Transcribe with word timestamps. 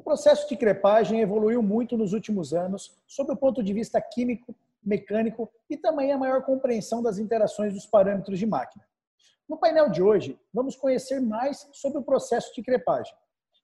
O 0.00 0.02
processo 0.02 0.48
de 0.48 0.56
crepagem 0.56 1.20
evoluiu 1.20 1.62
muito 1.62 1.94
nos 1.94 2.14
últimos 2.14 2.54
anos, 2.54 2.96
sob 3.06 3.32
o 3.32 3.36
ponto 3.36 3.62
de 3.62 3.70
vista 3.74 4.00
químico, 4.00 4.56
mecânico 4.82 5.52
e 5.68 5.76
também 5.76 6.10
a 6.10 6.16
maior 6.16 6.42
compreensão 6.42 7.02
das 7.02 7.18
interações 7.18 7.74
dos 7.74 7.84
parâmetros 7.84 8.38
de 8.38 8.46
máquina. 8.46 8.82
No 9.46 9.58
painel 9.58 9.90
de 9.90 10.02
hoje, 10.02 10.40
vamos 10.54 10.74
conhecer 10.74 11.20
mais 11.20 11.68
sobre 11.74 11.98
o 11.98 12.02
processo 12.02 12.50
de 12.54 12.62
crepagem. 12.62 13.14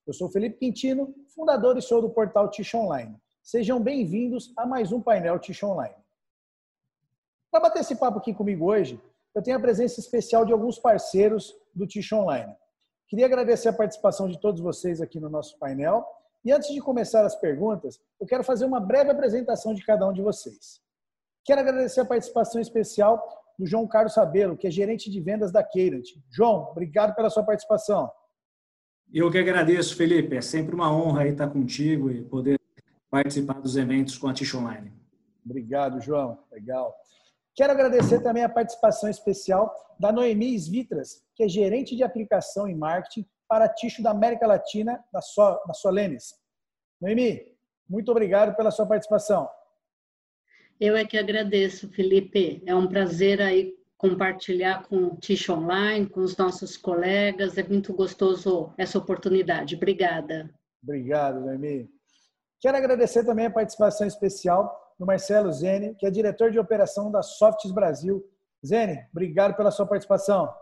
Eu 0.07 0.13
sou 0.13 0.29
Felipe 0.29 0.59
Quintino, 0.59 1.15
fundador 1.35 1.79
e 1.79 1.81
sou 1.81 2.03
do 2.03 2.11
portal 2.11 2.51
Tish 2.51 2.75
Online. 2.75 3.17
Sejam 3.43 3.81
bem-vindos 3.81 4.53
a 4.59 4.67
mais 4.67 4.93
um 4.93 5.01
painel 5.01 5.39
Tish 5.39 5.63
Online. 5.63 5.97
Para 7.51 7.61
bater 7.61 7.81
esse 7.81 7.97
papo 7.97 8.19
aqui 8.19 8.35
comigo 8.35 8.67
hoje, 8.67 9.01
eu 9.35 9.43
tenho 9.43 9.57
a 9.57 9.61
presença 9.61 9.99
especial 10.01 10.45
de 10.45 10.53
alguns 10.53 10.79
parceiros 10.79 11.57
do 11.75 11.87
Tish 11.87 12.13
Online. 12.13 12.55
Queria 13.09 13.25
agradecer 13.25 13.71
a 13.71 13.73
participação 13.73 14.29
de 14.29 14.39
todos 14.39 14.61
vocês 14.61 15.01
aqui 15.01 15.19
no 15.19 15.31
nosso 15.31 15.59
painel. 15.59 16.07
E 16.47 16.53
antes 16.53 16.73
de 16.73 16.81
começar 16.81 17.27
as 17.27 17.35
perguntas, 17.35 17.99
eu 18.21 18.27
quero 18.27 18.45
fazer 18.45 18.65
uma 18.67 18.79
breve 18.79 19.11
apresentação 19.11 19.75
de 19.75 19.85
cada 19.85 20.09
um 20.09 20.13
de 20.13 20.23
vocês. 20.23 20.81
Quero 21.45 21.61
agradecer 21.61 21.99
a 21.99 22.05
participação 22.05 22.61
especial 22.61 23.21
do 23.59 23.67
João 23.67 23.85
Carlos 23.85 24.15
Sabelo, 24.15 24.57
que 24.57 24.69
é 24.69 24.71
gerente 24.71 25.11
de 25.11 25.21
vendas 25.21 25.51
da 25.51 25.65
Keirant. 25.65 26.05
João, 26.31 26.69
obrigado 26.71 27.17
pela 27.17 27.31
sua 27.31 27.43
participação. 27.43 28.09
Eu 29.13 29.29
que 29.29 29.39
agradeço, 29.39 29.97
Felipe. 29.97 30.37
É 30.37 30.41
sempre 30.41 30.73
uma 30.73 30.97
honra 30.97 31.27
estar 31.27 31.49
contigo 31.49 32.13
e 32.13 32.23
poder 32.23 32.61
participar 33.11 33.61
dos 33.61 33.77
eventos 33.77 34.17
com 34.17 34.29
a 34.29 34.33
Tish 34.33 34.55
Online. 34.55 34.93
Obrigado, 35.45 36.01
João. 36.01 36.39
Legal. 36.53 36.95
Quero 37.57 37.73
agradecer 37.73 38.21
também 38.21 38.45
a 38.45 38.49
participação 38.49 39.11
especial 39.11 39.75
da 39.99 40.13
Noemi 40.13 40.55
Svitras, 40.55 41.25
que 41.35 41.43
é 41.43 41.49
gerente 41.49 41.97
de 41.97 42.05
aplicação 42.05 42.69
e 42.69 42.75
marketing 42.75 43.27
para 43.49 43.69
Ticho 43.69 44.03
da 44.03 44.11
América 44.11 44.47
Latina, 44.47 45.03
da, 45.13 45.21
so, 45.21 45.61
da 45.67 45.75
Solenes. 45.75 46.35
Noemi, 47.01 47.41
muito 47.89 48.11
obrigado 48.11 48.57
pela 48.57 48.71
sua 48.71 48.87
participação. 48.87 49.49
Eu 50.81 50.97
é 50.97 51.05
que 51.05 51.17
agradeço, 51.17 51.89
Felipe. 51.89 52.63
É 52.67 52.75
um 52.75 52.87
prazer 52.87 53.41
aí 53.41 53.75
compartilhar 53.97 54.83
com 54.87 54.97
o 54.97 55.17
Ticho 55.17 55.55
Online, 55.55 56.07
com 56.07 56.21
os 56.21 56.37
nossos 56.37 56.77
colegas. 56.77 57.57
É 57.57 57.63
muito 57.63 57.95
gostoso 57.95 58.75
essa 58.77 58.99
oportunidade. 58.99 59.75
Obrigada. 59.75 60.51
Obrigado, 60.83 61.41
Noemi. 61.41 61.89
Quero 62.61 62.77
agradecer 62.77 63.25
também 63.25 63.47
a 63.47 63.51
participação 63.51 64.07
especial 64.07 64.95
do 64.99 65.07
Marcelo 65.07 65.53
Zene, 65.53 65.95
que 65.95 66.07
é 66.07 66.11
diretor 66.11 66.51
de 66.51 66.59
operação 66.59 67.11
da 67.11 67.23
Softs 67.23 67.71
Brasil. 67.71 68.25
Zene, 68.65 69.07
obrigado 69.11 69.55
pela 69.57 69.71
sua 69.71 69.87
participação. 69.87 70.53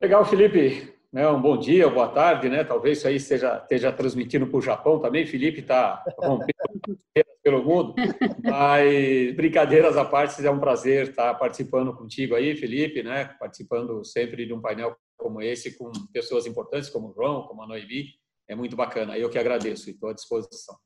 Legal, 0.00 0.24
Felipe. 0.24 0.95
Né, 1.12 1.26
um 1.28 1.40
bom 1.40 1.56
dia, 1.56 1.88
boa 1.88 2.08
tarde, 2.08 2.48
né? 2.48 2.64
Talvez 2.64 2.98
isso 2.98 3.08
aí 3.08 3.16
esteja, 3.16 3.58
esteja 3.58 3.92
transmitindo 3.92 4.46
para 4.46 4.58
o 4.58 4.62
Japão 4.62 5.00
também. 5.00 5.24
Felipe 5.24 5.60
está 5.60 6.04
rompendo 6.18 6.52
pelo 7.42 7.64
mundo. 7.64 7.94
Mas 8.42 9.34
brincadeiras 9.36 9.96
à 9.96 10.04
parte, 10.04 10.44
é 10.44 10.50
um 10.50 10.58
prazer 10.58 11.08
estar 11.08 11.32
participando 11.34 11.94
contigo 11.94 12.34
aí, 12.34 12.56
Felipe, 12.56 13.02
né? 13.02 13.26
Participando 13.38 14.04
sempre 14.04 14.44
de 14.44 14.52
um 14.52 14.60
painel 14.60 14.96
como 15.16 15.40
esse 15.40 15.78
com 15.78 15.90
pessoas 16.12 16.44
importantes 16.44 16.90
como 16.90 17.08
o 17.10 17.14
João, 17.14 17.46
como 17.46 17.62
a 17.62 17.66
Noemi. 17.66 18.08
É 18.48 18.54
muito 18.54 18.76
bacana. 18.76 19.16
Eu 19.16 19.30
que 19.30 19.38
agradeço 19.38 19.88
e 19.88 19.92
estou 19.92 20.10
à 20.10 20.12
disposição. 20.12 20.76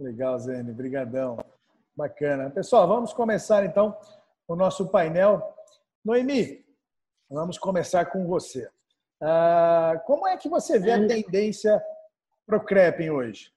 Legal, 0.00 0.38
Zene. 0.38 0.70
Obrigadão. 0.70 1.36
Bacana. 1.96 2.48
Pessoal, 2.48 2.86
vamos 2.86 3.12
começar 3.12 3.64
então 3.64 3.96
o 4.46 4.54
nosso 4.54 4.88
painel. 4.88 5.42
Noemi, 6.04 6.64
vamos 7.28 7.58
começar 7.58 8.06
com 8.06 8.24
você. 8.24 8.68
Ah, 9.20 10.00
como 10.06 10.26
é 10.26 10.36
que 10.36 10.48
você 10.48 10.78
vê 10.78 10.92
a 10.92 11.06
tendência 11.06 11.82
para 12.46 12.56
o 12.56 12.64
Crepen 12.64 13.10
hoje? 13.10 13.52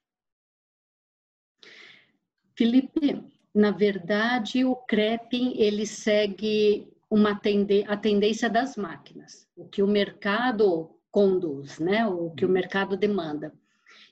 Felipe, 2.55 3.23
na 3.53 3.71
verdade, 3.71 4.65
o 4.65 4.75
Crepen 4.75 5.59
ele 5.59 5.85
segue 5.85 6.91
uma 7.09 7.35
tende 7.35 7.83
a 7.87 7.97
tendência 7.97 8.49
das 8.49 8.77
máquinas, 8.77 9.47
o 9.55 9.67
que 9.67 9.83
o 9.83 9.87
mercado 9.87 10.95
conduz, 11.11 11.77
né? 11.77 12.07
O 12.07 12.31
que 12.31 12.45
o 12.45 12.49
mercado 12.49 12.95
demanda. 12.95 13.53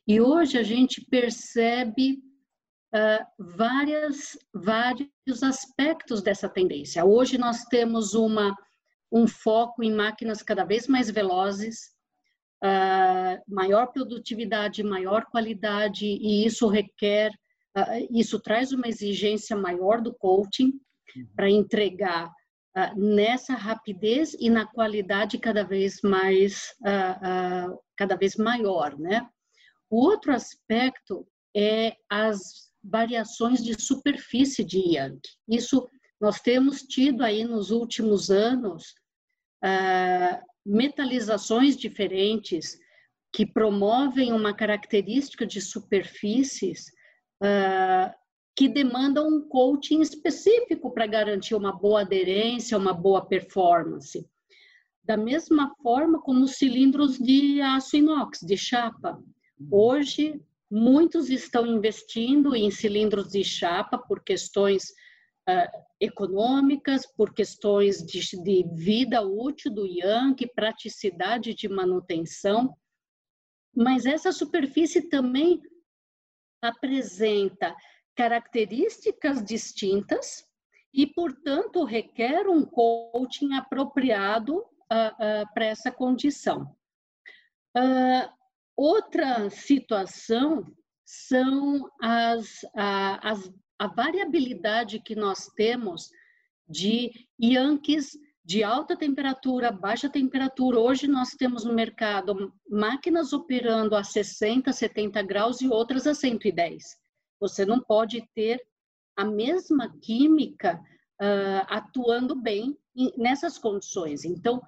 E 0.06 0.20
hoje 0.20 0.58
a 0.58 0.64
gente 0.64 1.02
percebe 1.06 2.22
uh, 2.94 3.26
várias, 3.38 4.38
vários 4.54 5.44
aspectos 5.44 6.22
dessa 6.22 6.50
tendência. 6.50 7.06
Hoje 7.06 7.38
nós 7.38 7.64
temos 7.66 8.14
uma, 8.14 8.56
um 9.12 9.28
foco 9.28 9.84
em 9.84 9.92
máquinas 9.92 10.42
cada 10.42 10.64
vez 10.64 10.88
mais 10.88 11.10
velozes, 11.10 11.92
uh, 12.64 13.42
maior 13.48 13.88
produtividade, 13.88 14.84
maior 14.84 15.26
qualidade, 15.26 16.06
e 16.06 16.46
isso 16.46 16.68
requer, 16.68 17.32
uh, 17.78 18.08
isso 18.12 18.40
traz 18.40 18.72
uma 18.72 18.88
exigência 18.88 19.56
maior 19.56 20.02
do 20.02 20.14
coaching 20.14 20.74
uhum. 21.16 21.28
para 21.36 21.50
entregar 21.50 22.32
nessa 22.96 23.56
rapidez 23.56 24.38
e 24.40 24.50
na 24.50 24.66
qualidade 24.66 25.38
cada 25.38 25.64
vez 25.64 26.00
mais, 26.02 26.74
cada 27.98 28.16
vez 28.16 28.38
maior, 28.38 28.98
né? 28.98 29.28
O 29.90 29.98
outro 29.98 30.32
aspecto 30.32 31.28
é 31.54 31.98
as 32.10 32.70
variações 32.84 33.64
de 33.64 33.80
superfície 33.80 34.64
de 34.64 34.96
Yankee. 34.96 35.30
Isso 35.48 35.90
nós 36.22 36.40
temos 36.40 36.84
tido 36.84 37.24
aí 37.24 37.44
nos 37.44 37.72
últimos 37.72 38.30
anos 38.30 38.94
uh, 39.64 40.46
metalizações 40.66 41.78
diferentes 41.78 42.78
que 43.34 43.46
promovem 43.46 44.34
uma 44.34 44.54
característica 44.54 45.46
de 45.46 45.62
superfícies 45.62 46.88
uh, 47.44 48.14
que 48.56 48.68
demandam 48.68 49.28
um 49.28 49.48
coaching 49.48 50.02
específico 50.02 50.92
para 50.92 51.08
garantir 51.08 51.56
uma 51.56 51.72
boa 51.72 52.02
aderência, 52.02 52.78
uma 52.78 52.94
boa 52.94 53.26
performance. 53.26 54.28
Da 55.04 55.16
mesma 55.16 55.74
forma 55.82 56.22
como 56.22 56.44
os 56.44 56.56
cilindros 56.56 57.18
de 57.18 57.62
aço 57.62 57.98
inox, 57.98 58.40
de 58.42 58.58
chapa. 58.58 59.18
Hoje, 59.72 60.40
Muitos 60.72 61.32
estão 61.32 61.66
investindo 61.66 62.56
em 62.56 62.70
cilindros 62.70 63.30
de 63.30 63.44
chapa 63.44 63.98
por 63.98 64.24
questões 64.24 64.94
uh, 65.48 65.86
econômicas, 66.00 67.06
por 67.06 67.34
questões 67.34 68.04
de, 68.04 68.20
de, 68.42 68.64
vida 68.74 69.22
útil 69.22 69.74
do 69.74 69.86
Yankee, 69.86 70.52
praticidade 70.54 71.54
de 71.54 71.68
manutenção. 71.68 72.76
Mas 73.76 74.06
essa 74.06 74.32
superfície 74.32 75.10
também 75.10 75.62
apresenta 76.62 77.76
características 78.16 79.44
distintas 79.44 80.44
e, 80.94 81.06
portanto, 81.06 81.84
requer 81.84 82.48
um 82.48 82.66
coaching 82.66 83.54
apropriado 83.54 84.58
uh, 84.58 84.64
uh, 84.64 85.54
para 85.54 85.66
essa 85.66 85.92
condição. 85.92 86.76
Uh, 87.78 88.40
Outra 88.82 89.50
situação 89.50 90.66
são 91.06 91.92
as, 92.02 92.62
as, 93.22 93.52
a 93.80 93.88
variabilidade 93.88 95.00
que 95.00 95.16
nós 95.16 95.48
temos 95.56 96.10
de 96.68 97.12
Yankees 97.42 98.12
de 98.44 98.64
alta 98.64 98.98
temperatura, 98.98 99.72
baixa 99.72 100.10
temperatura. 100.10 100.80
Hoje 100.80 101.08
nós 101.08 101.30
temos 101.32 101.64
no 101.64 101.74
mercado 101.74 102.52
máquinas 102.70 103.32
operando 103.32 103.96
a 103.96 104.04
60, 104.04 104.74
70 104.74 105.22
graus 105.24 105.62
e 105.62 105.70
outras 105.70 106.06
a 106.08 106.14
110. 106.14 106.84
Você 107.40 107.66
não 107.66 107.80
pode 107.80 108.28
ter 108.34 108.60
a 109.16 109.24
mesma 109.24 109.96
química 110.02 110.82
uh, 111.22 111.66
atuando 111.68 112.36
bem 112.36 112.78
nessas 113.18 113.58
condições. 113.58 114.26
Então, 114.26 114.62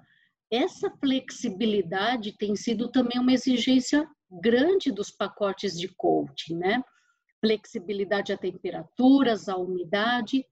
essa 0.52 0.90
flexibilidade 0.98 2.38
tem 2.38 2.56
sido 2.56 2.90
também 2.92 3.20
uma 3.20 3.34
exigência 3.34 4.08
grande 4.30 4.92
dos 4.92 5.10
pacotes 5.10 5.78
de 5.78 5.88
coaching, 5.88 6.58
né? 6.58 6.84
Flexibilidade 7.42 8.32
a 8.32 8.38
temperaturas, 8.38 9.50
a 9.50 9.58
umidade 9.58 10.46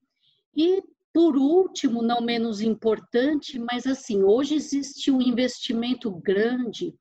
e 0.56 0.84
por 1.14 1.36
último, 1.38 2.04
não 2.04 2.22
menos 2.22 2.62
importante, 2.62 3.58
mas 3.58 3.88
assim, 3.88 4.24
hoje 4.24 4.56
existe 4.56 5.10
um 5.10 5.22
investimento 5.22 6.12
grande 6.12 6.96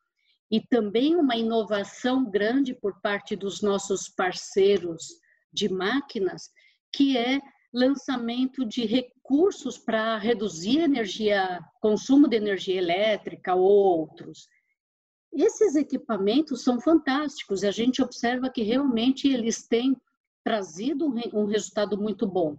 e 0.50 0.61
também 0.61 1.14
uma 1.14 1.37
inovação 1.37 2.29
grande 2.29 2.75
por 2.75 3.00
parte 3.02 3.37
dos 3.37 3.61
nossos 3.61 4.08
parceiros 4.08 5.06
de 5.52 5.69
máquinas, 5.69 6.50
que 6.90 7.19
é 7.19 7.38
lançamento 7.73 8.64
de 8.64 8.87
recursos 8.87 9.76
para 9.76 10.17
reduzir 10.17 10.79
energia, 10.79 11.61
consumo 11.81 12.26
de 12.26 12.37
energia 12.37 12.79
elétrica 12.79 13.55
ou 13.55 13.69
outros. 13.69 14.49
Esses 15.33 15.75
equipamentos 15.75 16.63
são 16.63 16.81
fantásticos 16.81 17.63
e 17.63 17.67
a 17.67 17.71
gente 17.71 18.03
observa 18.03 18.51
que 18.51 18.63
realmente 18.63 19.29
eles 19.29 19.67
têm 19.67 19.97
trazido 20.45 21.07
um 21.33 21.45
resultado 21.45 22.01
muito 22.01 22.27
bom. 22.27 22.57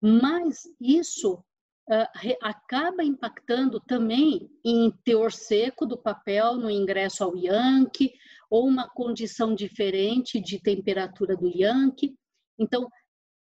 Mas 0.00 0.62
isso 0.80 1.34
uh, 1.34 2.34
acaba 2.42 3.02
impactando 3.02 3.80
também 3.80 4.50
em 4.64 4.90
teor 5.04 5.32
seco 5.32 5.86
do 5.86 5.98
papel 5.98 6.54
no 6.54 6.70
ingresso 6.70 7.24
ao 7.24 7.36
Yankee 7.36 8.12
ou 8.48 8.66
uma 8.66 8.88
condição 8.88 9.54
diferente 9.54 10.40
de 10.40 10.60
temperatura 10.60 11.36
do 11.36 11.48
Yankee. 11.48 12.14
Então, 12.58 12.88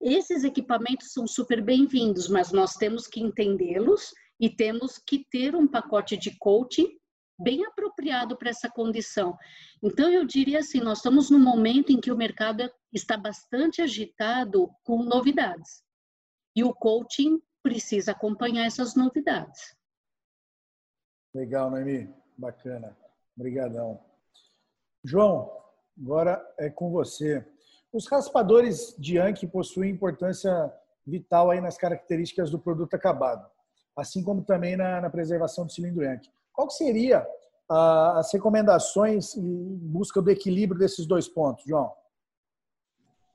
esses 0.01 0.43
equipamentos 0.43 1.13
são 1.13 1.27
super 1.27 1.63
bem-vindos, 1.63 2.27
mas 2.27 2.51
nós 2.51 2.73
temos 2.73 3.07
que 3.07 3.21
entendê-los 3.21 4.13
e 4.39 4.49
temos 4.49 4.97
que 4.97 5.25
ter 5.29 5.55
um 5.55 5.67
pacote 5.67 6.17
de 6.17 6.37
coaching 6.39 6.89
bem 7.37 7.65
apropriado 7.65 8.37
para 8.37 8.49
essa 8.49 8.69
condição. 8.69 9.37
Então, 9.83 10.09
eu 10.09 10.25
diria 10.25 10.59
assim: 10.59 10.79
nós 10.79 10.99
estamos 10.99 11.29
num 11.29 11.39
momento 11.39 11.91
em 11.91 11.99
que 11.99 12.11
o 12.11 12.17
mercado 12.17 12.69
está 12.93 13.17
bastante 13.17 13.81
agitado 13.81 14.69
com 14.83 15.03
novidades. 15.03 15.83
E 16.55 16.63
o 16.63 16.73
coaching 16.73 17.41
precisa 17.61 18.11
acompanhar 18.11 18.65
essas 18.65 18.95
novidades. 18.95 19.75
Legal, 21.33 21.69
Noemi. 21.69 22.13
Bacana. 22.37 22.95
Obrigadão. 23.35 23.99
João, 25.03 25.51
agora 25.97 26.41
é 26.57 26.69
com 26.69 26.89
você. 26.89 27.45
Os 27.91 28.07
raspadores 28.07 28.95
de 28.97 29.17
Yankee 29.17 29.47
possuem 29.47 29.91
importância 29.91 30.51
vital 31.05 31.51
aí 31.51 31.61
nas 31.61 31.77
características 31.77 32.49
do 32.49 32.59
produto 32.59 32.93
acabado, 32.93 33.49
assim 33.95 34.23
como 34.23 34.43
também 34.43 34.75
na, 34.75 34.99
na 35.01 35.09
preservação 35.09 35.65
do 35.65 35.71
cilindro 35.71 36.03
Yankee. 36.03 36.31
Qual 36.55 36.69
seria 36.69 37.25
ah, 37.69 38.19
as 38.19 38.31
recomendações 38.33 39.35
em 39.35 39.77
busca 39.77 40.21
do 40.21 40.31
equilíbrio 40.31 40.79
desses 40.79 41.05
dois 41.05 41.27
pontos, 41.27 41.65
João? 41.65 41.91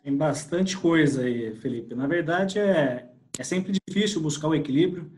Tem 0.02 0.16
bastante 0.16 0.78
coisa 0.78 1.22
aí, 1.22 1.54
Felipe. 1.56 1.94
Na 1.94 2.06
verdade, 2.06 2.58
é, 2.58 3.10
é 3.38 3.44
sempre 3.44 3.72
difícil 3.86 4.22
buscar 4.22 4.48
o 4.48 4.54
equilíbrio. 4.54 5.12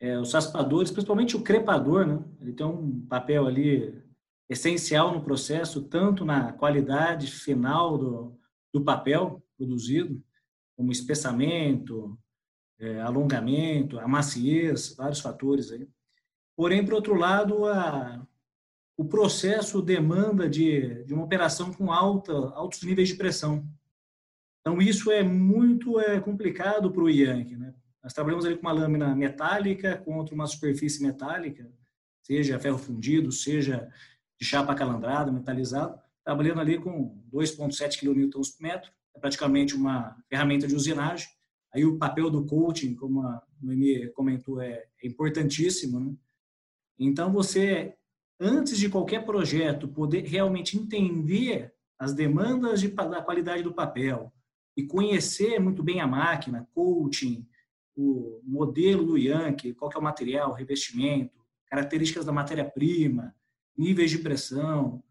É, 0.00 0.18
os 0.18 0.32
raspadores, 0.32 0.90
principalmente 0.90 1.36
o 1.36 1.42
crepador, 1.42 2.06
né? 2.06 2.24
ele 2.40 2.52
tem 2.52 2.66
um 2.66 3.06
papel 3.06 3.46
ali 3.46 4.02
essencial 4.48 5.12
no 5.12 5.22
processo, 5.22 5.82
tanto 5.82 6.24
na 6.24 6.52
qualidade 6.52 7.26
final 7.30 7.98
do, 7.98 8.38
do 8.72 8.84
papel 8.84 9.42
produzido, 9.56 10.22
como 10.76 10.92
espessamento, 10.92 12.18
é, 12.78 13.00
alongamento, 13.00 13.98
a 13.98 14.06
maciez, 14.06 14.94
vários 14.94 15.20
fatores 15.20 15.72
aí. 15.72 15.88
Porém, 16.56 16.84
por 16.84 16.94
outro 16.94 17.14
lado, 17.14 17.66
a, 17.66 18.26
o 18.96 19.04
processo 19.04 19.82
demanda 19.82 20.48
de, 20.48 21.04
de 21.04 21.12
uma 21.12 21.24
operação 21.24 21.72
com 21.72 21.92
alta, 21.92 22.32
altos 22.32 22.82
níveis 22.82 23.08
de 23.08 23.14
pressão. 23.14 23.68
Então, 24.60 24.80
isso 24.80 25.12
é 25.12 25.22
muito 25.22 26.00
é, 26.00 26.18
complicado 26.18 26.90
para 26.90 27.02
o 27.02 27.10
Yankee. 27.10 27.56
Né? 27.56 27.74
Nós 28.02 28.14
trabalhamos 28.14 28.46
ali 28.46 28.56
com 28.56 28.62
uma 28.62 28.72
lâmina 28.72 29.14
metálica 29.14 29.98
contra 29.98 30.34
uma 30.34 30.46
superfície 30.46 31.02
metálica, 31.02 31.70
seja 32.22 32.58
ferro 32.58 32.78
fundido, 32.78 33.30
seja 33.30 33.88
de 34.40 34.46
chapa 34.46 34.74
calandrada, 34.74 35.30
metalizado, 35.30 36.00
trabalhando 36.24 36.60
ali 36.60 36.78
com 36.78 37.22
2,7 37.32 38.00
kN 38.00 38.30
por 38.30 38.42
metro, 38.60 38.90
é 39.14 39.20
praticamente 39.20 39.74
uma 39.74 40.16
ferramenta 40.28 40.66
de 40.66 40.74
usinagem. 40.74 41.28
Aí 41.72 41.84
o 41.84 41.98
papel 41.98 42.30
do 42.30 42.44
coaching, 42.44 42.94
como 42.94 43.22
a 43.22 43.42
Noemi 43.60 44.08
comentou, 44.12 44.60
é, 44.60 44.86
é 45.02 45.06
importantíssimo, 45.06 46.00
né? 46.00 46.14
Então, 46.98 47.32
você, 47.32 47.94
antes 48.40 48.78
de 48.78 48.88
qualquer 48.88 49.24
projeto, 49.24 49.88
poder 49.88 50.24
realmente 50.24 50.78
entender 50.78 51.72
as 51.98 52.12
demandas 52.12 52.80
de, 52.80 52.88
da 52.88 53.22
qualidade 53.22 53.62
do 53.62 53.74
papel 53.74 54.32
e 54.76 54.82
conhecer 54.82 55.58
muito 55.58 55.82
bem 55.82 56.00
a 56.00 56.06
máquina, 56.06 56.68
coaching, 56.74 57.46
o 57.96 58.40
modelo 58.44 59.04
do 59.06 59.16
Yankee, 59.16 59.72
qual 59.72 59.90
é 59.94 59.98
o 59.98 60.02
material, 60.02 60.52
revestimento, 60.52 61.44
características 61.66 62.24
da 62.24 62.32
matéria-prima, 62.32 63.34
níveis 63.76 64.10
de 64.10 64.18
pressão, 64.18 65.02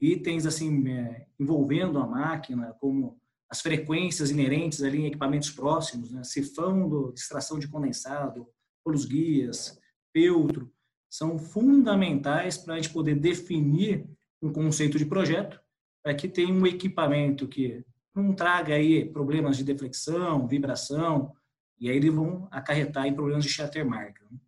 itens 0.00 0.44
assim 0.44 0.86
é, 0.88 1.26
envolvendo 1.38 1.98
a 1.98 2.06
máquina, 2.06 2.74
como 2.78 3.18
as 3.48 3.60
frequências 3.60 4.30
inerentes 4.30 4.82
ali 4.82 5.02
em 5.02 5.06
equipamentos 5.06 5.50
próximos, 5.50 6.12
né? 6.12 6.22
sifão 6.24 7.12
extração 7.14 7.58
de 7.58 7.68
condensado, 7.68 8.46
polos 8.84 9.04
guias, 9.04 9.78
feltro, 10.12 10.70
são 11.14 11.38
fundamentais 11.38 12.58
para 12.58 12.74
a 12.74 12.76
gente 12.76 12.92
poder 12.92 13.14
definir 13.14 14.04
um 14.42 14.52
conceito 14.52 14.98
de 14.98 15.06
projeto, 15.06 15.60
para 16.02 16.12
que 16.12 16.26
tenha 16.26 16.52
um 16.52 16.66
equipamento 16.66 17.46
que 17.46 17.84
não 18.12 18.34
traga 18.34 18.74
aí 18.74 19.04
problemas 19.04 19.56
de 19.56 19.62
deflexão, 19.62 20.48
vibração, 20.48 21.32
e 21.78 21.88
aí 21.88 21.96
eles 21.96 22.12
vão 22.12 22.48
acarretar 22.50 23.06
em 23.06 23.14
problemas 23.14 23.44
de 23.44 23.50
shatter 23.50 23.88
marca. 23.88 24.24
Né? 24.28 24.38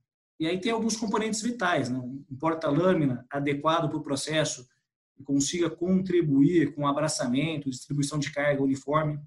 E 0.40 0.46
aí 0.48 0.60
tem 0.60 0.72
alguns 0.72 0.96
componentes 0.96 1.40
vitais, 1.40 1.88
né? 1.88 2.00
um 2.00 2.36
porta-lâmina 2.36 3.24
adequado 3.30 3.88
para 3.88 3.98
o 3.98 4.02
processo, 4.02 4.66
que 5.14 5.22
consiga 5.22 5.70
contribuir 5.70 6.74
com 6.74 6.84
abraçamento, 6.84 7.70
distribuição 7.70 8.18
de 8.18 8.32
carga 8.32 8.60
uniforme, 8.60 9.20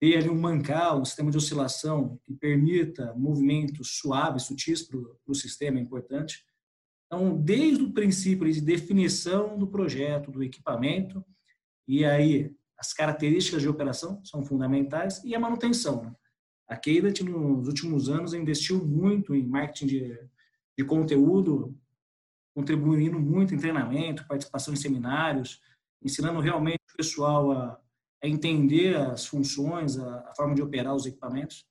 ter 0.00 0.18
ali 0.18 0.28
um 0.28 0.38
mancal, 0.38 1.00
um 1.00 1.04
sistema 1.04 1.30
de 1.30 1.36
oscilação 1.36 2.18
que 2.24 2.34
permita 2.34 3.14
movimentos 3.14 3.98
suaves, 3.98 4.44
sutis 4.44 4.82
para 4.82 4.98
o 5.26 5.34
sistema 5.34 5.78
é 5.78 5.82
importante. 5.82 6.44
Então, 7.06 7.36
desde 7.36 7.84
o 7.84 7.92
princípio 7.92 8.50
de 8.52 8.60
definição 8.60 9.58
do 9.58 9.66
projeto, 9.66 10.30
do 10.30 10.42
equipamento, 10.42 11.24
e 11.86 12.04
aí 12.04 12.54
as 12.78 12.92
características 12.92 13.62
de 13.62 13.68
operação 13.68 14.22
são 14.24 14.44
fundamentais, 14.44 15.22
e 15.24 15.34
a 15.34 15.40
manutenção. 15.40 16.02
Né? 16.02 16.14
A 16.68 16.76
Keidat, 16.76 17.22
nos 17.22 17.68
últimos 17.68 18.08
anos, 18.08 18.34
investiu 18.34 18.84
muito 18.84 19.34
em 19.34 19.46
marketing 19.46 19.86
de, 19.86 20.18
de 20.76 20.84
conteúdo, 20.84 21.78
contribuindo 22.54 23.18
muito 23.18 23.54
em 23.54 23.58
treinamento, 23.58 24.26
participação 24.26 24.74
em 24.74 24.76
seminários, 24.76 25.60
ensinando 26.02 26.40
realmente 26.40 26.80
o 26.92 26.96
pessoal 26.96 27.52
a 27.52 27.80
é 28.24 28.28
entender 28.28 28.96
as 28.96 29.26
funções, 29.26 29.98
a, 29.98 30.20
a, 30.30 30.34
forma 30.34 30.54
de 30.54 30.62
operar 30.62 30.94
os 30.94 31.04
equipamentos 31.04 31.66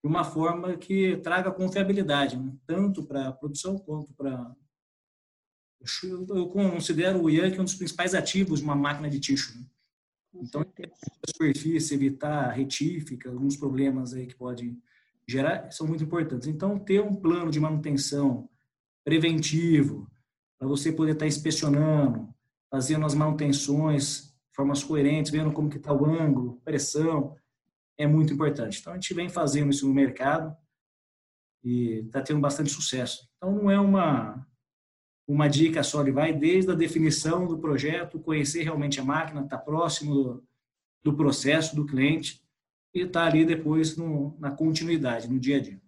de 0.00 0.08
uma 0.08 0.22
forma 0.22 0.76
que 0.76 1.16
traga 1.16 1.50
confiabilidade, 1.50 2.36
né? 2.36 2.52
tanto 2.64 3.02
para 3.02 3.28
a 3.28 3.32
produção 3.32 3.76
quanto 3.76 4.14
para. 4.14 4.54
Eu 6.30 6.48
considero 6.48 7.20
o 7.20 7.28
Yankee 7.28 7.60
um 7.60 7.64
dos 7.64 7.74
principais 7.74 8.14
ativos 8.14 8.60
de 8.60 8.64
uma 8.64 8.76
máquina 8.76 9.10
de 9.10 9.18
tixo. 9.18 9.58
Né? 9.58 9.66
Então, 10.34 10.60
a 10.60 11.30
superfície, 11.32 11.94
evitar 11.94 12.50
retífica, 12.50 13.28
alguns 13.28 13.56
problemas 13.56 14.14
aí 14.14 14.26
que 14.28 14.36
pode 14.36 14.78
gerar, 15.26 15.68
são 15.72 15.86
muito 15.86 16.04
importantes. 16.04 16.46
Então, 16.46 16.78
ter 16.78 17.00
um 17.00 17.14
plano 17.14 17.50
de 17.50 17.58
manutenção 17.58 18.48
preventivo, 19.04 20.08
para 20.58 20.68
você 20.68 20.92
poder 20.92 21.12
estar 21.12 21.26
inspecionando, 21.26 22.32
fazendo 22.70 23.04
as 23.04 23.14
manutenções 23.14 24.28
formas 24.58 24.82
coerentes, 24.82 25.30
vendo 25.30 25.52
como 25.52 25.70
que 25.70 25.76
está 25.76 25.92
o 25.92 26.04
ângulo, 26.04 26.60
pressão, 26.64 27.36
é 27.96 28.08
muito 28.08 28.32
importante. 28.32 28.80
Então, 28.80 28.92
a 28.92 28.96
gente 28.96 29.14
vem 29.14 29.28
fazendo 29.28 29.70
isso 29.70 29.86
no 29.86 29.94
mercado 29.94 30.56
e 31.62 32.00
está 32.04 32.20
tendo 32.20 32.40
bastante 32.40 32.68
sucesso. 32.68 33.30
Então, 33.36 33.52
não 33.52 33.70
é 33.70 33.78
uma, 33.78 34.44
uma 35.28 35.46
dica 35.46 35.84
só, 35.84 36.00
ele 36.00 36.10
vai 36.10 36.32
desde 36.32 36.72
a 36.72 36.74
definição 36.74 37.46
do 37.46 37.60
projeto, 37.60 38.18
conhecer 38.18 38.64
realmente 38.64 38.98
a 38.98 39.04
máquina, 39.04 39.42
estar 39.42 39.58
tá 39.58 39.64
próximo 39.64 40.12
do, 40.12 40.44
do, 41.04 41.16
processo 41.16 41.76
do 41.76 41.86
cliente 41.86 42.42
e 42.92 43.02
estar 43.02 43.20
tá 43.20 43.26
ali 43.28 43.44
depois 43.44 43.96
no, 43.96 44.36
na 44.40 44.50
continuidade, 44.50 45.30
no 45.30 45.38
dia 45.38 45.58
a 45.58 45.60
dia. 45.60 45.80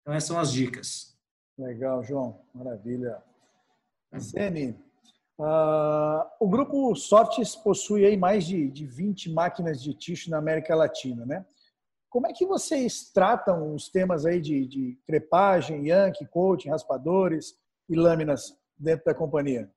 Então, 0.00 0.12
essas 0.12 0.26
são 0.26 0.38
as 0.40 0.52
dicas. 0.52 1.16
Legal, 1.56 2.02
João. 2.02 2.44
Maravilha. 2.52 3.22
Zene, 4.18 4.76
Uh, 5.42 6.22
o 6.38 6.48
grupo 6.48 6.94
Sortes 6.94 7.56
possui 7.56 8.06
aí 8.06 8.16
mais 8.16 8.46
de, 8.46 8.70
de 8.70 8.86
20 8.86 9.32
máquinas 9.32 9.82
de 9.82 9.92
tixo 9.92 10.30
na 10.30 10.38
América 10.38 10.72
Latina, 10.76 11.26
né? 11.26 11.44
Como 12.08 12.28
é 12.28 12.32
que 12.32 12.46
vocês 12.46 13.10
tratam 13.10 13.74
os 13.74 13.88
temas 13.88 14.24
aí 14.24 14.40
de, 14.40 14.64
de 14.68 14.98
crepagem, 15.04 15.88
yankee, 15.88 16.26
coaching, 16.26 16.68
raspadores 16.68 17.56
e 17.88 17.96
lâminas 17.96 18.56
dentro 18.78 19.04
da 19.04 19.14
companhia? 19.14 19.68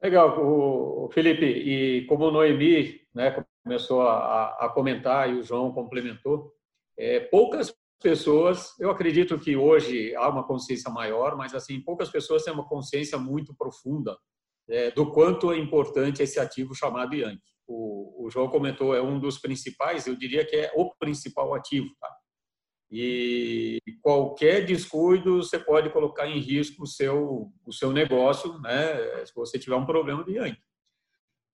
Legal, 0.00 0.38
o 0.38 1.10
Felipe. 1.10 1.46
E 1.46 2.06
como 2.06 2.26
o 2.26 2.30
Noemi 2.30 3.00
né, 3.12 3.44
começou 3.64 4.02
a, 4.02 4.64
a 4.64 4.68
comentar 4.68 5.28
e 5.28 5.40
o 5.40 5.42
João 5.42 5.72
complementou, 5.72 6.54
é, 6.96 7.18
poucas 7.18 7.74
pessoas, 8.00 8.78
eu 8.78 8.90
acredito 8.90 9.38
que 9.38 9.56
hoje 9.56 10.14
há 10.16 10.28
uma 10.28 10.46
consciência 10.46 10.90
maior, 10.90 11.36
mas 11.36 11.54
assim 11.54 11.80
poucas 11.80 12.08
pessoas 12.10 12.42
têm 12.42 12.52
uma 12.52 12.68
consciência 12.68 13.18
muito 13.18 13.54
profunda 13.54 14.16
é, 14.68 14.90
do 14.90 15.10
quanto 15.10 15.52
é 15.52 15.58
importante 15.58 16.22
esse 16.22 16.38
ativo 16.40 16.74
chamado 16.74 17.14
Yankee. 17.14 17.40
O, 17.66 18.26
o 18.26 18.30
João 18.30 18.48
comentou 18.48 18.94
é 18.94 19.02
um 19.02 19.18
dos 19.18 19.38
principais, 19.38 20.06
eu 20.06 20.16
diria 20.16 20.44
que 20.44 20.56
é 20.56 20.72
o 20.74 20.94
principal 20.96 21.54
ativo, 21.54 21.88
tá? 22.00 22.10
E 22.90 23.78
qualquer 24.02 24.64
descuido 24.66 25.36
você 25.36 25.58
pode 25.58 25.90
colocar 25.90 26.26
em 26.26 26.40
risco 26.40 26.82
o 26.82 26.86
seu 26.86 27.52
o 27.64 27.72
seu 27.72 27.92
negócio, 27.92 28.58
né? 28.58 29.24
Se 29.24 29.32
você 29.34 29.58
tiver 29.58 29.76
um 29.76 29.86
problema 29.86 30.24
de 30.24 30.32
Yankee. 30.32 30.60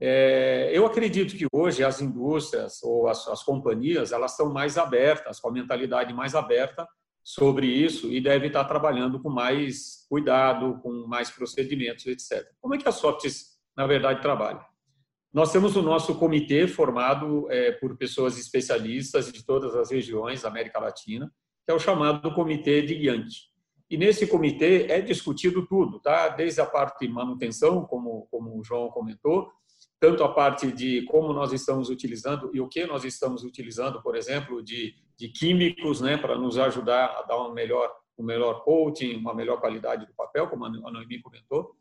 É, 0.00 0.70
eu 0.74 0.84
acredito 0.84 1.36
que 1.36 1.46
hoje 1.50 1.82
as 1.82 2.02
indústrias 2.02 2.82
ou 2.82 3.08
as, 3.08 3.26
as, 3.28 3.42
companhias 3.42 4.12
elas 4.12 4.32
estão 4.32 4.52
mais 4.52 4.76
abertas, 4.76 5.40
com 5.40 5.48
a 5.48 5.52
mentalidade 5.52 6.12
mais 6.12 6.34
aberta 6.34 6.86
sobre 7.24 7.66
isso 7.66 8.12
e 8.12 8.20
deve 8.20 8.48
estar 8.48 8.64
trabalhando 8.64 9.20
com 9.20 9.30
mais 9.30 10.06
cuidado, 10.08 10.78
com 10.82 11.06
mais 11.06 11.30
procedimentos, 11.30 12.06
etc. 12.06 12.46
Como 12.60 12.74
é 12.74 12.78
que 12.78 12.88
a 12.88 12.92
Softs, 12.92 13.58
na 13.74 13.86
verdade, 13.86 14.20
trabalha? 14.20 14.64
Nós 15.32 15.50
temos 15.50 15.76
o 15.76 15.82
nosso 15.82 16.14
comitê 16.18 16.68
formado 16.68 17.50
é, 17.50 17.72
por 17.72 17.96
pessoas 17.96 18.38
especialistas 18.38 19.32
de 19.32 19.44
todas 19.44 19.74
as 19.74 19.90
regiões 19.90 20.42
da 20.42 20.48
América 20.48 20.78
Latina, 20.78 21.30
que 21.64 21.72
é 21.72 21.74
o 21.74 21.78
chamado 21.78 22.32
Comitê 22.34 22.80
de 22.82 22.94
Yankee. 22.94 23.56
E 23.90 23.96
nesse 23.96 24.26
comitê 24.26 24.86
é 24.88 25.00
discutido 25.00 25.66
tudo, 25.66 26.00
tá? 26.00 26.28
Desde 26.28 26.60
a 26.60 26.66
parte 26.66 27.06
de 27.06 27.12
manutenção, 27.12 27.84
como, 27.84 28.26
como 28.30 28.58
o 28.58 28.64
João 28.64 28.88
comentou, 28.88 29.50
tanto 29.98 30.22
a 30.22 30.32
parte 30.32 30.70
de 30.70 31.02
como 31.06 31.32
nós 31.32 31.52
estamos 31.52 31.88
utilizando 31.88 32.50
e 32.54 32.60
o 32.60 32.68
que 32.68 32.86
nós 32.86 33.04
estamos 33.04 33.44
utilizando, 33.44 34.02
por 34.02 34.16
exemplo, 34.16 34.62
de, 34.62 34.94
de 35.18 35.28
químicos, 35.28 36.00
né, 36.00 36.16
para 36.16 36.36
nos 36.36 36.58
ajudar 36.58 37.06
a 37.18 37.22
dar 37.22 37.46
um 37.46 37.52
melhor, 37.52 37.90
um 38.18 38.24
melhor 38.24 38.62
coating, 38.62 39.16
uma 39.16 39.34
melhor 39.34 39.60
qualidade 39.60 40.06
do 40.06 40.14
papel, 40.14 40.48
como 40.48 40.64
a 40.66 40.70
Noemi 40.70 41.20
comentou. 41.20 41.74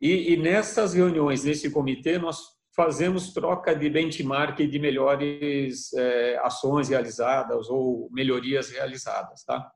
E, 0.00 0.32
e 0.32 0.36
nessas 0.36 0.94
reuniões, 0.94 1.44
nesse 1.44 1.70
comitê, 1.70 2.18
nós 2.18 2.58
fazemos 2.76 3.32
troca 3.32 3.74
de 3.74 3.90
benchmark 3.90 4.58
de 4.58 4.78
melhores 4.78 5.92
é, 5.94 6.38
ações 6.44 6.88
realizadas 6.88 7.68
ou 7.68 8.08
melhorias 8.12 8.70
realizadas, 8.70 9.42
tá? 9.44 9.68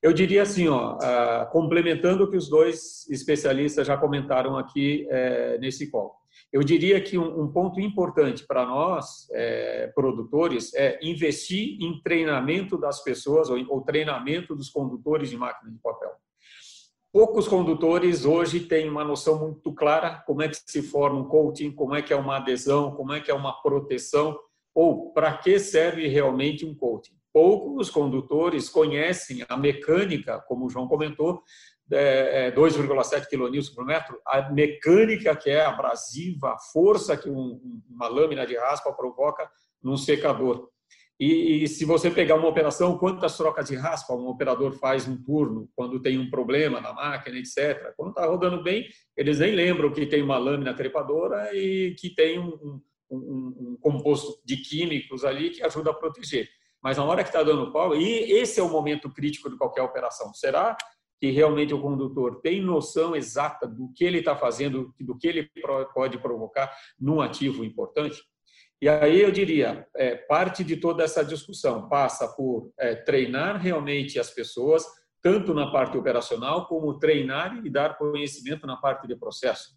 Eu 0.00 0.12
diria 0.12 0.42
assim, 0.42 0.68
ó, 0.68 0.94
uh, 0.94 1.50
complementando 1.50 2.22
o 2.22 2.30
que 2.30 2.36
os 2.36 2.48
dois 2.48 3.08
especialistas 3.10 3.84
já 3.84 3.96
comentaram 3.96 4.56
aqui 4.56 5.08
uh, 5.10 5.58
nesse 5.58 5.90
call. 5.90 6.17
Eu 6.52 6.62
diria 6.62 7.00
que 7.00 7.18
um, 7.18 7.42
um 7.42 7.52
ponto 7.52 7.80
importante 7.80 8.46
para 8.46 8.64
nós, 8.64 9.28
uh, 9.30 9.94
produtores, 9.94 10.72
é 10.74 10.98
investir 11.02 11.76
em 11.80 12.00
treinamento 12.02 12.78
das 12.78 13.02
pessoas 13.02 13.50
ou, 13.50 13.58
ou 13.68 13.82
treinamento 13.82 14.54
dos 14.54 14.70
condutores 14.70 15.28
de 15.28 15.36
máquina 15.36 15.70
de 15.70 15.78
papel. 15.78 16.10
Poucos 17.12 17.48
condutores 17.48 18.24
hoje 18.24 18.60
têm 18.60 18.88
uma 18.88 19.04
noção 19.04 19.38
muito 19.38 19.72
clara 19.74 20.22
como 20.26 20.42
é 20.42 20.48
que 20.48 20.56
se 20.56 20.82
forma 20.82 21.20
um 21.20 21.24
coating, 21.24 21.70
como 21.70 21.94
é 21.94 22.02
que 22.02 22.12
é 22.12 22.16
uma 22.16 22.36
adesão, 22.36 22.94
como 22.94 23.12
é 23.12 23.20
que 23.20 23.30
é 23.30 23.34
uma 23.34 23.60
proteção 23.62 24.38
ou 24.74 25.12
para 25.12 25.36
que 25.36 25.58
serve 25.58 26.06
realmente 26.06 26.64
um 26.64 26.74
coating 26.74 27.18
poucos 27.38 27.88
condutores 27.88 28.68
conhecem 28.68 29.44
a 29.48 29.56
mecânica, 29.56 30.40
como 30.48 30.66
o 30.66 30.68
João 30.68 30.88
comentou, 30.88 31.40
2,7 31.90 33.14
é, 33.14 33.26
kN 33.26 33.74
por 33.74 33.84
metro, 33.84 34.20
a 34.26 34.50
mecânica 34.50 35.34
que 35.34 35.50
é 35.50 35.64
abrasiva, 35.64 36.52
a 36.52 36.58
força 36.58 37.16
que 37.16 37.28
uma 37.28 38.08
lâmina 38.08 38.46
de 38.46 38.56
raspa 38.56 38.92
provoca 38.92 39.48
num 39.82 39.96
secador. 39.96 40.68
E, 41.18 41.64
e, 41.64 41.68
se 41.68 41.84
você 41.84 42.10
pegar 42.10 42.36
uma 42.36 42.46
operação, 42.46 42.96
quantas 42.96 43.36
trocas 43.36 43.68
de 43.68 43.74
raspa 43.74 44.14
um 44.14 44.28
operador 44.28 44.72
faz 44.78 45.08
um 45.08 45.20
turno, 45.20 45.68
quando 45.74 46.00
tem 46.00 46.16
um 46.16 46.30
problema 46.30 46.80
na 46.80 46.92
máquina, 46.92 47.36
etc. 47.38 47.92
Quando 47.96 48.10
está 48.10 48.24
rodando 48.24 48.62
bem, 48.62 48.86
eles 49.16 49.40
nem 49.40 49.52
lembram 49.52 49.92
que 49.92 50.06
tem 50.06 50.22
uma 50.22 50.38
lâmina 50.38 50.74
trepadora 50.74 51.52
e 51.52 51.96
que 51.98 52.14
tem 52.14 52.38
um, 52.38 52.80
um, 53.10 53.16
um 53.18 53.78
composto 53.80 54.40
de 54.44 54.58
químicos 54.58 55.24
ali 55.24 55.50
que 55.50 55.62
ajuda 55.64 55.90
a 55.90 55.94
proteger 55.94 56.48
mas 56.82 56.96
na 56.96 57.04
hora 57.04 57.22
que 57.22 57.28
está 57.28 57.42
dando 57.42 57.72
pau, 57.72 57.94
e 57.94 58.32
esse 58.32 58.60
é 58.60 58.62
o 58.62 58.68
momento 58.68 59.10
crítico 59.10 59.50
de 59.50 59.56
qualquer 59.56 59.82
operação. 59.82 60.32
Será 60.32 60.76
que 61.20 61.30
realmente 61.30 61.74
o 61.74 61.80
condutor 61.80 62.40
tem 62.40 62.60
noção 62.60 63.16
exata 63.16 63.66
do 63.66 63.92
que 63.94 64.04
ele 64.04 64.18
está 64.18 64.36
fazendo, 64.36 64.94
do 65.00 65.16
que 65.16 65.26
ele 65.26 65.50
pode 65.94 66.18
provocar 66.18 66.72
num 66.98 67.20
ativo 67.20 67.64
importante? 67.64 68.22
E 68.80 68.88
aí 68.88 69.20
eu 69.20 69.32
diria, 69.32 69.86
é, 69.96 70.14
parte 70.14 70.62
de 70.62 70.76
toda 70.76 71.02
essa 71.02 71.24
discussão 71.24 71.88
passa 71.88 72.28
por 72.28 72.72
é, 72.78 72.94
treinar 72.94 73.60
realmente 73.60 74.20
as 74.20 74.30
pessoas, 74.30 74.84
tanto 75.20 75.52
na 75.52 75.72
parte 75.72 75.98
operacional, 75.98 76.66
como 76.68 76.98
treinar 76.98 77.60
e 77.66 77.70
dar 77.70 77.98
conhecimento 77.98 78.66
na 78.66 78.76
parte 78.76 79.08
de 79.08 79.16
processo. 79.16 79.76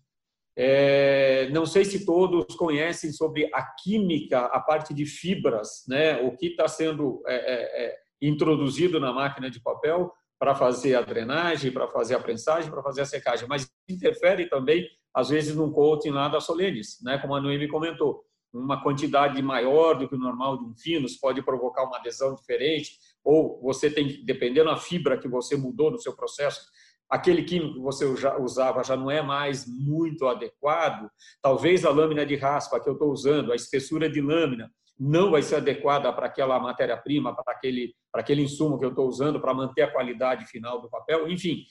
É, 0.56 1.50
não 1.50 1.66
sei 1.66 1.84
se 1.84 2.06
todos 2.06 2.56
conhecem 2.56 3.12
sobre 3.12 3.50
a 3.54 3.64
química, 3.64 4.42
a 4.46 4.60
parte 4.60 4.94
de 4.94 5.06
fibras, 5.06 5.84
né? 5.88 6.22
o 6.22 6.36
que 6.36 6.48
está 6.48 6.68
sendo 6.68 7.24
é, 7.26 7.36
é, 7.36 7.86
é, 7.86 7.98
introduzido 8.22 9.00
na 9.00 9.12
máquina 9.12 9.50
de 9.50 9.60
papel 9.62 10.14
para 10.42 10.56
fazer 10.56 10.96
a 10.96 11.04
drenagem, 11.04 11.72
para 11.72 11.88
fazer 11.88 12.16
a 12.16 12.20
prensagem, 12.20 12.72
para 12.72 12.82
fazer 12.82 13.02
a 13.02 13.06
secagem, 13.06 13.48
mas 13.48 13.70
interfere 13.88 14.50
também, 14.50 14.90
às 15.14 15.30
vezes, 15.30 15.56
num 15.56 15.72
coating 15.72 16.10
lá 16.10 16.28
da 16.28 16.40
Solenis, 16.40 16.98
né? 17.04 17.20
como 17.20 17.36
a 17.36 17.40
Noemi 17.40 17.68
comentou. 17.68 18.24
Uma 18.52 18.82
quantidade 18.82 19.40
maior 19.40 19.94
do 19.94 20.10
que 20.10 20.16
o 20.16 20.20
normal 20.20 20.58
de 20.58 20.66
um 20.66 20.74
finos 20.74 21.16
pode 21.16 21.44
provocar 21.44 21.84
uma 21.84 21.98
adesão 21.98 22.34
diferente, 22.34 22.98
ou 23.24 23.62
você 23.62 23.88
tem, 23.92 24.26
dependendo 24.26 24.72
da 24.72 24.78
fibra 24.78 25.16
que 25.16 25.28
você 25.28 25.56
mudou 25.56 25.92
no 25.92 26.00
seu 26.00 26.16
processo, 26.16 26.60
aquele 27.08 27.44
químico 27.44 27.76
que 27.76 27.80
você 27.80 28.04
usava 28.40 28.84
já 28.84 28.98
não 28.98 29.12
é 29.12 29.22
mais 29.22 29.68
muito 29.68 30.26
adequado, 30.26 31.08
talvez 31.40 31.86
a 31.86 31.92
lâmina 31.92 32.26
de 32.26 32.36
raspa 32.36 32.80
que 32.80 32.90
eu 32.90 32.94
estou 32.94 33.12
usando, 33.12 33.52
a 33.52 33.56
espessura 33.56 34.10
de 34.10 34.20
lâmina, 34.20 34.72
não 35.04 35.32
vai 35.32 35.42
ser 35.42 35.56
adequada 35.56 36.14
para 36.14 36.28
aquela 36.28 36.60
matéria-prima, 36.60 37.36
para 37.36 37.56
aquele, 37.56 37.96
para 38.12 38.22
aquele 38.22 38.44
insumo 38.44 38.78
que 38.78 38.86
eu 38.86 38.90
estou 38.90 39.08
usando 39.08 39.42
para 39.42 39.52
manter 39.52 39.82
a 39.82 39.92
qualidade 39.92 40.46
final 40.46 40.80
do 40.80 40.88
papel. 40.92 41.28
Enfim, 41.28 41.64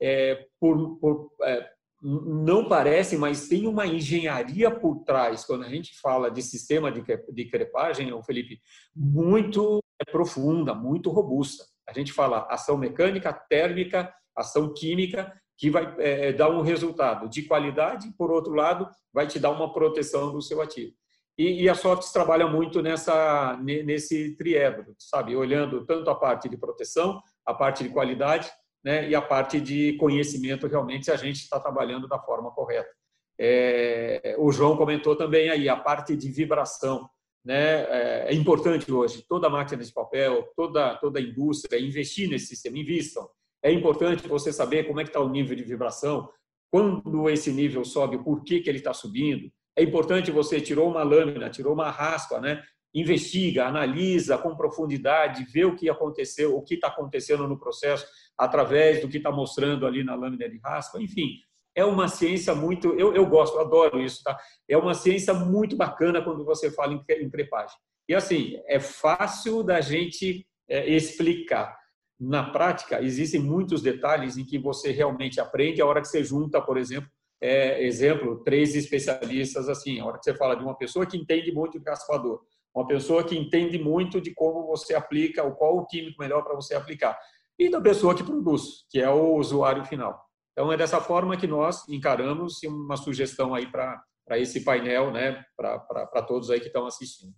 é, 0.00 0.46
por, 0.58 0.98
por, 0.98 1.30
é, 1.42 1.70
não 2.02 2.68
parece, 2.68 3.16
mas 3.16 3.46
tem 3.46 3.68
uma 3.68 3.86
engenharia 3.86 4.68
por 4.68 5.04
trás, 5.04 5.44
quando 5.44 5.62
a 5.62 5.68
gente 5.68 5.96
fala 6.00 6.28
de 6.28 6.42
sistema 6.42 6.90
de, 6.90 7.04
de 7.32 7.44
crepagem, 7.44 8.10
Felipe, 8.24 8.60
muito 8.96 9.78
profunda, 10.10 10.74
muito 10.74 11.08
robusta. 11.08 11.64
A 11.88 11.92
gente 11.92 12.12
fala 12.12 12.48
ação 12.50 12.76
mecânica, 12.76 13.32
térmica 13.32 14.12
ação 14.34 14.74
química 14.74 15.32
que 15.56 15.70
vai 15.70 15.94
é, 15.98 16.32
dar 16.32 16.50
um 16.50 16.62
resultado 16.62 17.28
de 17.28 17.42
qualidade, 17.42 18.12
por 18.18 18.32
outro 18.32 18.54
lado, 18.54 18.88
vai 19.12 19.28
te 19.28 19.38
dar 19.38 19.50
uma 19.50 19.72
proteção 19.72 20.32
do 20.32 20.42
seu 20.42 20.60
ativo. 20.60 20.92
E, 21.38 21.62
e 21.62 21.68
a 21.68 21.74
Softs 21.74 22.12
trabalha 22.12 22.46
muito 22.46 22.82
nessa 22.82 23.56
nesse 23.62 24.36
triedro, 24.36 24.94
sabe, 24.98 25.34
olhando 25.34 25.84
tanto 25.86 26.10
a 26.10 26.14
parte 26.14 26.48
de 26.48 26.56
proteção, 26.56 27.20
a 27.44 27.54
parte 27.54 27.82
de 27.82 27.90
qualidade, 27.90 28.50
né, 28.84 29.08
e 29.08 29.14
a 29.14 29.22
parte 29.22 29.60
de 29.60 29.94
conhecimento 29.94 30.66
realmente 30.66 31.06
se 31.06 31.10
a 31.10 31.16
gente 31.16 31.36
está 31.36 31.58
trabalhando 31.58 32.06
da 32.08 32.18
forma 32.18 32.50
correta. 32.50 32.90
É, 33.38 34.36
o 34.38 34.52
João 34.52 34.76
comentou 34.76 35.16
também 35.16 35.48
aí 35.48 35.68
a 35.68 35.76
parte 35.76 36.14
de 36.16 36.30
vibração, 36.30 37.08
né, 37.44 37.82
é, 37.84 38.26
é 38.28 38.34
importante 38.34 38.92
hoje. 38.92 39.24
Toda 39.28 39.48
máquina 39.48 39.82
de 39.82 39.92
papel, 39.92 40.52
toda 40.54 40.96
toda 40.96 41.18
a 41.18 41.22
indústria 41.22 41.80
investir 41.80 42.28
nesse 42.28 42.46
sistema, 42.46 42.78
invistam 42.78 43.28
é 43.62 43.70
importante 43.70 44.26
você 44.26 44.52
saber 44.52 44.86
como 44.86 45.00
é 45.00 45.04
que 45.04 45.10
está 45.10 45.20
o 45.20 45.28
nível 45.28 45.56
de 45.56 45.62
vibração, 45.62 46.28
quando 46.70 47.30
esse 47.30 47.52
nível 47.52 47.84
sobe, 47.84 48.18
por 48.18 48.42
que, 48.42 48.60
que 48.60 48.68
ele 48.68 48.78
está 48.78 48.92
subindo. 48.92 49.50
É 49.76 49.82
importante 49.82 50.30
você 50.30 50.60
tirou 50.60 50.90
uma 50.90 51.02
lâmina, 51.02 51.48
tirou 51.48 51.72
uma 51.72 51.90
raspa, 51.90 52.40
né? 52.40 52.62
investiga, 52.94 53.66
analisa 53.66 54.36
com 54.36 54.54
profundidade, 54.54 55.46
vê 55.50 55.64
o 55.64 55.74
que 55.74 55.88
aconteceu, 55.88 56.56
o 56.56 56.62
que 56.62 56.74
está 56.74 56.88
acontecendo 56.88 57.48
no 57.48 57.58
processo 57.58 58.06
através 58.36 59.00
do 59.00 59.08
que 59.08 59.16
está 59.16 59.30
mostrando 59.30 59.86
ali 59.86 60.04
na 60.04 60.14
lâmina 60.14 60.48
de 60.48 60.58
raspa. 60.58 61.00
Enfim, 61.00 61.38
é 61.74 61.84
uma 61.84 62.06
ciência 62.06 62.54
muito, 62.54 62.88
eu, 62.98 63.14
eu 63.14 63.26
gosto, 63.26 63.58
adoro 63.58 64.00
isso, 64.00 64.22
tá? 64.22 64.36
É 64.68 64.76
uma 64.76 64.92
ciência 64.92 65.32
muito 65.32 65.74
bacana 65.74 66.22
quando 66.22 66.44
você 66.44 66.70
fala 66.70 66.92
em, 66.92 67.02
em 67.22 67.30
crepagem. 67.30 67.76
E 68.08 68.14
assim, 68.14 68.60
é 68.66 68.78
fácil 68.78 69.62
da 69.62 69.80
gente 69.80 70.46
é, 70.68 70.90
explicar 70.90 71.74
na 72.20 72.50
prática, 72.50 73.02
existem 73.02 73.40
muitos 73.40 73.82
detalhes 73.82 74.36
em 74.36 74.44
que 74.44 74.58
você 74.58 74.92
realmente 74.92 75.40
aprende 75.40 75.80
a 75.80 75.86
hora 75.86 76.00
que 76.00 76.06
você 76.06 76.22
junta, 76.22 76.60
por 76.60 76.76
exemplo, 76.76 77.10
é, 77.42 77.82
exemplo, 77.84 78.36
três 78.44 78.76
especialistas 78.76 79.68
assim, 79.68 79.98
a 79.98 80.06
hora 80.06 80.16
que 80.16 80.24
você 80.24 80.34
fala 80.34 80.54
de 80.54 80.62
uma 80.62 80.76
pessoa 80.76 81.04
que 81.04 81.16
entende 81.16 81.50
muito 81.50 81.76
de 81.80 81.90
raspador, 81.90 82.40
uma 82.72 82.86
pessoa 82.86 83.24
que 83.24 83.36
entende 83.36 83.78
muito 83.80 84.20
de 84.20 84.32
como 84.32 84.64
você 84.64 84.94
aplica, 84.94 85.42
ou 85.42 85.52
qual 85.52 85.76
o 85.76 85.86
químico 85.86 86.22
melhor 86.22 86.44
para 86.44 86.54
você 86.54 86.74
aplicar, 86.74 87.18
e 87.58 87.68
da 87.68 87.80
pessoa 87.80 88.14
que 88.14 88.22
produz, 88.22 88.86
que 88.88 89.00
é 89.00 89.10
o 89.10 89.34
usuário 89.34 89.84
final. 89.84 90.24
Então, 90.52 90.72
é 90.72 90.76
dessa 90.76 91.00
forma 91.00 91.36
que 91.36 91.46
nós 91.48 91.86
encaramos 91.88 92.62
uma 92.62 92.96
sugestão 92.96 93.54
aí 93.54 93.66
para 93.66 94.04
esse 94.38 94.60
painel, 94.60 95.10
né, 95.10 95.44
para 95.56 96.22
todos 96.22 96.48
aí 96.48 96.60
que 96.60 96.68
estão 96.68 96.86
assistindo. 96.86 97.34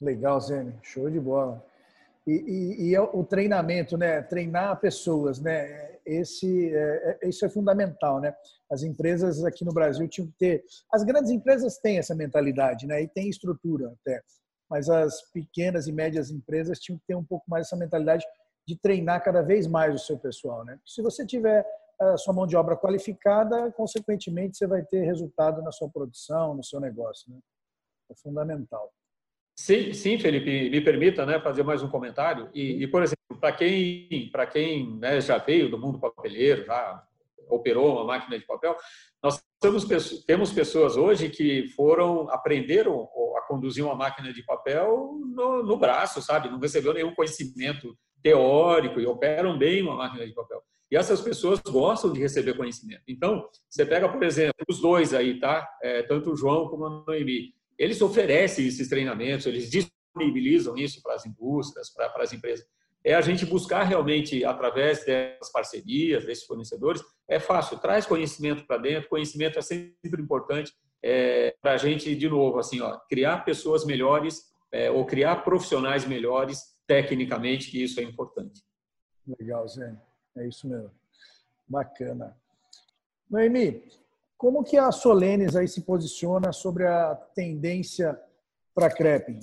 Legal, 0.00 0.40
Zé, 0.40 0.72
show 0.82 1.10
de 1.10 1.18
bola. 1.18 1.64
E, 2.24 2.32
e, 2.32 2.88
e, 2.88 2.94
é 2.94 3.00
o 3.00 3.24
treinamento, 3.24 3.96
né? 3.96 4.22
Treinar 4.22 4.78
pessoas, 4.78 5.40
né? 5.40 5.91
Esse, 6.04 6.74
é, 6.74 7.18
é, 7.22 7.28
isso 7.28 7.44
é 7.44 7.48
fundamental, 7.48 8.20
né? 8.20 8.34
As 8.70 8.82
empresas 8.82 9.44
aqui 9.44 9.64
no 9.64 9.72
Brasil 9.72 10.08
tinham 10.08 10.28
que 10.28 10.34
ter. 10.38 10.64
As 10.92 11.04
grandes 11.04 11.30
empresas 11.30 11.78
têm 11.78 11.98
essa 11.98 12.14
mentalidade, 12.14 12.86
né? 12.86 13.02
E 13.02 13.08
tem 13.08 13.28
estrutura 13.28 13.92
até. 14.00 14.22
Mas 14.68 14.88
as 14.88 15.22
pequenas 15.30 15.86
e 15.86 15.92
médias 15.92 16.30
empresas 16.30 16.78
tinham 16.78 16.98
que 16.98 17.04
ter 17.06 17.14
um 17.14 17.24
pouco 17.24 17.44
mais 17.48 17.66
essa 17.66 17.76
mentalidade 17.76 18.24
de 18.66 18.76
treinar 18.76 19.22
cada 19.22 19.42
vez 19.42 19.66
mais 19.66 19.94
o 19.94 19.98
seu 19.98 20.18
pessoal, 20.18 20.64
né? 20.64 20.78
Se 20.86 21.02
você 21.02 21.26
tiver 21.26 21.64
a 22.00 22.16
sua 22.16 22.34
mão 22.34 22.46
de 22.46 22.56
obra 22.56 22.76
qualificada, 22.76 23.70
consequentemente 23.72 24.56
você 24.56 24.66
vai 24.66 24.82
ter 24.84 25.04
resultado 25.04 25.62
na 25.62 25.70
sua 25.70 25.88
produção, 25.88 26.54
no 26.54 26.64
seu 26.64 26.80
negócio, 26.80 27.30
né? 27.30 27.38
É 28.10 28.14
fundamental. 28.14 28.92
Sim, 29.62 29.92
sim, 29.92 30.18
Felipe, 30.18 30.68
me 30.70 30.80
permita 30.80 31.24
né, 31.24 31.38
fazer 31.38 31.62
mais 31.62 31.84
um 31.84 31.88
comentário. 31.88 32.50
E, 32.52 32.82
e 32.82 32.86
por 32.88 33.00
exemplo, 33.00 33.38
para 33.38 33.52
quem, 33.52 34.28
pra 34.32 34.44
quem 34.44 34.98
né, 34.98 35.20
já 35.20 35.38
veio 35.38 35.70
do 35.70 35.78
mundo 35.78 36.00
papeleiro, 36.00 36.64
já 36.64 37.00
operou 37.48 37.92
uma 37.92 38.04
máquina 38.04 38.36
de 38.36 38.44
papel, 38.44 38.76
nós 39.22 39.40
temos, 39.60 39.84
temos 40.24 40.50
pessoas 40.50 40.96
hoje 40.96 41.28
que 41.28 41.68
foram, 41.76 42.28
aprenderam 42.30 43.08
a 43.36 43.42
conduzir 43.42 43.84
uma 43.84 43.94
máquina 43.94 44.32
de 44.32 44.42
papel 44.42 45.20
no, 45.32 45.62
no 45.62 45.76
braço, 45.76 46.20
sabe? 46.20 46.50
Não 46.50 46.58
recebeu 46.58 46.92
nenhum 46.92 47.14
conhecimento 47.14 47.96
teórico 48.20 48.98
e 48.98 49.06
operam 49.06 49.56
bem 49.56 49.80
uma 49.80 49.94
máquina 49.94 50.26
de 50.26 50.34
papel. 50.34 50.60
E 50.90 50.96
essas 50.96 51.20
pessoas 51.20 51.60
gostam 51.60 52.12
de 52.12 52.18
receber 52.18 52.56
conhecimento. 52.56 53.04
Então, 53.06 53.48
você 53.70 53.86
pega, 53.86 54.08
por 54.08 54.24
exemplo, 54.24 54.56
os 54.68 54.80
dois 54.80 55.14
aí, 55.14 55.38
tá? 55.38 55.64
É, 55.80 56.02
tanto 56.02 56.32
o 56.32 56.36
João 56.36 56.68
como 56.68 56.84
a 56.84 57.04
Noemi. 57.06 57.54
Eles 57.78 58.00
oferecem 58.00 58.66
esses 58.66 58.88
treinamentos, 58.88 59.46
eles 59.46 59.70
disponibilizam 59.70 60.76
isso 60.76 61.02
para 61.02 61.14
as 61.14 61.26
indústrias, 61.26 61.90
para, 61.90 62.08
para 62.08 62.24
as 62.24 62.32
empresas 62.32 62.66
é 63.04 63.14
a 63.14 63.20
gente 63.20 63.44
buscar 63.44 63.82
realmente, 63.82 64.44
através 64.44 65.04
dessas 65.04 65.50
parcerias, 65.50 66.24
desses 66.24 66.44
fornecedores, 66.44 67.02
é 67.26 67.40
fácil, 67.40 67.78
traz 67.78 68.06
conhecimento 68.06 68.64
para 68.66 68.78
dentro, 68.78 69.08
conhecimento 69.08 69.58
é 69.58 69.62
sempre 69.62 70.22
importante 70.22 70.72
é, 71.02 71.54
para 71.60 71.72
a 71.72 71.76
gente, 71.76 72.14
de 72.14 72.28
novo, 72.28 72.58
assim, 72.58 72.80
ó, 72.80 72.98
criar 73.08 73.44
pessoas 73.44 73.84
melhores 73.84 74.52
é, 74.70 74.90
ou 74.90 75.04
criar 75.04 75.36
profissionais 75.36 76.06
melhores 76.06 76.60
tecnicamente, 76.86 77.70
que 77.70 77.82
isso 77.82 77.98
é 77.98 78.04
importante. 78.04 78.62
Legal, 79.38 79.66
Zé. 79.66 79.94
É 80.36 80.46
isso 80.46 80.68
mesmo. 80.68 80.90
Bacana. 81.68 82.36
Noemi, 83.28 83.82
como 84.42 84.64
que 84.64 84.76
a 84.76 84.90
Solenes 84.90 85.54
aí 85.54 85.68
se 85.68 85.82
posiciona 85.82 86.52
sobre 86.52 86.84
a 86.84 87.14
tendência 87.14 88.20
para 88.74 88.92
creping? 88.92 89.38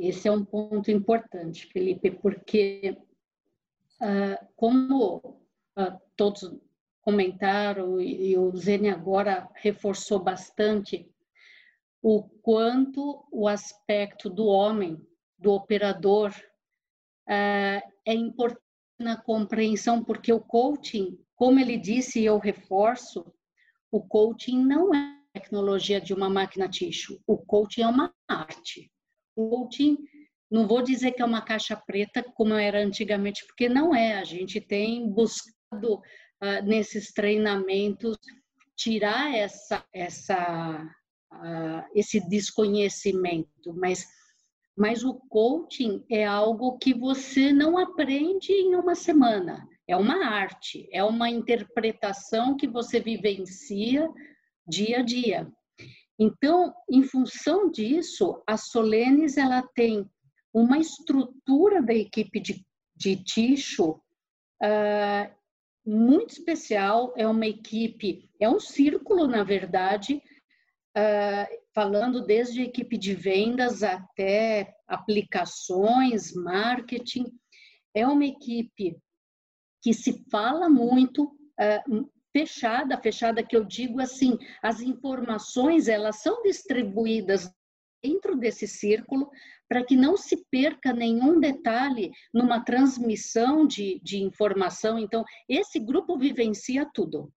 Esse 0.00 0.26
é 0.26 0.32
um 0.32 0.44
ponto 0.44 0.90
importante, 0.90 1.68
Felipe, 1.68 2.10
porque 2.10 3.00
ah, 4.00 4.44
como 4.56 5.40
ah, 5.76 5.96
todos 6.16 6.52
comentaram 7.00 8.00
e 8.00 8.36
o 8.36 8.50
Zene 8.56 8.88
agora 8.88 9.48
reforçou 9.54 10.18
bastante 10.18 11.08
o 12.02 12.24
quanto 12.42 13.24
o 13.30 13.46
aspecto 13.46 14.28
do 14.28 14.46
homem, 14.46 15.00
do 15.38 15.52
operador, 15.52 16.34
ah, 17.28 17.80
é 18.04 18.14
importante 18.14 18.64
na 18.98 19.16
compreensão, 19.16 20.02
porque 20.02 20.32
o 20.32 20.40
coaching, 20.40 21.16
como 21.36 21.58
ele 21.60 21.76
disse 21.76 22.20
e 22.20 22.24
eu 22.24 22.38
reforço, 22.38 23.24
o 23.90 24.02
coaching 24.02 24.64
não 24.64 24.94
é 24.94 25.18
tecnologia 25.32 26.00
de 26.00 26.14
uma 26.14 26.30
máquina 26.30 26.68
tixo, 26.68 27.20
o 27.26 27.36
coaching 27.36 27.82
é 27.82 27.88
uma 27.88 28.14
arte 28.28 28.90
coaching, 29.34 29.98
não 30.50 30.66
vou 30.66 30.82
dizer 30.82 31.12
que 31.12 31.22
é 31.22 31.24
uma 31.24 31.42
caixa 31.42 31.76
preta 31.76 32.22
como 32.22 32.54
era 32.54 32.80
antigamente, 32.80 33.44
porque 33.46 33.68
não 33.68 33.94
é. 33.94 34.18
A 34.18 34.24
gente 34.24 34.60
tem 34.60 35.08
buscado 35.10 35.96
uh, 35.96 36.62
nesses 36.64 37.12
treinamentos 37.12 38.16
tirar 38.76 39.34
essa, 39.34 39.84
essa, 39.92 40.88
uh, 41.32 41.84
esse 41.94 42.20
desconhecimento, 42.28 43.74
mas 43.74 44.06
mas 44.76 45.04
o 45.04 45.14
coaching 45.28 46.04
é 46.10 46.24
algo 46.24 46.76
que 46.78 46.92
você 46.92 47.52
não 47.52 47.78
aprende 47.78 48.52
em 48.52 48.74
uma 48.74 48.96
semana. 48.96 49.64
É 49.86 49.96
uma 49.96 50.26
arte, 50.26 50.88
é 50.90 51.04
uma 51.04 51.28
interpretação 51.28 52.56
que 52.56 52.66
você 52.66 53.00
vivencia 53.00 54.08
dia 54.66 55.00
a 55.00 55.02
dia. 55.02 55.52
Então, 56.18 56.72
em 56.90 57.02
função 57.02 57.70
disso, 57.70 58.42
a 58.46 58.56
Solenes 58.56 59.36
ela 59.36 59.62
tem 59.74 60.08
uma 60.52 60.78
estrutura 60.78 61.82
da 61.82 61.92
equipe 61.92 62.40
de, 62.40 62.64
de 62.96 63.16
Ticho 63.16 64.00
uh, 64.62 65.34
muito 65.84 66.30
especial. 66.30 67.12
É 67.16 67.26
uma 67.26 67.46
equipe, 67.46 68.30
é 68.40 68.48
um 68.48 68.60
círculo, 68.60 69.26
na 69.26 69.42
verdade, 69.42 70.22
uh, 70.96 71.64
falando 71.74 72.24
desde 72.24 72.60
a 72.60 72.64
equipe 72.64 72.96
de 72.96 73.14
vendas 73.14 73.82
até 73.82 74.72
aplicações, 74.86 76.32
marketing. 76.32 77.26
É 77.92 78.06
uma 78.06 78.24
equipe 78.24 78.96
que 79.84 79.92
se 79.92 80.24
fala 80.30 80.66
muito, 80.66 81.24
uh, 81.24 82.10
fechada, 82.32 82.96
fechada 82.96 83.44
que 83.44 83.54
eu 83.54 83.62
digo 83.62 84.00
assim, 84.00 84.38
as 84.62 84.80
informações 84.80 85.88
elas 85.88 86.22
são 86.22 86.42
distribuídas 86.42 87.52
dentro 88.02 88.34
desse 88.34 88.66
círculo 88.66 89.30
para 89.68 89.84
que 89.84 89.94
não 89.94 90.16
se 90.16 90.42
perca 90.50 90.90
nenhum 90.90 91.38
detalhe 91.38 92.10
numa 92.32 92.64
transmissão 92.64 93.66
de, 93.66 94.00
de 94.02 94.22
informação. 94.22 94.98
Então, 94.98 95.22
esse 95.46 95.78
grupo 95.78 96.18
vivencia 96.18 96.88
tudo. 96.94 97.30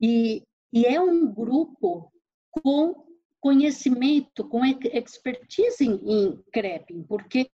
E, 0.00 0.42
e 0.72 0.84
é 0.84 1.00
um 1.00 1.32
grupo 1.32 2.12
com 2.50 3.06
conhecimento, 3.40 4.48
com 4.48 4.64
expertise 4.64 5.84
em, 5.84 5.94
em 5.94 6.42
creping, 6.52 7.04
porque 7.04 7.48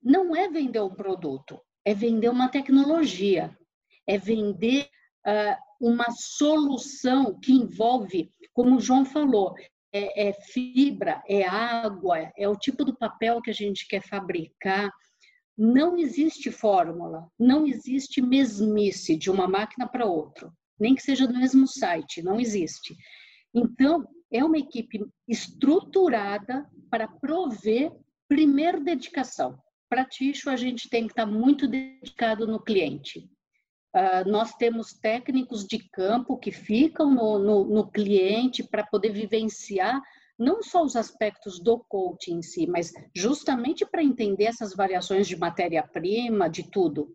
não 0.00 0.36
é 0.36 0.48
vender 0.48 0.80
um 0.80 0.94
produto, 0.94 1.60
é 1.84 1.94
vender 1.94 2.28
uma 2.28 2.48
tecnologia, 2.48 3.56
é 4.06 4.18
vender 4.18 4.88
uh, 5.26 5.56
uma 5.80 6.10
solução 6.10 7.38
que 7.40 7.52
envolve, 7.52 8.30
como 8.52 8.76
o 8.76 8.80
João 8.80 9.04
falou, 9.04 9.54
é, 9.92 10.28
é, 10.28 10.32
fibra, 10.32 11.22
é 11.28 11.44
água, 11.44 12.30
é 12.36 12.48
o 12.48 12.56
tipo 12.56 12.84
do 12.84 12.96
papel 12.96 13.40
que 13.40 13.50
a 13.50 13.54
gente 13.54 13.88
quer 13.88 14.02
fabricar. 14.02 14.90
Não 15.56 15.96
existe 15.96 16.50
fórmula, 16.50 17.28
não 17.38 17.66
existe 17.66 18.22
mesmice 18.22 19.16
de 19.16 19.30
uma 19.30 19.48
máquina 19.48 19.88
para 19.88 20.06
outra, 20.06 20.52
nem 20.78 20.94
que 20.94 21.02
seja 21.02 21.26
do 21.26 21.36
mesmo 21.36 21.66
site, 21.66 22.22
não 22.22 22.38
existe. 22.38 22.94
Então, 23.52 24.06
é 24.32 24.44
uma 24.44 24.58
equipe 24.58 25.04
estruturada 25.26 26.68
para 26.88 27.08
prover 27.08 27.92
primeiro 28.28 28.82
dedicação. 28.82 29.58
Para 29.90 30.04
Ticho, 30.04 30.48
a 30.48 30.56
gente 30.56 30.88
tem 30.88 31.06
que 31.08 31.12
estar 31.12 31.26
muito 31.26 31.66
dedicado 31.66 32.46
no 32.46 32.62
cliente. 32.62 33.28
Uh, 33.92 34.30
nós 34.30 34.54
temos 34.54 34.92
técnicos 34.92 35.66
de 35.66 35.80
campo 35.90 36.38
que 36.38 36.52
ficam 36.52 37.12
no, 37.12 37.40
no, 37.40 37.64
no 37.64 37.90
cliente 37.90 38.62
para 38.62 38.86
poder 38.86 39.10
vivenciar 39.10 40.00
não 40.38 40.62
só 40.62 40.84
os 40.84 40.94
aspectos 40.94 41.58
do 41.58 41.80
coaching 41.80 42.38
em 42.38 42.42
si, 42.42 42.68
mas 42.68 42.92
justamente 43.14 43.84
para 43.84 44.02
entender 44.02 44.44
essas 44.44 44.74
variações 44.76 45.26
de 45.26 45.36
matéria-prima, 45.36 46.48
de 46.48 46.70
tudo. 46.70 47.14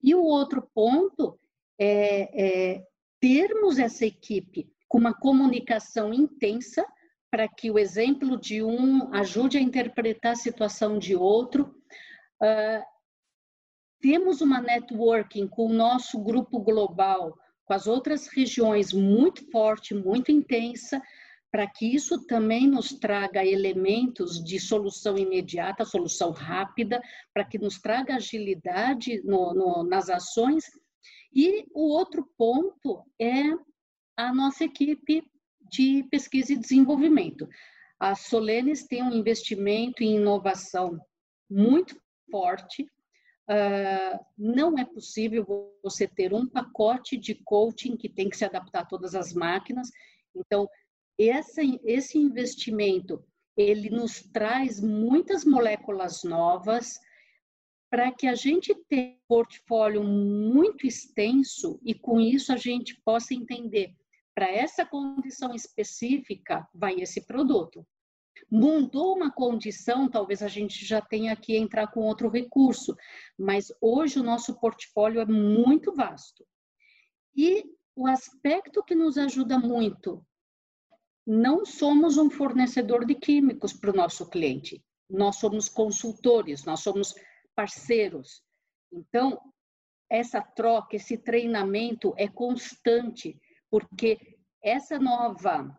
E 0.00 0.14
o 0.14 0.22
outro 0.22 0.70
ponto 0.72 1.38
é, 1.78 2.76
é 2.76 2.84
termos 3.20 3.80
essa 3.80 4.06
equipe 4.06 4.70
com 4.88 4.98
uma 4.98 5.12
comunicação 5.12 6.14
intensa 6.14 6.86
para 7.30 7.48
que 7.48 7.70
o 7.70 7.78
exemplo 7.78 8.38
de 8.38 8.62
um 8.62 9.12
ajude 9.14 9.58
a 9.58 9.60
interpretar 9.60 10.32
a 10.32 10.36
situação 10.36 10.98
de 10.98 11.14
outro. 11.14 11.74
Uh, 12.42 12.82
temos 14.00 14.40
uma 14.40 14.60
networking 14.60 15.48
com 15.48 15.66
o 15.66 15.72
nosso 15.72 16.18
grupo 16.22 16.60
global, 16.60 17.36
com 17.64 17.72
as 17.72 17.86
outras 17.86 18.28
regiões 18.28 18.92
muito 18.92 19.50
forte, 19.50 19.94
muito 19.94 20.30
intensa, 20.30 21.02
para 21.50 21.66
que 21.66 21.94
isso 21.94 22.26
também 22.26 22.66
nos 22.66 22.90
traga 22.90 23.44
elementos 23.44 24.42
de 24.44 24.60
solução 24.60 25.16
imediata, 25.16 25.84
solução 25.84 26.30
rápida, 26.30 27.00
para 27.32 27.44
que 27.44 27.58
nos 27.58 27.80
traga 27.80 28.16
agilidade 28.16 29.22
no, 29.24 29.54
no, 29.54 29.84
nas 29.84 30.10
ações. 30.10 30.64
E 31.32 31.66
o 31.74 31.88
outro 31.88 32.28
ponto 32.36 33.02
é 33.18 33.42
a 34.16 34.34
nossa 34.34 34.64
equipe 34.64 35.22
de 35.70 36.04
pesquisa 36.10 36.52
e 36.52 36.58
desenvolvimento. 36.58 37.48
A 37.98 38.14
Solenes 38.14 38.86
tem 38.86 39.02
um 39.02 39.12
investimento 39.12 40.02
em 40.02 40.16
inovação 40.16 41.00
muito 41.48 41.96
forte, 42.30 42.86
Uh, 43.48 44.18
não 44.36 44.76
é 44.76 44.84
possível 44.84 45.46
você 45.80 46.08
ter 46.08 46.34
um 46.34 46.48
pacote 46.48 47.16
de 47.16 47.32
coaching 47.44 47.96
que 47.96 48.08
tem 48.08 48.28
que 48.28 48.36
se 48.36 48.44
adaptar 48.44 48.80
a 48.80 48.84
todas 48.84 49.14
as 49.14 49.32
máquinas. 49.32 49.88
Então, 50.34 50.68
essa, 51.16 51.62
esse 51.84 52.18
investimento 52.18 53.24
ele 53.56 53.88
nos 53.88 54.20
traz 54.20 54.80
muitas 54.80 55.44
moléculas 55.44 56.24
novas 56.24 56.98
para 57.88 58.12
que 58.12 58.26
a 58.26 58.34
gente 58.34 58.74
tenha 58.88 59.12
um 59.12 59.18
portfólio 59.28 60.02
muito 60.02 60.86
extenso 60.86 61.80
e 61.82 61.94
com 61.94 62.20
isso 62.20 62.52
a 62.52 62.56
gente 62.56 63.00
possa 63.04 63.32
entender 63.32 63.94
para 64.36 64.52
essa 64.52 64.84
condição 64.84 65.54
específica 65.54 66.68
vai 66.74 67.00
esse 67.00 67.26
produto. 67.26 67.86
Mudou 68.50 69.16
uma 69.16 69.32
condição, 69.32 70.10
talvez 70.10 70.42
a 70.42 70.48
gente 70.48 70.84
já 70.84 71.00
tenha 71.00 71.34
que 71.34 71.56
entrar 71.56 71.86
com 71.86 72.00
outro 72.00 72.28
recurso, 72.28 72.94
mas 73.38 73.72
hoje 73.80 74.20
o 74.20 74.22
nosso 74.22 74.60
portfólio 74.60 75.22
é 75.22 75.24
muito 75.24 75.94
vasto. 75.94 76.46
E 77.34 77.64
o 77.96 78.06
aspecto 78.06 78.84
que 78.84 78.94
nos 78.94 79.16
ajuda 79.16 79.58
muito 79.58 80.22
não 81.26 81.64
somos 81.64 82.18
um 82.18 82.28
fornecedor 82.28 83.06
de 83.06 83.14
químicos 83.14 83.72
para 83.72 83.90
o 83.90 83.96
nosso 83.96 84.28
cliente. 84.28 84.84
Nós 85.08 85.36
somos 85.36 85.66
consultores, 85.66 86.62
nós 86.66 86.80
somos 86.80 87.14
parceiros. 87.54 88.42
Então, 88.92 89.40
essa 90.10 90.42
troca, 90.42 90.96
esse 90.96 91.16
treinamento 91.16 92.12
é 92.18 92.28
constante, 92.28 93.40
porque 93.78 94.18
essa 94.62 94.98
nova 94.98 95.78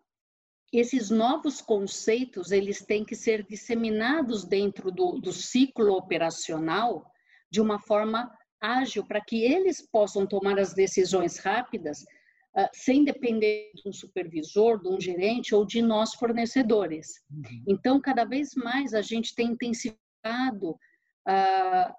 esses 0.71 1.09
novos 1.09 1.61
conceitos 1.61 2.51
eles 2.51 2.85
têm 2.85 3.03
que 3.03 3.15
ser 3.15 3.43
disseminados 3.47 4.43
dentro 4.43 4.91
do, 4.91 5.13
do 5.13 5.33
ciclo 5.33 5.93
operacional 5.93 7.11
de 7.49 7.59
uma 7.59 7.79
forma 7.79 8.31
ágil 8.61 9.03
para 9.03 9.19
que 9.19 9.41
eles 9.43 9.81
possam 9.81 10.27
tomar 10.27 10.59
as 10.59 10.75
decisões 10.75 11.39
rápidas 11.39 12.01
uh, 12.01 12.69
sem 12.71 13.03
depender 13.03 13.71
de 13.73 13.89
um 13.89 13.93
supervisor, 13.93 14.79
de 14.79 14.89
um 14.89 14.99
gerente 14.99 15.55
ou 15.55 15.65
de 15.65 15.81
nós 15.81 16.13
fornecedores. 16.13 17.07
Uhum. 17.31 17.63
Então, 17.67 17.99
cada 17.99 18.25
vez 18.25 18.49
mais 18.55 18.93
a 18.93 19.01
gente 19.01 19.33
tem 19.33 19.51
intensificado 19.51 20.71
uh, 20.71 21.93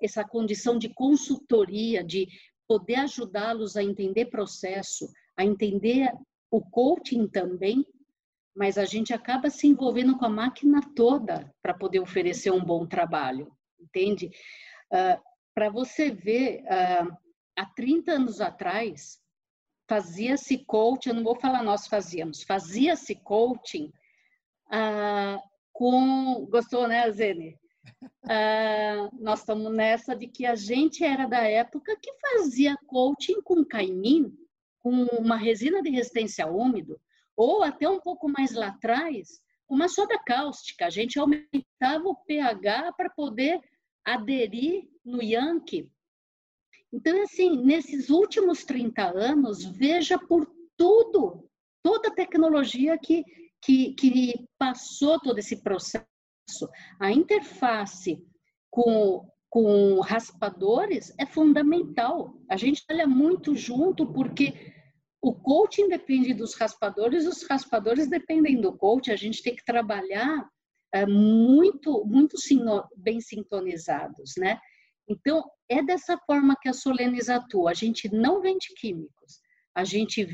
essa 0.00 0.22
condição 0.24 0.78
de 0.78 0.92
consultoria, 0.94 2.04
de 2.04 2.28
poder 2.68 3.00
ajudá-los 3.00 3.76
a 3.76 3.82
entender 3.82 4.26
processo, 4.26 5.08
a 5.40 5.44
entender 5.44 6.12
o 6.50 6.60
coaching 6.60 7.26
também, 7.26 7.82
mas 8.54 8.76
a 8.76 8.84
gente 8.84 9.14
acaba 9.14 9.48
se 9.48 9.66
envolvendo 9.66 10.18
com 10.18 10.26
a 10.26 10.28
máquina 10.28 10.82
toda 10.94 11.50
para 11.62 11.72
poder 11.72 12.00
oferecer 12.00 12.50
um 12.50 12.62
bom 12.62 12.86
trabalho, 12.86 13.50
entende? 13.80 14.30
Uh, 14.92 15.18
para 15.54 15.70
você 15.70 16.10
ver, 16.10 16.62
uh, 16.64 17.16
há 17.56 17.64
30 17.74 18.12
anos 18.12 18.40
atrás, 18.42 19.18
fazia-se 19.88 20.58
coaching, 20.66 21.08
eu 21.08 21.14
não 21.14 21.24
vou 21.24 21.36
falar 21.36 21.62
nós 21.62 21.86
fazíamos, 21.86 22.42
fazia-se 22.42 23.14
coaching 23.14 23.90
uh, 24.66 25.40
com. 25.72 26.46
Gostou, 26.50 26.86
né, 26.86 27.10
Zene? 27.10 27.58
Nós 29.18 29.40
estamos 29.40 29.72
nessa 29.72 30.14
de 30.14 30.26
que 30.26 30.44
a 30.44 30.54
gente 30.54 31.02
era 31.02 31.26
da 31.26 31.48
época 31.48 31.96
que 31.96 32.12
fazia 32.20 32.76
coaching 32.86 33.40
com 33.42 33.64
caimim, 33.64 34.36
com 34.82 35.04
uma 35.18 35.36
resina 35.36 35.82
de 35.82 35.90
resistência 35.90 36.46
úmido, 36.46 37.00
ou 37.36 37.62
até 37.62 37.88
um 37.88 38.00
pouco 38.00 38.28
mais 38.28 38.52
lá 38.52 38.68
atrás, 38.68 39.40
uma 39.68 39.88
soda 39.88 40.18
cáustica. 40.18 40.86
A 40.86 40.90
gente 40.90 41.18
aumentava 41.18 42.08
o 42.08 42.16
pH 42.16 42.92
para 42.92 43.10
poder 43.10 43.60
aderir 44.04 44.88
no 45.04 45.22
Yankee. 45.22 45.90
Então, 46.92 47.22
assim, 47.22 47.56
nesses 47.62 48.10
últimos 48.10 48.64
30 48.64 49.16
anos, 49.16 49.64
veja 49.64 50.18
por 50.18 50.50
tudo, 50.76 51.48
toda 51.82 52.08
a 52.08 52.14
tecnologia 52.14 52.98
que, 52.98 53.24
que, 53.62 53.94
que 53.94 54.48
passou 54.58 55.20
todo 55.20 55.38
esse 55.38 55.62
processo. 55.62 56.06
A 56.98 57.12
interface 57.12 58.20
com, 58.70 59.24
com 59.50 59.98
raspadores 60.00 61.12
é 61.18 61.26
fundamental. 61.26 62.32
A 62.48 62.56
gente 62.56 62.84
olha 62.88 63.06
muito 63.06 63.54
junto 63.56 64.06
porque 64.06 64.54
o 65.20 65.34
coaching 65.34 65.88
depende 65.88 66.32
dos 66.32 66.54
raspadores, 66.54 67.26
os 67.26 67.42
raspadores 67.42 68.08
dependem 68.08 68.60
do 68.60 68.72
coach. 68.72 69.10
A 69.10 69.16
gente 69.16 69.42
tem 69.42 69.54
que 69.54 69.64
trabalhar 69.64 70.48
é, 70.94 71.04
muito, 71.04 72.04
muito 72.04 72.36
bem 72.96 73.20
sintonizados, 73.20 74.34
né? 74.38 74.58
Então, 75.08 75.44
é 75.68 75.82
dessa 75.82 76.16
forma 76.18 76.56
que 76.60 76.68
a 76.68 76.72
Solenes 76.72 77.28
atua. 77.28 77.72
A 77.72 77.74
gente 77.74 78.08
não 78.14 78.40
vende 78.40 78.68
químicos, 78.76 79.40
a 79.74 79.82
gente 79.82 80.24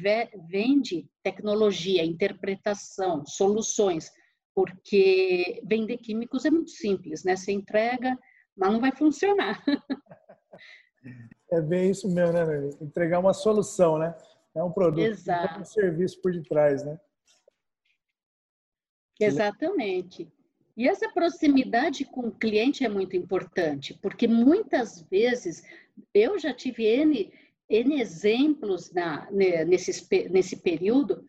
vende 0.50 1.08
tecnologia, 1.22 2.04
interpretação, 2.04 3.24
soluções, 3.24 4.10
porque 4.54 5.62
vender 5.64 5.96
químicos 5.98 6.44
é 6.44 6.50
muito 6.50 6.70
simples, 6.70 7.24
né? 7.24 7.34
Você 7.34 7.52
entrega, 7.52 8.18
mas 8.56 8.72
não 8.72 8.80
vai 8.80 8.92
funcionar. 8.92 9.62
É 11.52 11.60
bem 11.60 11.90
isso 11.90 12.08
mesmo, 12.08 12.32
né? 12.32 12.70
Entregar 12.80 13.20
uma 13.20 13.32
solução, 13.32 13.98
né? 13.98 14.16
É 14.54 14.62
um 14.62 14.72
produto, 14.72 15.06
Exato. 15.06 15.60
um 15.60 15.64
serviço 15.64 16.20
por 16.20 16.32
detrás, 16.32 16.84
né? 16.84 16.98
Exatamente. 19.20 20.28
E 20.76 20.88
essa 20.88 21.08
proximidade 21.08 22.04
com 22.04 22.22
o 22.28 22.34
cliente 22.34 22.84
é 22.84 22.88
muito 22.88 23.16
importante, 23.16 23.94
porque 24.02 24.26
muitas 24.26 25.02
vezes 25.02 25.62
eu 26.12 26.38
já 26.38 26.52
tive 26.52 26.84
N, 26.84 27.32
N 27.68 28.00
exemplos 28.00 28.92
na, 28.92 29.30
nesse, 29.30 30.06
nesse 30.30 30.56
período 30.56 31.26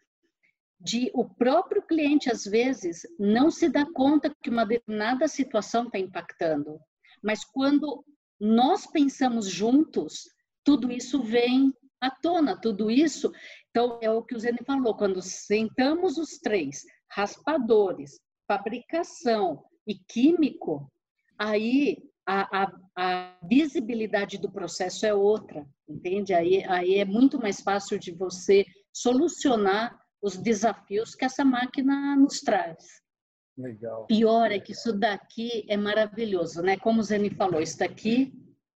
de 0.80 1.10
o 1.14 1.26
próprio 1.26 1.82
cliente, 1.82 2.30
às 2.30 2.44
vezes, 2.44 3.02
não 3.18 3.50
se 3.50 3.70
dá 3.70 3.86
conta 3.94 4.36
que 4.44 4.50
uma 4.50 4.66
determinada 4.66 5.28
situação 5.28 5.86
está 5.86 5.98
impactando. 5.98 6.80
Mas 7.22 7.44
quando 7.44 8.04
nós 8.40 8.86
pensamos 8.88 9.48
juntos, 9.48 10.30
tudo 10.64 10.92
isso 10.92 11.22
vem 11.22 11.74
à 12.00 12.12
tona, 12.12 12.60
tudo 12.60 12.92
isso. 12.92 13.32
Então, 13.70 14.00
é 14.02 14.10
o 14.12 14.24
que 14.24 14.36
o 14.36 14.40
Zene 14.40 14.60
falou, 14.66 14.96
quando 14.96 15.22
sentamos 15.22 16.18
os 16.18 16.38
três, 16.38 16.84
raspadores, 17.10 18.20
fabricação 18.48 19.64
e 19.88 19.96
químico, 19.96 20.92
aí 21.38 21.98
a, 22.26 22.64
a, 22.64 22.72
a, 22.96 23.38
visibilidade 23.48 24.38
do 24.38 24.52
processo 24.52 25.06
é 25.06 25.14
outra, 25.14 25.66
entende? 25.88 26.34
Aí, 26.34 26.64
aí 26.66 26.96
é 26.96 27.06
muito 27.06 27.40
mais 27.40 27.62
fácil 27.62 27.98
de 27.98 28.12
você 28.12 28.66
solucionar 28.94 29.98
os 30.22 30.36
desafios 30.36 31.16
que 31.16 31.24
essa 31.24 31.46
máquina 31.46 32.16
nos 32.16 32.42
traz. 32.42 33.02
Legal. 33.58 34.06
Pior 34.06 34.52
é 34.52 34.60
que 34.60 34.72
isso 34.72 34.94
daqui 34.94 35.66
é 35.68 35.76
maravilhoso, 35.76 36.62
né? 36.62 36.78
Como 36.78 37.00
o 37.00 37.04
Zeni 37.04 37.30
falou, 37.32 37.60
isso 37.60 37.80
daqui 37.80 38.32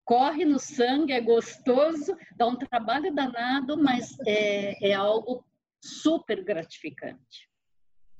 corre 0.05 0.45
no 0.45 0.57
sangue, 0.57 1.11
é 1.11 1.21
gostoso, 1.21 2.15
dá 2.35 2.47
um 2.47 2.55
trabalho 2.55 3.13
danado, 3.13 3.77
mas 3.77 4.17
é, 4.25 4.89
é 4.89 4.93
algo 4.93 5.45
super 5.83 6.43
gratificante. 6.43 7.49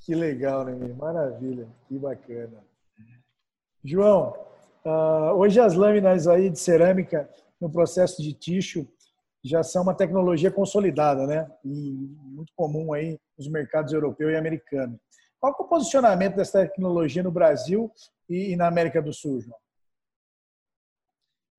Que 0.06 0.14
legal, 0.14 0.66
né? 0.66 0.94
Maravilha, 0.94 1.68
que 1.88 1.98
bacana. 1.98 2.64
João, 3.84 4.36
uh, 4.86 5.34
hoje 5.36 5.60
as 5.60 5.74
lâminas 5.74 6.28
aí 6.28 6.50
de 6.50 6.60
cerâmica 6.60 7.30
no 7.60 7.72
processo 7.72 8.22
de 8.22 8.34
ticho 8.34 8.88
já 9.44 9.64
são 9.64 9.84
uma 9.84 9.96
tecnologia 9.96 10.52
consolidada, 10.52 11.26
né? 11.26 11.50
E 11.64 11.70
muito 12.22 12.52
comum 12.56 12.94
aí 12.94 13.18
nos 13.38 13.48
mercados 13.48 13.94
europeu 13.94 14.30
e 14.30 14.36
americano. 14.36 15.00
Qual 15.40 15.56
é 15.58 15.62
o 15.64 15.68
posicionamento 15.68 16.36
dessa 16.36 16.62
tecnologia 16.68 17.24
no 17.24 17.32
Brasil 17.32 17.92
e, 18.28 18.56
na 18.56 18.68
América 18.68 19.02
do 19.02 19.14
Sul, 19.14 19.40
João? 19.40 19.58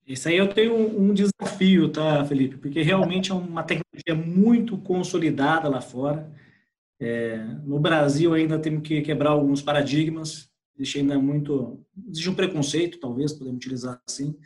Isso 0.06 0.28
aí 0.28 0.36
eu 0.36 0.52
tenho 0.52 0.74
um 0.76 1.14
desafio, 1.14 1.90
tá, 1.90 2.24
Felipe? 2.24 2.56
Porque 2.56 2.82
realmente 2.82 3.30
é 3.30 3.34
uma 3.34 3.62
tecnologia 3.62 4.14
muito 4.14 4.76
consolidada 4.76 5.68
lá 5.68 5.80
fora. 5.80 6.30
É, 6.98 7.38
no 7.64 7.78
Brasil 7.78 8.34
ainda 8.34 8.58
temos 8.58 8.82
que 8.82 9.00
quebrar 9.02 9.30
alguns 9.30 9.62
paradigmas. 9.62 10.50
Existe 10.76 10.98
ainda 10.98 11.18
muito, 11.18 11.80
existe 12.08 12.28
um 12.28 12.34
preconceito, 12.34 12.98
talvez 12.98 13.32
podemos 13.32 13.58
utilizar 13.58 14.00
assim. 14.08 14.36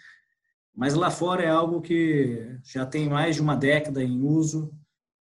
Mas 0.75 0.95
lá 0.95 1.11
fora 1.11 1.43
é 1.43 1.49
algo 1.49 1.81
que 1.81 2.59
já 2.65 2.85
tem 2.85 3.09
mais 3.09 3.37
de 3.37 3.43
uma 3.43 3.57
década 3.57 4.03
em 4.03 4.21
uso. 4.21 4.73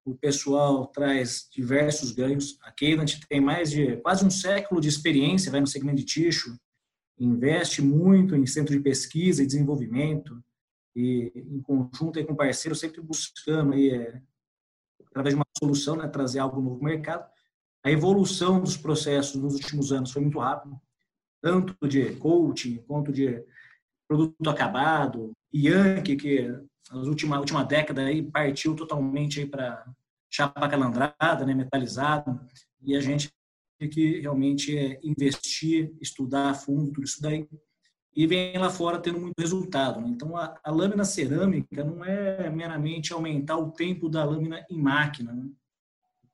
O 0.06 0.16
pessoal 0.16 0.88
traz 0.88 1.48
diversos 1.52 2.12
ganhos. 2.12 2.58
A 2.62 2.74
gente 3.06 3.26
tem 3.28 3.40
mais 3.40 3.72
de 3.72 3.98
quase 3.98 4.26
um 4.26 4.30
século 4.30 4.82
de 4.82 4.90
experiência, 4.90 5.52
vai 5.52 5.62
no 5.62 5.68
segmento 5.68 5.98
de 5.98 6.06
ticho, 6.06 6.58
investe 7.18 7.82
muito 7.82 8.36
em 8.36 8.46
centro 8.46 8.76
de 8.76 8.82
pesquisa 8.82 9.42
e 9.42 9.46
desenvolvimento 9.46 10.44
e 10.96 11.32
em 11.36 11.62
conjunto 11.62 12.24
com 12.26 12.36
parceiros 12.36 12.80
sempre 12.80 13.02
buscando 13.02 13.74
aí, 13.74 13.90
é, 13.90 14.22
através 15.08 15.34
de 15.34 15.40
uma 15.40 15.46
solução, 15.58 15.96
né, 15.96 16.08
trazer 16.08 16.40
algo 16.40 16.62
novo 16.62 16.78
no 16.78 16.84
mercado. 16.84 17.28
A 17.84 17.92
evolução 17.92 18.62
dos 18.62 18.78
processos 18.78 19.42
nos 19.42 19.56
últimos 19.56 19.92
anos 19.92 20.12
foi 20.12 20.22
muito 20.22 20.40
rápida, 20.40 20.80
tanto 21.42 21.88
de 21.88 22.16
coaching 22.16 22.78
quanto 22.88 23.12
de 23.12 23.44
produto 24.08 24.50
acabado, 24.50 25.34
Yankee, 25.54 26.16
que 26.16 26.48
na 26.92 27.00
última, 27.02 27.40
última 27.40 27.64
década 27.64 28.02
aí 28.02 28.24
partiu 28.24 28.76
totalmente 28.76 29.40
aí 29.40 29.46
para 29.46 29.86
chapa 30.30 30.68
calandrada, 30.68 31.46
né, 31.46 31.54
metalizado, 31.54 32.40
e 32.82 32.96
a 32.96 33.00
gente 33.00 33.32
que 33.92 34.22
realmente 34.22 34.78
é 34.78 35.00
investir, 35.04 35.94
estudar 36.00 36.52
a 36.52 36.54
fundo 36.54 36.94
tudo 36.94 37.04
isso 37.04 37.22
daí 37.22 37.46
e 38.16 38.28
vem 38.28 38.58
lá 38.58 38.70
fora 38.70 39.00
tendo 39.00 39.20
muito 39.20 39.40
resultado. 39.40 40.00
Né? 40.00 40.10
Então, 40.10 40.38
a, 40.38 40.60
a, 40.64 40.72
lâmina 40.72 41.04
cerâmica 41.04 41.84
não 41.84 42.06
é 42.06 42.50
meramente 42.50 43.12
aumentar 43.12 43.58
o 43.58 43.72
tempo 43.72 44.08
da 44.08 44.24
lâmina 44.24 44.66
em 44.70 44.78
máquina, 44.78 45.34
né? 45.34 45.50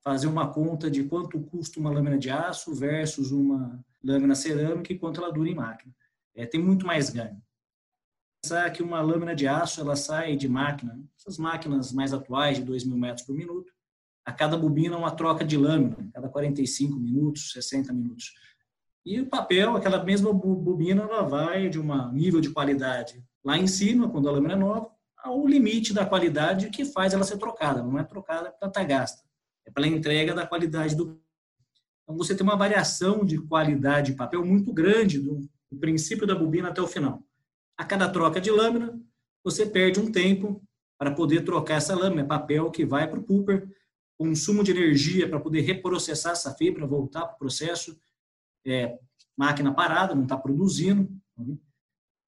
fazer 0.01 0.27
uma 0.27 0.51
conta 0.51 0.89
de 0.89 1.03
quanto 1.03 1.39
custa 1.41 1.79
uma 1.79 1.89
lâmina 1.89 2.17
de 2.17 2.29
aço 2.29 2.73
versus 2.73 3.31
uma 3.31 3.83
lâmina 4.03 4.35
cerâmica 4.35 4.91
e 4.91 4.99
quanto 4.99 5.21
ela 5.21 5.31
dura 5.31 5.49
em 5.49 5.55
máquina. 5.55 5.93
É, 6.35 6.45
tem 6.45 6.61
muito 6.61 6.85
mais 6.85 7.09
ganho. 7.09 7.41
Pensar 8.41 8.69
que 8.71 8.81
uma 8.81 9.01
lâmina 9.01 9.35
de 9.35 9.47
aço 9.47 9.81
ela 9.81 9.95
sai 9.95 10.35
de 10.35 10.47
máquina, 10.47 10.97
essas 11.17 11.37
máquinas 11.37 11.91
mais 11.91 12.13
atuais 12.13 12.57
de 12.57 12.63
2 12.63 12.85
mil 12.85 12.97
metros 12.97 13.25
por 13.25 13.35
minuto, 13.35 13.71
a 14.25 14.31
cada 14.31 14.55
bobina 14.55 14.97
uma 14.97 15.11
troca 15.11 15.43
de 15.43 15.57
lâmina, 15.57 16.09
cada 16.13 16.29
45 16.29 16.97
minutos, 16.97 17.51
60 17.51 17.91
minutos. 17.91 18.33
E 19.05 19.19
o 19.19 19.27
papel, 19.27 19.75
aquela 19.75 20.03
mesma 20.03 20.31
bobina, 20.31 21.01
ela 21.01 21.23
vai 21.23 21.69
de 21.69 21.79
um 21.79 22.11
nível 22.11 22.39
de 22.39 22.51
qualidade 22.51 23.23
lá 23.43 23.57
em 23.57 23.67
cima, 23.67 24.09
quando 24.09 24.29
a 24.29 24.31
lâmina 24.31 24.53
é 24.53 24.57
nova, 24.57 24.89
ao 25.17 25.45
limite 25.45 25.93
da 25.93 26.05
qualidade 26.05 26.69
que 26.69 26.85
faz 26.85 27.13
ela 27.13 27.23
ser 27.23 27.37
trocada. 27.37 27.83
Não 27.83 27.99
é 27.99 28.03
trocada 28.03 28.51
para 28.51 28.67
estar 28.67 28.83
gasta, 28.83 29.21
é 29.65 29.71
pela 29.71 29.87
entrega 29.87 30.33
da 30.33 30.47
qualidade 30.47 30.95
do. 30.95 31.21
Então 32.03 32.17
você 32.17 32.35
tem 32.35 32.43
uma 32.43 32.55
variação 32.55 33.25
de 33.25 33.37
qualidade 33.37 34.11
de 34.11 34.17
papel 34.17 34.45
muito 34.45 34.71
grande 34.71 35.19
do 35.19 35.49
princípio 35.79 36.25
da 36.25 36.35
bobina 36.35 36.69
até 36.69 36.81
o 36.81 36.87
final. 36.87 37.23
A 37.79 37.85
cada 37.85 38.09
troca 38.09 38.41
de 38.41 38.51
lâmina, 38.51 39.01
você 39.41 39.65
perde 39.65 40.01
um 40.01 40.11
tempo 40.11 40.61
para 40.97 41.11
poder 41.11 41.45
trocar 41.45 41.75
essa 41.75 41.95
lâmina, 41.95 42.27
papel 42.27 42.69
que 42.69 42.85
vai 42.85 43.09
para 43.09 43.17
o 43.17 43.23
pulper, 43.23 43.69
consumo 44.17 44.65
de 44.65 44.71
energia 44.71 45.29
para 45.29 45.39
poder 45.39 45.61
reprocessar 45.61 46.33
essa 46.33 46.53
fibra, 46.55 46.85
voltar 46.85 47.25
para 47.25 47.35
o 47.35 47.39
processo, 47.39 47.97
é, 48.67 48.99
máquina 49.37 49.73
parada, 49.73 50.13
não 50.13 50.23
está 50.23 50.37
produzindo. 50.37 51.09
Tá 51.37 51.43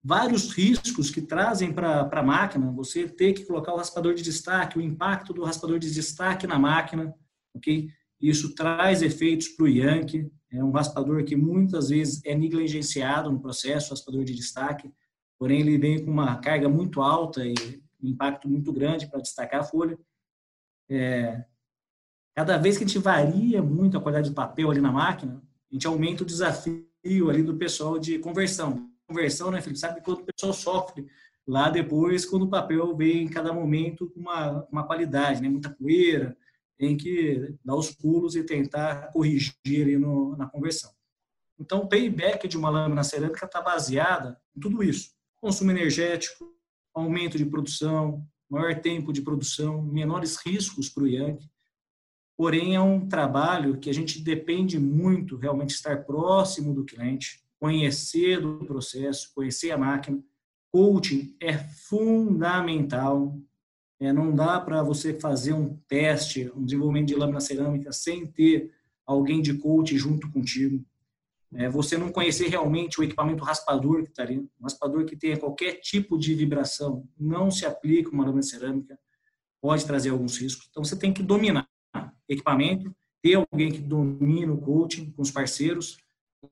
Vários 0.01 0.53
riscos 0.53 1.11
que 1.11 1.21
trazem 1.21 1.73
para 1.73 2.09
a 2.09 2.23
máquina, 2.23 2.71
você 2.71 3.05
ter 3.09 3.33
que 3.33 3.43
colocar 3.43 3.73
o 3.73 3.77
raspador 3.77 4.13
de 4.13 4.23
destaque, 4.23 4.77
o 4.77 4.81
impacto 4.81 5.33
do 5.33 5.43
raspador 5.43 5.79
de 5.79 5.93
destaque 5.93 6.47
na 6.47 6.57
máquina, 6.57 7.13
ok? 7.53 7.89
Isso 8.21 8.55
traz 8.55 9.01
efeitos 9.01 9.49
para 9.49 9.65
o 9.65 9.67
Yankee, 9.67 10.31
é 10.49 10.63
um 10.63 10.71
raspador 10.71 11.25
que 11.25 11.35
muitas 11.35 11.89
vezes 11.89 12.21
é 12.23 12.33
negligenciado 12.33 13.29
no 13.29 13.41
processo, 13.41 13.89
raspador 13.89 14.23
de 14.23 14.33
destaque, 14.33 14.89
porém 15.41 15.61
ele 15.61 15.75
vem 15.75 16.05
com 16.05 16.11
uma 16.11 16.35
carga 16.35 16.69
muito 16.69 17.01
alta 17.01 17.43
e 17.43 17.55
impacto 17.99 18.47
muito 18.47 18.71
grande 18.71 19.07
para 19.07 19.19
destacar 19.19 19.61
a 19.61 19.63
folha. 19.63 19.97
É, 20.87 21.43
cada 22.35 22.59
vez 22.59 22.77
que 22.77 22.83
a 22.83 22.87
gente 22.87 22.99
varia 22.99 23.59
muito 23.59 23.97
a 23.97 23.99
qualidade 23.99 24.29
de 24.29 24.35
papel 24.35 24.69
ali 24.69 24.79
na 24.79 24.91
máquina, 24.91 25.41
a 25.71 25.73
gente 25.73 25.87
aumenta 25.87 26.21
o 26.21 26.27
desafio 26.27 26.85
ali 27.27 27.41
do 27.41 27.57
pessoal 27.57 27.97
de 27.97 28.19
conversão. 28.19 28.87
Conversão, 29.07 29.49
né, 29.49 29.59
Felipe? 29.61 29.79
Sabe 29.79 29.99
quando 30.01 30.19
o 30.19 30.25
pessoal 30.25 30.53
sofre 30.53 31.07
lá 31.47 31.71
depois, 31.71 32.23
quando 32.23 32.43
o 32.43 32.49
papel 32.49 32.95
vem 32.95 33.23
em 33.23 33.27
cada 33.27 33.51
momento 33.51 34.11
com 34.11 34.19
uma, 34.19 34.67
uma 34.71 34.85
qualidade, 34.85 35.41
né? 35.41 35.49
Muita 35.49 35.71
poeira, 35.71 36.37
tem 36.77 36.95
que 36.95 37.55
dar 37.65 37.73
os 37.73 37.89
pulos 37.89 38.35
e 38.35 38.43
tentar 38.43 39.11
corrigir 39.11 39.55
ali 39.81 39.97
no, 39.97 40.37
na 40.37 40.47
conversão. 40.47 40.91
Então, 41.59 41.79
o 41.79 41.89
payback 41.89 42.47
de 42.47 42.57
uma 42.57 42.69
lâmina 42.69 43.03
cerâmica 43.03 43.47
está 43.47 43.59
baseada 43.59 44.39
em 44.55 44.59
tudo 44.59 44.83
isso. 44.83 45.19
Consumo 45.41 45.71
energético, 45.71 46.53
aumento 46.93 47.35
de 47.35 47.45
produção, 47.47 48.23
maior 48.47 48.79
tempo 48.79 49.11
de 49.11 49.23
produção, 49.23 49.81
menores 49.81 50.37
riscos 50.37 50.87
para 50.87 51.01
o 51.01 51.07
Yankee, 51.07 51.49
porém 52.37 52.75
é 52.75 52.79
um 52.79 53.07
trabalho 53.07 53.79
que 53.79 53.89
a 53.89 53.93
gente 53.93 54.21
depende 54.21 54.79
muito 54.79 55.37
realmente 55.37 55.71
estar 55.71 56.05
próximo 56.05 56.75
do 56.75 56.85
cliente, 56.85 57.43
conhecer 57.59 58.39
do 58.39 58.65
processo, 58.65 59.31
conhecer 59.33 59.71
a 59.71 59.77
máquina. 59.79 60.23
Coaching 60.71 61.35
é 61.39 61.57
fundamental. 61.57 63.35
É, 63.99 64.13
não 64.13 64.35
dá 64.35 64.59
para 64.59 64.83
você 64.83 65.19
fazer 65.19 65.53
um 65.53 65.75
teste, 65.87 66.51
um 66.55 66.63
desenvolvimento 66.63 67.07
de 67.07 67.15
lâmina 67.15 67.39
cerâmica 67.39 67.91
sem 67.91 68.27
ter 68.27 68.71
alguém 69.07 69.41
de 69.41 69.55
coaching 69.55 69.97
junto 69.97 70.31
contigo. 70.31 70.85
É, 71.53 71.67
você 71.67 71.97
não 71.97 72.11
conhecer 72.11 72.47
realmente 72.47 72.99
o 72.99 73.03
equipamento 73.03 73.43
raspador 73.43 74.03
que 74.03 74.09
está 74.09 74.23
ali, 74.23 74.39
um 74.39 74.63
raspador 74.63 75.05
que 75.05 75.17
tenha 75.17 75.37
qualquer 75.37 75.75
tipo 75.81 76.17
de 76.17 76.33
vibração, 76.33 77.07
não 77.19 77.51
se 77.51 77.65
aplica 77.65 78.09
uma 78.09 78.23
lâmina 78.23 78.41
cerâmica, 78.41 78.97
pode 79.61 79.85
trazer 79.85 80.11
alguns 80.11 80.37
riscos. 80.37 80.67
Então 80.69 80.83
você 80.83 80.95
tem 80.95 81.13
que 81.13 81.21
dominar 81.21 81.67
equipamento, 82.27 82.95
ter 83.21 83.35
alguém 83.35 83.71
que 83.71 83.79
domine 83.79 84.49
o 84.49 84.57
coaching 84.57 85.11
com 85.11 85.21
os 85.21 85.29
parceiros, 85.29 85.97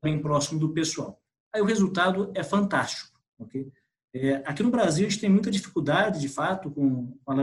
bem 0.03 0.21
próximo 0.21 0.59
do 0.59 0.73
pessoal. 0.73 1.21
Aí 1.53 1.61
o 1.61 1.65
resultado 1.65 2.31
é 2.35 2.43
fantástico. 2.43 3.17
Okay? 3.39 3.71
É, 4.13 4.35
aqui 4.45 4.61
no 4.61 4.69
Brasil 4.69 5.07
a 5.07 5.09
gente 5.09 5.21
tem 5.21 5.29
muita 5.29 5.49
dificuldade, 5.49 6.19
de 6.19 6.27
fato, 6.27 6.69
com 6.69 7.17
a 7.25 7.33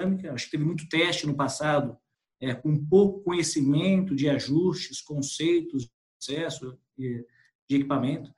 lâmica. 0.00 0.32
Acho 0.32 0.46
que 0.46 0.50
teve 0.50 0.64
muito 0.64 0.88
teste 0.88 1.26
no 1.26 1.36
passado, 1.36 1.96
é, 2.40 2.52
com 2.52 2.84
pouco 2.84 3.22
conhecimento 3.22 4.14
de 4.14 4.28
ajustes, 4.28 5.00
conceitos, 5.00 5.84
de 5.84 5.90
processo 6.18 6.76
de 6.98 7.26
equipamento. 7.70 8.32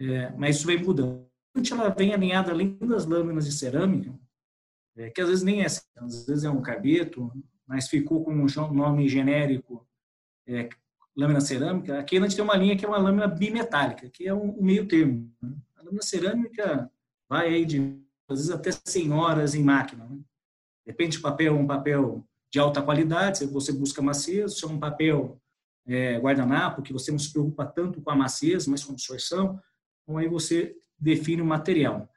É, 0.00 0.30
mas 0.32 0.56
isso 0.56 0.66
vem 0.66 0.82
mudando. 0.82 1.26
Ela 1.70 1.90
vem 1.90 2.14
alinhada 2.14 2.50
além 2.50 2.76
das 2.78 3.04
lâminas 3.04 3.44
de 3.44 3.52
cerâmica, 3.52 4.18
é, 4.96 5.10
que 5.10 5.20
às 5.20 5.28
vezes 5.28 5.44
nem 5.44 5.62
é, 5.62 5.66
às 5.66 6.26
vezes 6.26 6.44
é 6.44 6.50
um 6.50 6.62
carbeto, 6.62 7.30
mas 7.66 7.88
ficou 7.88 8.24
com 8.24 8.32
um 8.32 8.72
nome 8.72 9.08
genérico, 9.08 9.86
é, 10.46 10.68
lâmina 11.16 11.40
cerâmica, 11.40 11.98
aqui 11.98 12.16
a 12.16 12.20
gente 12.22 12.36
tem 12.36 12.44
uma 12.44 12.56
linha 12.56 12.76
que 12.76 12.84
é 12.84 12.88
uma 12.88 12.98
lâmina 12.98 13.28
bimetálica, 13.28 14.08
que 14.08 14.26
é 14.26 14.34
um, 14.34 14.58
um 14.58 14.62
meio 14.62 14.86
termo. 14.86 15.30
Né? 15.40 15.54
A 15.76 15.82
lâmina 15.82 16.02
cerâmica 16.02 16.90
vai 17.28 17.48
aí 17.48 17.64
de, 17.64 18.00
às 18.28 18.38
vezes, 18.38 18.50
até 18.50 18.70
100 18.72 19.12
horas 19.12 19.54
em 19.54 19.62
máquina. 19.62 20.06
Né? 20.06 20.18
Depende 20.86 21.18
do 21.18 21.22
papel, 21.22 21.54
um 21.54 21.66
papel 21.66 22.26
de 22.50 22.58
alta 22.58 22.82
qualidade, 22.82 23.38
se 23.38 23.46
você 23.46 23.72
busca 23.72 24.02
maciez, 24.02 24.58
se 24.58 24.64
é 24.64 24.68
um 24.68 24.78
papel 24.78 25.40
é, 25.86 26.18
guardanapo, 26.18 26.82
que 26.82 26.92
você 26.92 27.10
não 27.10 27.18
se 27.18 27.32
preocupa 27.32 27.66
tanto 27.66 28.00
com 28.00 28.10
a 28.10 28.16
maciez, 28.16 28.66
mas 28.66 28.84
com 28.84 28.92
a 28.92 28.94
absorção, 28.94 29.60
então 30.02 30.16
aí 30.18 30.28
você 30.28 30.76
define 30.98 31.42
o 31.42 31.46
material. 31.46 32.08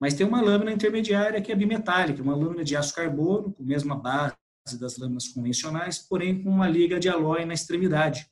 Mas 0.00 0.14
tem 0.14 0.26
uma 0.26 0.40
lâmina 0.40 0.72
intermediária 0.72 1.40
que 1.40 1.52
é 1.52 1.54
bimetálica, 1.54 2.22
uma 2.22 2.34
lâmina 2.34 2.64
de 2.64 2.76
aço 2.76 2.94
carbono, 2.94 3.52
com 3.52 3.62
a 3.62 3.66
mesma 3.66 3.94
base 3.94 4.34
das 4.78 4.96
lâminas 4.96 5.28
convencionais, 5.28 5.98
porém 5.98 6.42
com 6.42 6.50
uma 6.50 6.68
liga 6.68 6.98
de 6.98 7.08
alói 7.08 7.44
na 7.44 7.54
extremidade. 7.54 8.28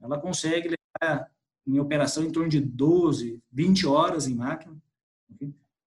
Ela 0.00 0.18
consegue 0.18 0.76
levar 1.02 1.30
em 1.66 1.78
operação 1.78 2.24
em 2.24 2.30
torno 2.30 2.48
de 2.48 2.60
12, 2.60 3.42
20 3.50 3.86
horas 3.86 4.26
em 4.26 4.34
máquina. 4.34 4.76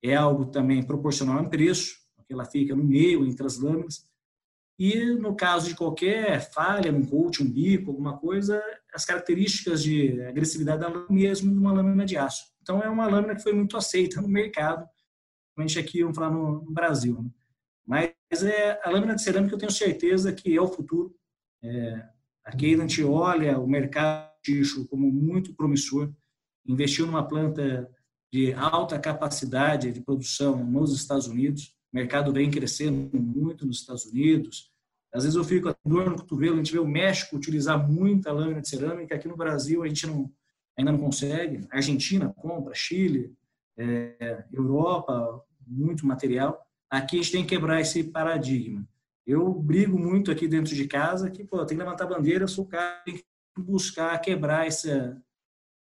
É 0.01 0.15
algo 0.15 0.45
também 0.45 0.83
proporcional 0.83 1.41
em 1.41 1.49
preço, 1.49 1.97
porque 2.15 2.33
ela 2.33 2.45
fica 2.45 2.75
no 2.75 2.83
meio, 2.83 3.25
entre 3.25 3.45
as 3.45 3.57
lâminas. 3.57 4.07
E 4.85 5.05
no 5.13 5.33
caso 5.33 5.69
de 5.69 5.75
qualquer 5.75 6.41
falha, 6.51 6.91
um 6.91 7.05
coach, 7.05 7.41
um 7.41 7.49
bico, 7.49 7.91
alguma 7.91 8.17
coisa, 8.17 8.61
as 8.93 9.05
características 9.05 9.81
de 9.81 10.21
agressividade 10.23 10.81
da 10.81 10.89
lâmina 10.89 11.07
mesmo 11.09 11.53
de 11.53 11.57
uma 11.57 11.71
lâmina 11.71 12.05
de 12.05 12.17
aço. 12.17 12.43
Então 12.61 12.83
é 12.83 12.89
uma 12.89 13.07
lâmina 13.07 13.33
que 13.33 13.41
foi 13.41 13.53
muito 13.53 13.77
aceita 13.77 14.19
no 14.21 14.27
mercado, 14.27 14.85
principalmente 15.55 15.79
aqui, 15.79 16.01
vamos 16.01 16.17
falar 16.17 16.31
no, 16.31 16.69
Brasil. 16.69 17.21
Né? 17.21 17.29
Mas 17.87 18.43
é, 18.43 18.77
a 18.83 18.89
lâmina 18.89 19.15
de 19.15 19.23
cerâmica 19.23 19.55
eu 19.55 19.57
tenho 19.57 19.71
certeza 19.71 20.33
que 20.33 20.53
é 20.53 20.61
o 20.61 20.67
futuro. 20.67 21.15
É, 21.63 22.05
a 22.45 22.51
gente 22.51 23.01
olha 23.05 23.57
o 23.57 23.65
mercado 23.65 24.33
como 24.89 25.09
muito 25.09 25.55
promissor, 25.55 26.11
investiu 26.67 27.05
numa 27.05 27.25
planta 27.25 27.89
de 28.33 28.51
alta 28.51 28.99
capacidade 28.99 29.93
de 29.93 30.01
produção 30.01 30.61
nos 30.61 30.93
Estados 30.93 31.27
Unidos, 31.27 31.73
o 31.93 31.95
mercado 31.95 32.33
vem 32.33 32.51
crescendo 32.51 33.17
muito 33.17 33.65
nos 33.65 33.79
Estados 33.79 34.05
Unidos. 34.07 34.72
Às 35.13 35.23
vezes 35.23 35.37
eu 35.37 35.43
fico 35.43 35.73
com 35.73 35.89
dor 35.89 36.09
no 36.09 36.17
cotovelo, 36.17 36.55
a 36.55 36.57
gente 36.57 36.71
vê 36.71 36.79
o 36.79 36.87
México 36.87 37.35
utilizar 37.35 37.87
muita 37.87 38.31
lâmina 38.31 38.61
de 38.61 38.67
cerâmica, 38.67 39.13
aqui 39.13 39.27
no 39.27 39.37
Brasil 39.37 39.83
a 39.83 39.87
gente 39.87 40.07
não, 40.07 40.31
ainda 40.75 40.91
não 40.91 40.99
consegue. 40.99 41.67
A 41.71 41.75
Argentina 41.75 42.33
compra, 42.35 42.73
Chile, 42.73 43.31
é, 43.77 44.43
Europa, 44.51 45.43
muito 45.67 46.05
material. 46.05 46.65
Aqui 46.89 47.19
a 47.19 47.21
gente 47.21 47.31
tem 47.31 47.43
que 47.43 47.49
quebrar 47.49 47.79
esse 47.79 48.03
paradigma. 48.03 48.87
Eu 49.25 49.53
brigo 49.53 49.97
muito 49.97 50.31
aqui 50.31 50.47
dentro 50.47 50.75
de 50.75 50.87
casa 50.87 51.29
que, 51.29 51.43
pô, 51.43 51.63
tem 51.65 51.77
que 51.77 51.83
levantar 51.83 52.05
a 52.05 52.07
bandeira, 52.07 52.43
eu 52.43 52.47
sou 52.47 52.65
o 52.65 52.67
cara 52.67 53.01
tem 53.05 53.15
que 53.15 53.23
buscar 53.57 54.19
quebrar 54.19 54.65
essa, 54.65 55.21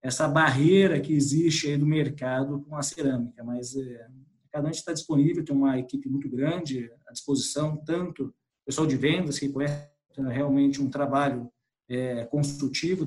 essa 0.03 0.29
barreira 0.29 1.01
que 1.01 1.15
existe 1.15 1.69
aí 1.69 1.79
do 1.79 1.87
mercado 1.87 2.61
com 2.61 2.77
a 2.77 2.83
cerâmica. 2.83 3.43
Mas 3.43 3.75
é, 3.75 4.07
cada 4.51 4.69
um 4.69 4.71
está 4.71 4.93
disponível, 4.93 5.43
tem 5.43 5.57
uma 5.57 5.79
equipe 5.79 6.09
muito 6.09 6.29
grande 6.29 6.93
à 7.07 7.13
disposição, 7.13 7.79
tanto 7.79 8.33
pessoal 8.65 8.87
de 8.87 8.97
vendas, 8.97 9.39
que 9.39 9.49
conhece 9.49 9.89
realmente 10.17 10.81
um 10.81 10.91
trabalho 10.91 11.51
é, 11.89 12.25
construtivo, 12.27 13.07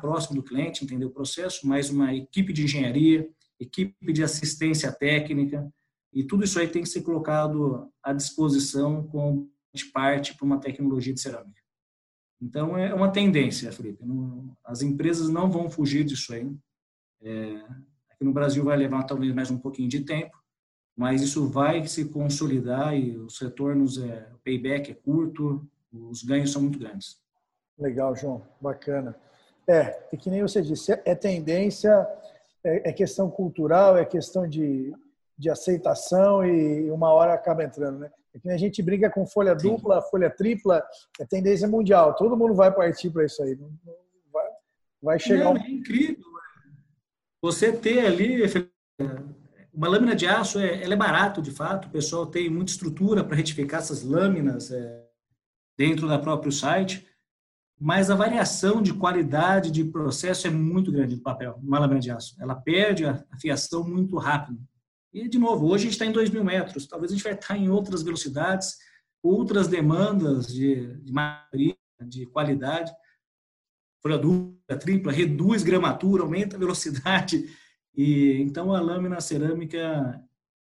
próximo 0.00 0.36
do 0.36 0.42
cliente, 0.42 0.84
entender 0.84 1.04
o 1.04 1.10
processo, 1.10 1.66
mais 1.66 1.90
uma 1.90 2.14
equipe 2.14 2.52
de 2.52 2.64
engenharia, 2.64 3.28
equipe 3.58 4.12
de 4.12 4.22
assistência 4.22 4.92
técnica, 4.92 5.70
e 6.12 6.24
tudo 6.24 6.44
isso 6.44 6.58
aí 6.58 6.68
tem 6.68 6.82
que 6.82 6.88
ser 6.88 7.02
colocado 7.02 7.90
à 8.02 8.12
disposição 8.12 9.06
como 9.08 9.50
parte 9.92 10.36
para 10.36 10.46
uma 10.46 10.60
tecnologia 10.60 11.12
de 11.12 11.20
cerâmica. 11.20 11.60
Então, 12.40 12.76
é 12.76 12.94
uma 12.94 13.10
tendência, 13.10 13.72
Felipe. 13.72 14.04
As 14.64 14.82
empresas 14.82 15.28
não 15.28 15.50
vão 15.50 15.68
fugir 15.68 16.04
disso 16.04 16.32
aí. 16.32 16.48
É, 17.22 17.56
aqui 18.10 18.22
no 18.22 18.32
Brasil 18.32 18.62
vai 18.62 18.76
levar 18.76 19.02
talvez 19.04 19.34
mais 19.34 19.50
um 19.50 19.58
pouquinho 19.58 19.88
de 19.88 20.00
tempo, 20.00 20.36
mas 20.96 21.22
isso 21.22 21.48
vai 21.48 21.86
se 21.86 22.04
consolidar 22.06 22.96
e 22.96 23.16
os 23.16 23.38
retornos, 23.38 23.98
é, 24.02 24.28
o 24.34 24.38
payback 24.38 24.90
é 24.90 24.94
curto, 24.94 25.66
os 25.92 26.22
ganhos 26.22 26.52
são 26.52 26.62
muito 26.62 26.78
grandes. 26.78 27.18
Legal, 27.78 28.14
João. 28.14 28.42
Bacana. 28.60 29.16
É, 29.66 30.06
e 30.12 30.16
que 30.16 30.30
nem 30.30 30.42
você 30.42 30.60
disse, 30.62 30.92
é 30.92 31.14
tendência, 31.14 32.06
é, 32.62 32.90
é 32.90 32.92
questão 32.92 33.30
cultural, 33.30 33.96
é 33.96 34.04
questão 34.04 34.46
de 34.46 34.92
de 35.36 35.50
aceitação 35.50 36.46
e 36.46 36.90
uma 36.90 37.12
hora 37.12 37.34
acaba 37.34 37.64
entrando, 37.64 37.98
né? 37.98 38.10
É 38.44 38.52
a 38.52 38.56
gente 38.56 38.82
briga 38.82 39.10
com 39.10 39.26
folha 39.26 39.54
dupla, 39.54 40.00
Sim. 40.00 40.10
folha 40.10 40.30
tripla, 40.30 40.82
é 41.20 41.24
tendência 41.24 41.68
mundial. 41.68 42.14
Todo 42.14 42.36
mundo 42.36 42.54
vai 42.54 42.72
partir 42.72 43.10
para 43.10 43.24
isso 43.24 43.42
aí. 43.42 43.56
Vai, 44.32 44.46
vai 45.00 45.18
chegar. 45.18 45.44
Não, 45.44 45.52
um... 45.54 45.56
É 45.56 45.70
incrível. 45.70 46.24
Você 47.42 47.72
ter 47.72 48.00
ali 48.00 48.42
uma 49.74 49.88
lâmina 49.88 50.14
de 50.14 50.26
aço, 50.26 50.58
é, 50.58 50.82
ela 50.82 50.94
é 50.94 50.96
barato 50.96 51.42
de 51.42 51.50
fato. 51.50 51.88
O 51.88 51.90
pessoal 51.90 52.26
tem 52.26 52.48
muita 52.48 52.72
estrutura 52.72 53.24
para 53.24 53.36
retificar 53.36 53.80
essas 53.80 54.02
lâminas 54.02 54.70
é, 54.70 55.04
dentro 55.76 56.06
da 56.06 56.18
próprio 56.18 56.52
site 56.52 57.06
mas 57.78 58.10
a 58.10 58.14
variação 58.14 58.80
de 58.80 58.94
qualidade 58.94 59.70
de 59.70 59.84
processo 59.84 60.46
é 60.46 60.50
muito 60.50 60.92
grande 60.92 61.16
do 61.16 61.22
papel, 61.22 61.58
uma 61.62 61.78
lâmina 61.78 62.00
de 62.00 62.10
aço. 62.10 62.36
Ela 62.40 62.54
perde 62.54 63.04
a 63.04 63.24
fiação 63.40 63.86
muito 63.86 64.16
rápido. 64.16 64.58
E, 65.12 65.28
de 65.28 65.38
novo, 65.38 65.66
hoje 65.66 65.82
a 65.82 65.84
gente 65.84 65.92
está 65.92 66.06
em 66.06 66.12
2 66.12 66.30
mil 66.30 66.44
metros, 66.44 66.86
talvez 66.86 67.12
a 67.12 67.14
gente 67.14 67.24
vai 67.24 67.34
estar 67.34 67.56
em 67.56 67.68
outras 67.68 68.02
velocidades, 68.02 68.76
outras 69.22 69.68
demandas 69.68 70.46
de, 70.46 70.96
de 71.02 71.12
de 72.06 72.26
qualidade. 72.26 72.92
Folha 74.02 74.18
dupla, 74.18 74.76
tripla, 74.78 75.12
reduz 75.12 75.62
gramatura, 75.62 76.22
aumenta 76.22 76.56
a 76.56 76.58
velocidade. 76.58 77.44
E, 77.96 78.40
então, 78.40 78.72
a 78.72 78.80
lâmina 78.80 79.20
cerâmica, 79.20 80.22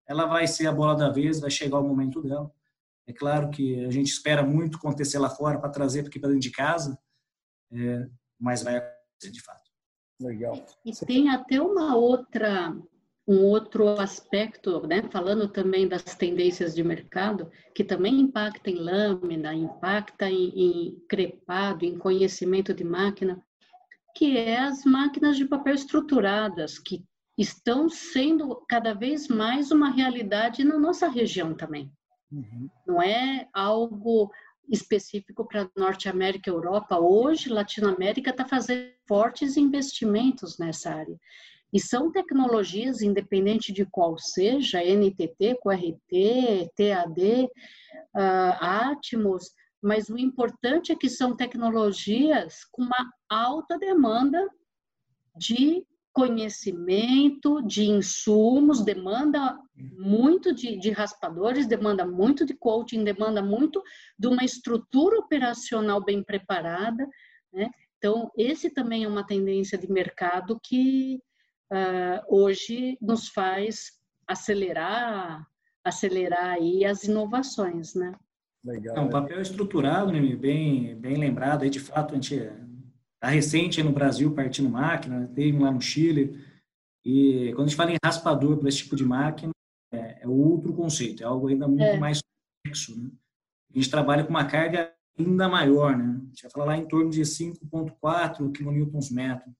ela 0.07 0.25
vai 0.25 0.47
ser 0.47 0.67
a 0.67 0.71
bola 0.71 0.95
da 0.95 1.09
vez, 1.09 1.39
vai 1.39 1.49
chegar 1.49 1.79
o 1.79 1.87
momento 1.87 2.21
dela. 2.21 2.51
É 3.05 3.13
claro 3.13 3.49
que 3.49 3.85
a 3.85 3.91
gente 3.91 4.07
espera 4.07 4.43
muito 4.43 4.77
acontecer 4.77 5.19
lá 5.19 5.29
fora 5.29 5.59
para 5.59 5.69
trazer 5.69 6.05
aqui 6.05 6.19
para 6.19 6.29
dentro 6.29 6.41
de 6.41 6.51
casa, 6.51 6.97
é, 7.71 8.07
mas 8.39 8.63
vai 8.63 8.77
acontecer 8.77 9.31
de 9.31 9.41
fato. 9.41 9.71
Legal. 10.19 10.65
E 10.83 10.91
tem 11.05 11.29
até 11.29 11.61
uma 11.61 11.95
outra 11.95 12.75
um 13.27 13.43
outro 13.43 13.89
aspecto, 13.99 14.87
né, 14.87 15.03
falando 15.11 15.49
também 15.49 15.85
das 15.85 16.15
tendências 16.15 16.73
de 16.73 16.81
mercado, 16.81 17.51
que 17.75 17.83
também 17.83 18.21
impacta 18.21 18.69
em 18.69 18.75
lâmina, 18.75 19.53
impacta 19.53 20.29
em, 20.29 20.47
em 20.55 20.99
crepado, 21.09 21.83
em 21.83 21.97
conhecimento 21.97 22.73
de 22.73 22.85
máquina, 22.85 23.43
que 24.15 24.37
é 24.37 24.57
as 24.59 24.85
máquinas 24.85 25.35
de 25.35 25.45
papel 25.45 25.75
estruturadas, 25.75 26.79
que 26.79 27.03
estão 27.37 27.87
sendo 27.87 28.55
cada 28.67 28.93
vez 28.93 29.27
mais 29.27 29.71
uma 29.71 29.91
realidade 29.91 30.63
na 30.63 30.77
nossa 30.77 31.07
região 31.07 31.53
também. 31.53 31.91
Uhum. 32.31 32.69
Não 32.85 33.01
é 33.01 33.47
algo 33.53 34.31
específico 34.67 35.45
para 35.47 35.69
Norte 35.77 36.09
América 36.09 36.49
e 36.49 36.53
Europa. 36.53 36.99
Hoje, 36.99 37.49
Latinoamérica 37.49 38.31
está 38.31 38.45
fazendo 38.45 38.91
fortes 39.07 39.55
investimentos 39.55 40.57
nessa 40.57 40.93
área. 40.93 41.17
E 41.71 41.79
são 41.79 42.11
tecnologias, 42.11 43.01
independente 43.01 43.71
de 43.71 43.85
qual 43.85 44.17
seja, 44.17 44.83
NTT, 44.83 45.59
QRT, 45.61 46.71
TAD, 46.75 47.49
uh, 48.15 48.57
Atmos, 48.59 49.51
mas 49.81 50.09
o 50.09 50.17
importante 50.17 50.91
é 50.91 50.95
que 50.95 51.09
são 51.09 51.35
tecnologias 51.35 52.63
com 52.71 52.83
uma 52.83 53.11
alta 53.29 53.77
demanda 53.77 54.49
de 55.35 55.85
conhecimento, 56.17 57.61
de 57.61 57.83
insumos, 57.83 58.83
demanda 58.83 59.55
muito 59.99 60.51
de, 60.51 60.75
de, 60.75 60.89
raspadores, 60.89 61.67
demanda 61.67 62.07
muito 62.07 62.43
de 62.43 62.55
coaching, 62.55 63.03
demanda 63.03 63.39
muito 63.39 63.83
de 64.17 64.25
uma 64.25 64.43
estrutura 64.43 65.19
operacional 65.19 66.03
bem 66.03 66.23
preparada. 66.23 67.07
Né? 67.53 67.69
Então, 67.99 68.31
esse 68.35 68.71
também 68.71 69.03
é 69.03 69.07
uma 69.07 69.23
tendência 69.23 69.77
de 69.77 69.87
mercado 69.91 70.59
que 70.59 71.21
uh, 71.71 72.35
hoje 72.35 72.97
nos 72.99 73.27
faz 73.27 73.91
acelerar, 74.27 75.45
acelerar 75.83 76.55
aí 76.55 76.83
as 76.83 77.03
inovações, 77.03 77.93
né? 77.93 78.11
Legal. 78.65 78.97
É 78.97 78.99
um 78.99 79.09
papel 79.09 79.39
estruturado, 79.39 80.11
né, 80.11 80.19
bem, 80.35 80.95
bem 80.95 81.15
lembrado. 81.15 81.61
Aí, 81.61 81.69
de 81.69 81.79
fato, 81.79 82.13
a 82.13 82.15
gente 82.15 82.51
Está 83.17 83.29
recente 83.29 83.81
no 83.81 83.91
Brasil, 83.91 84.33
partindo 84.33 84.69
máquina, 84.69 85.27
tem 85.33 85.57
lá 85.57 85.71
no 85.71 85.81
Chile. 85.81 86.39
E 87.03 87.51
quando 87.55 87.65
a 87.65 87.69
gente 87.69 87.75
fala 87.75 87.91
em 87.91 87.97
raspador 88.03 88.57
para 88.57 88.69
esse 88.69 88.79
tipo 88.79 88.95
de 88.95 89.03
máquina, 89.03 89.51
é, 89.91 90.23
é, 90.23 90.27
outro 90.27 90.71
conceito, 90.73 91.23
é 91.23 91.25
algo 91.25 91.47
ainda 91.47 91.67
muito 91.67 91.83
é. 91.83 91.97
mais 91.97 92.19
complexo. 92.21 92.95
Né? 92.95 93.09
A 93.73 93.77
gente 93.77 93.89
trabalha 93.89 94.23
com 94.23 94.29
uma 94.29 94.45
carga 94.45 94.93
ainda 95.17 95.49
maior, 95.49 95.97
né? 95.97 96.21
A 96.21 96.27
gente 96.27 96.43
vai 96.43 96.51
falar 96.51 96.65
lá 96.65 96.77
em 96.77 96.87
torno 96.87 97.09
de 97.09 97.21
5,4 97.21 98.51
kNm. 98.51 99.55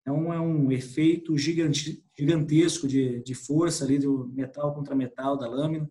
Então, 0.00 0.32
é 0.32 0.40
um 0.40 0.72
efeito 0.72 1.36
gigante, 1.36 2.02
gigantesco 2.18 2.88
de, 2.88 3.22
de 3.22 3.34
força 3.34 3.84
ali 3.84 3.98
do 3.98 4.26
metal 4.28 4.74
contra 4.74 4.94
metal 4.94 5.36
da 5.36 5.46
lâmina. 5.46 5.88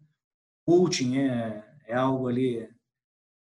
Coating 0.66 1.18
é, 1.18 1.64
é 1.86 1.94
algo 1.94 2.28
ali 2.28 2.68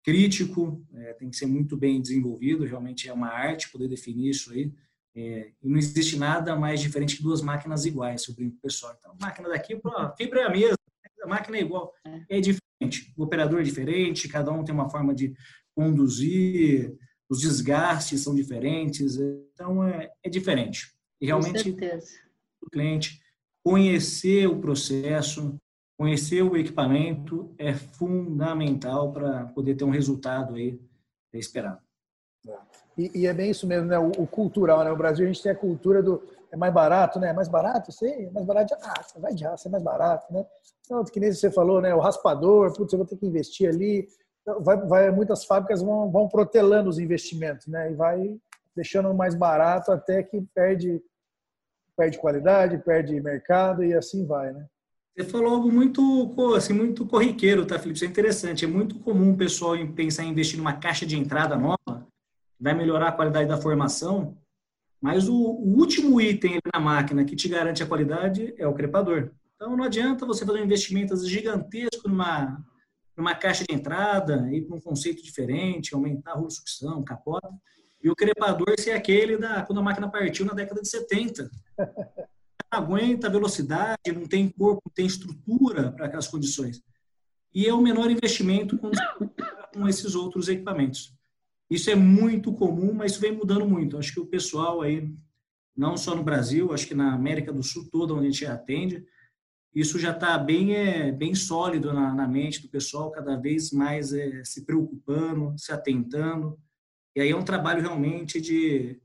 crítico, 0.02 0.84
é, 0.94 1.12
tem 1.14 1.30
que 1.30 1.36
ser 1.36 1.46
muito 1.46 1.76
bem 1.76 2.00
desenvolvido, 2.00 2.64
realmente 2.64 3.08
é 3.08 3.12
uma 3.12 3.28
arte 3.28 3.70
poder 3.70 3.88
definir 3.88 4.30
isso 4.30 4.52
aí. 4.52 4.72
É, 5.14 5.52
e 5.62 5.68
não 5.68 5.76
existe 5.76 6.16
nada 6.16 6.54
mais 6.54 6.80
diferente 6.80 7.16
que 7.16 7.22
duas 7.22 7.42
máquinas 7.42 7.84
iguais, 7.84 8.22
se 8.22 8.30
eu 8.30 8.34
brinco 8.34 8.60
pessoal. 8.62 8.94
Então, 8.98 9.12
a 9.12 9.26
máquina 9.26 9.48
daqui, 9.48 9.78
a 9.84 10.10
fibra 10.16 10.40
é 10.40 10.44
a 10.44 10.50
mesma, 10.50 10.76
a 11.22 11.26
máquina 11.26 11.56
é 11.56 11.60
igual, 11.60 11.92
é. 12.06 12.38
é 12.38 12.40
diferente. 12.40 13.12
O 13.16 13.24
operador 13.24 13.60
é 13.60 13.64
diferente, 13.64 14.28
cada 14.28 14.52
um 14.52 14.64
tem 14.64 14.74
uma 14.74 14.88
forma 14.88 15.14
de 15.14 15.34
conduzir, 15.74 16.96
os 17.28 17.40
desgastes 17.40 18.20
são 18.20 18.34
diferentes, 18.34 19.16
então 19.54 19.86
é, 19.86 20.10
é 20.22 20.30
diferente. 20.30 20.92
E 21.20 21.26
realmente, 21.26 21.76
o 22.62 22.70
cliente 22.70 23.20
conhecer 23.64 24.48
o 24.48 24.60
processo, 24.60 25.56
conhecer 26.00 26.40
o 26.40 26.56
equipamento 26.56 27.54
é 27.58 27.74
fundamental 27.74 29.12
para 29.12 29.44
poder 29.48 29.74
ter 29.74 29.84
um 29.84 29.90
resultado 29.90 30.54
aí 30.54 30.80
esperado. 31.34 31.78
E, 32.96 33.20
e, 33.20 33.26
é 33.26 33.34
bem 33.34 33.50
isso 33.50 33.66
mesmo, 33.66 33.86
né? 33.86 33.98
O, 33.98 34.08
o, 34.12 34.26
cultural, 34.26 34.82
né? 34.82 34.90
O 34.90 34.96
Brasil 34.96 35.26
a 35.26 35.28
gente 35.28 35.42
tem 35.42 35.52
a 35.52 35.54
cultura 35.54 36.02
do 36.02 36.22
é 36.50 36.56
mais 36.56 36.72
barato, 36.72 37.20
né? 37.20 37.28
É 37.28 37.32
mais 37.34 37.48
barato, 37.48 37.92
sei, 37.92 38.24
é 38.24 38.30
mais 38.30 38.46
barato 38.46 38.74
de 38.74 38.82
aço, 38.82 39.20
vai 39.20 39.34
de 39.34 39.44
aço, 39.44 39.68
é 39.68 39.70
mais 39.70 39.84
barato, 39.84 40.32
né? 40.32 40.46
Então, 40.86 41.04
que 41.04 41.20
nem 41.20 41.30
você 41.30 41.50
falou, 41.50 41.82
né? 41.82 41.94
O 41.94 42.00
raspador, 42.00 42.74
putz, 42.74 42.94
eu 42.94 43.00
vou 43.00 43.06
ter 43.06 43.18
que 43.18 43.26
investir 43.26 43.68
ali. 43.68 44.08
Então, 44.40 44.62
vai, 44.62 44.78
vai, 44.78 45.10
muitas 45.10 45.44
fábricas 45.44 45.82
vão, 45.82 46.10
vão 46.10 46.26
protelando 46.28 46.88
os 46.88 46.98
investimentos, 46.98 47.66
né? 47.66 47.92
E 47.92 47.94
vai 47.94 48.40
deixando 48.74 49.12
mais 49.12 49.34
barato 49.34 49.92
até 49.92 50.22
que 50.22 50.40
perde, 50.54 51.02
perde 51.94 52.16
qualidade, 52.16 52.78
perde 52.78 53.20
mercado 53.20 53.84
e 53.84 53.92
assim 53.92 54.24
vai, 54.24 54.50
né? 54.50 54.66
Você 55.16 55.24
falou 55.24 55.54
algo 55.54 55.72
muito, 55.72 56.34
assim, 56.56 56.72
muito 56.72 57.04
corriqueiro, 57.06 57.66
tá, 57.66 57.78
Felipe? 57.78 57.96
Isso 57.96 58.04
é 58.04 58.08
interessante. 58.08 58.64
É 58.64 58.68
muito 58.68 58.98
comum 59.00 59.32
o 59.32 59.36
pessoal 59.36 59.74
pensar 59.88 60.24
em 60.24 60.30
investir 60.30 60.56
numa 60.56 60.74
caixa 60.74 61.04
de 61.04 61.16
entrada 61.16 61.56
nova, 61.56 62.06
vai 62.58 62.74
melhorar 62.74 63.08
a 63.08 63.12
qualidade 63.12 63.48
da 63.48 63.56
formação, 63.56 64.36
mas 65.00 65.28
o, 65.28 65.34
o 65.34 65.78
último 65.78 66.20
item 66.20 66.58
na 66.72 66.78
máquina 66.78 67.24
que 67.24 67.34
te 67.34 67.48
garante 67.48 67.82
a 67.82 67.86
qualidade 67.86 68.54
é 68.58 68.66
o 68.66 68.74
crepador. 68.74 69.30
Então, 69.56 69.76
não 69.76 69.84
adianta 69.84 70.26
você 70.26 70.44
fazer 70.44 70.60
um 70.60 70.64
investimento 70.64 71.16
gigantesco 71.26 72.08
numa, 72.08 72.64
numa 73.16 73.34
caixa 73.34 73.64
de 73.68 73.74
entrada, 73.74 74.48
ir 74.52 74.62
para 74.62 74.76
um 74.76 74.80
conceito 74.80 75.22
diferente, 75.22 75.94
aumentar 75.94 76.32
a 76.32 76.34
rolo 76.34 76.50
sucção, 76.50 77.02
capota, 77.02 77.48
e 78.02 78.08
o 78.08 78.16
crepador 78.16 78.74
ser 78.78 78.92
aquele 78.92 79.36
da 79.36 79.62
quando 79.62 79.80
a 79.80 79.82
máquina 79.82 80.10
partiu 80.10 80.46
na 80.46 80.54
década 80.54 80.80
de 80.80 80.88
70. 80.88 81.50
Aguenta 82.70 83.26
a 83.26 83.30
velocidade, 83.30 84.12
não 84.14 84.26
tem 84.26 84.48
corpo, 84.48 84.83
não 84.87 84.92
tem 84.92 85.06
estrutura 85.06 85.90
para 85.92 86.06
aquelas 86.06 86.28
condições. 86.28 86.83
E 87.52 87.66
é 87.66 87.74
o 87.74 87.83
menor 87.83 88.11
investimento 88.11 88.78
com, 88.78 89.88
esses 89.88 90.14
outros 90.14 90.48
equipamentos. 90.48 91.12
Isso 91.68 91.90
é 91.90 91.94
muito 91.94 92.52
comum, 92.52 92.92
mas 92.92 93.12
isso 93.12 93.20
vem 93.20 93.33
mudando 93.33 93.66
muito. 93.66 93.98
Acho 93.98 94.12
que 94.12 94.20
o 94.20 94.26
pessoal 94.26 94.83
aí, 94.83 95.12
não 95.76 95.96
só 95.96 96.14
no 96.14 96.22
Brasil, 96.22 96.72
acho 96.72 96.87
que 96.87 96.94
na 96.94 97.12
América 97.12 97.52
do 97.52 97.62
Sul 97.62 97.88
toda, 97.90 98.14
onde 98.14 98.26
a 98.26 98.30
gente 98.30 98.46
atende, 98.46 99.04
isso 99.74 99.98
já 99.98 100.11
está 100.11 100.37
bem, 100.37 100.74
é, 100.74 101.12
bem 101.12 101.35
sólido 101.35 101.92
na, 101.92 102.12
na, 102.12 102.26
mente 102.26 102.61
do 102.61 102.68
pessoal, 102.68 103.11
cada 103.11 103.37
vez 103.37 103.70
mais 103.70 104.12
é, 104.12 104.42
se 104.44 104.64
preocupando, 104.64 105.54
se 105.56 105.72
atentando. 105.72 106.59
E 107.14 107.20
aí 107.20 107.30
é 107.30 107.37
um 107.37 107.44
trabalho 107.44 107.80
realmente 107.80 108.40
de 108.40 109.00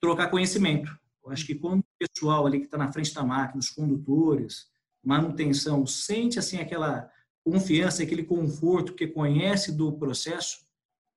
trocar 0.00 0.30
conhecimento. 0.30 0.90
Eu 1.22 1.30
acho 1.30 1.44
que 1.44 1.54
quando 1.54 1.84
pessoal 1.98 2.46
ali 2.46 2.60
que 2.60 2.66
está 2.66 2.78
na 2.78 2.92
frente 2.92 3.12
da 3.14 3.24
máquina, 3.24 3.58
os 3.58 3.70
condutores, 3.70 4.66
manutenção, 5.04 5.86
sente 5.86 6.38
assim 6.38 6.58
aquela 6.58 7.10
confiança, 7.44 8.02
aquele 8.02 8.24
conforto 8.24 8.94
que 8.94 9.06
conhece 9.06 9.70
do 9.70 9.92
processo, 9.92 10.66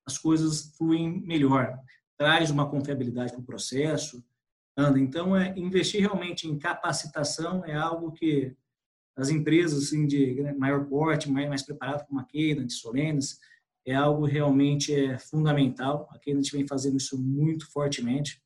as 0.06 0.18
coisas 0.18 0.76
fluem 0.78 1.22
melhor. 1.22 1.78
Traz 2.18 2.52
uma 2.52 2.70
confiabilidade 2.70 3.32
para 3.32 3.42
o 3.42 3.46
processo. 3.46 4.24
Então, 4.98 5.36
é, 5.36 5.54
investir 5.58 6.02
realmente 6.02 6.48
em 6.48 6.58
capacitação 6.58 7.66
é 7.66 7.76
algo 7.76 8.12
que 8.12 8.56
as 9.18 9.30
empresas 9.30 9.86
assim, 9.86 10.08
de 10.08 10.42
maior 10.58 10.86
porte, 10.86 11.30
mais, 11.30 11.50
mais 11.50 11.64
preparado 11.64 12.06
como 12.08 12.22
a 12.22 12.24
de 12.24 12.74
Solenes, 12.74 13.40
é 13.86 13.94
algo 13.94 14.26
realmente 14.26 14.94
é, 14.94 15.18
fundamental. 15.18 16.08
A 16.12 16.32
gente 16.32 16.52
vem 16.52 16.68
fazendo 16.68 16.98
isso 16.98 17.18
muito 17.18 17.70
fortemente. 17.72 18.42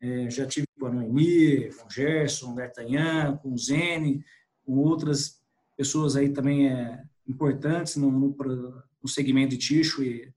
É, 0.00 0.30
já 0.30 0.46
tive 0.46 0.66
com 0.80 0.86
a 0.86 0.90
Noemi, 0.90 1.70
com 1.74 1.86
o 1.86 1.90
Gerson, 1.90 2.54
D'Artagnan, 2.54 3.36
com 3.36 3.52
o 3.52 3.58
Zene, 3.58 4.24
com 4.64 4.78
outras 4.78 5.40
pessoas 5.76 6.16
aí 6.16 6.30
também 6.30 6.68
é, 6.68 7.02
importantes 7.28 7.96
no, 7.96 8.10
no, 8.10 8.36
no 9.02 9.08
segmento 9.08 9.50
de 9.50 9.58
ticho 9.58 10.02
e 10.02 10.32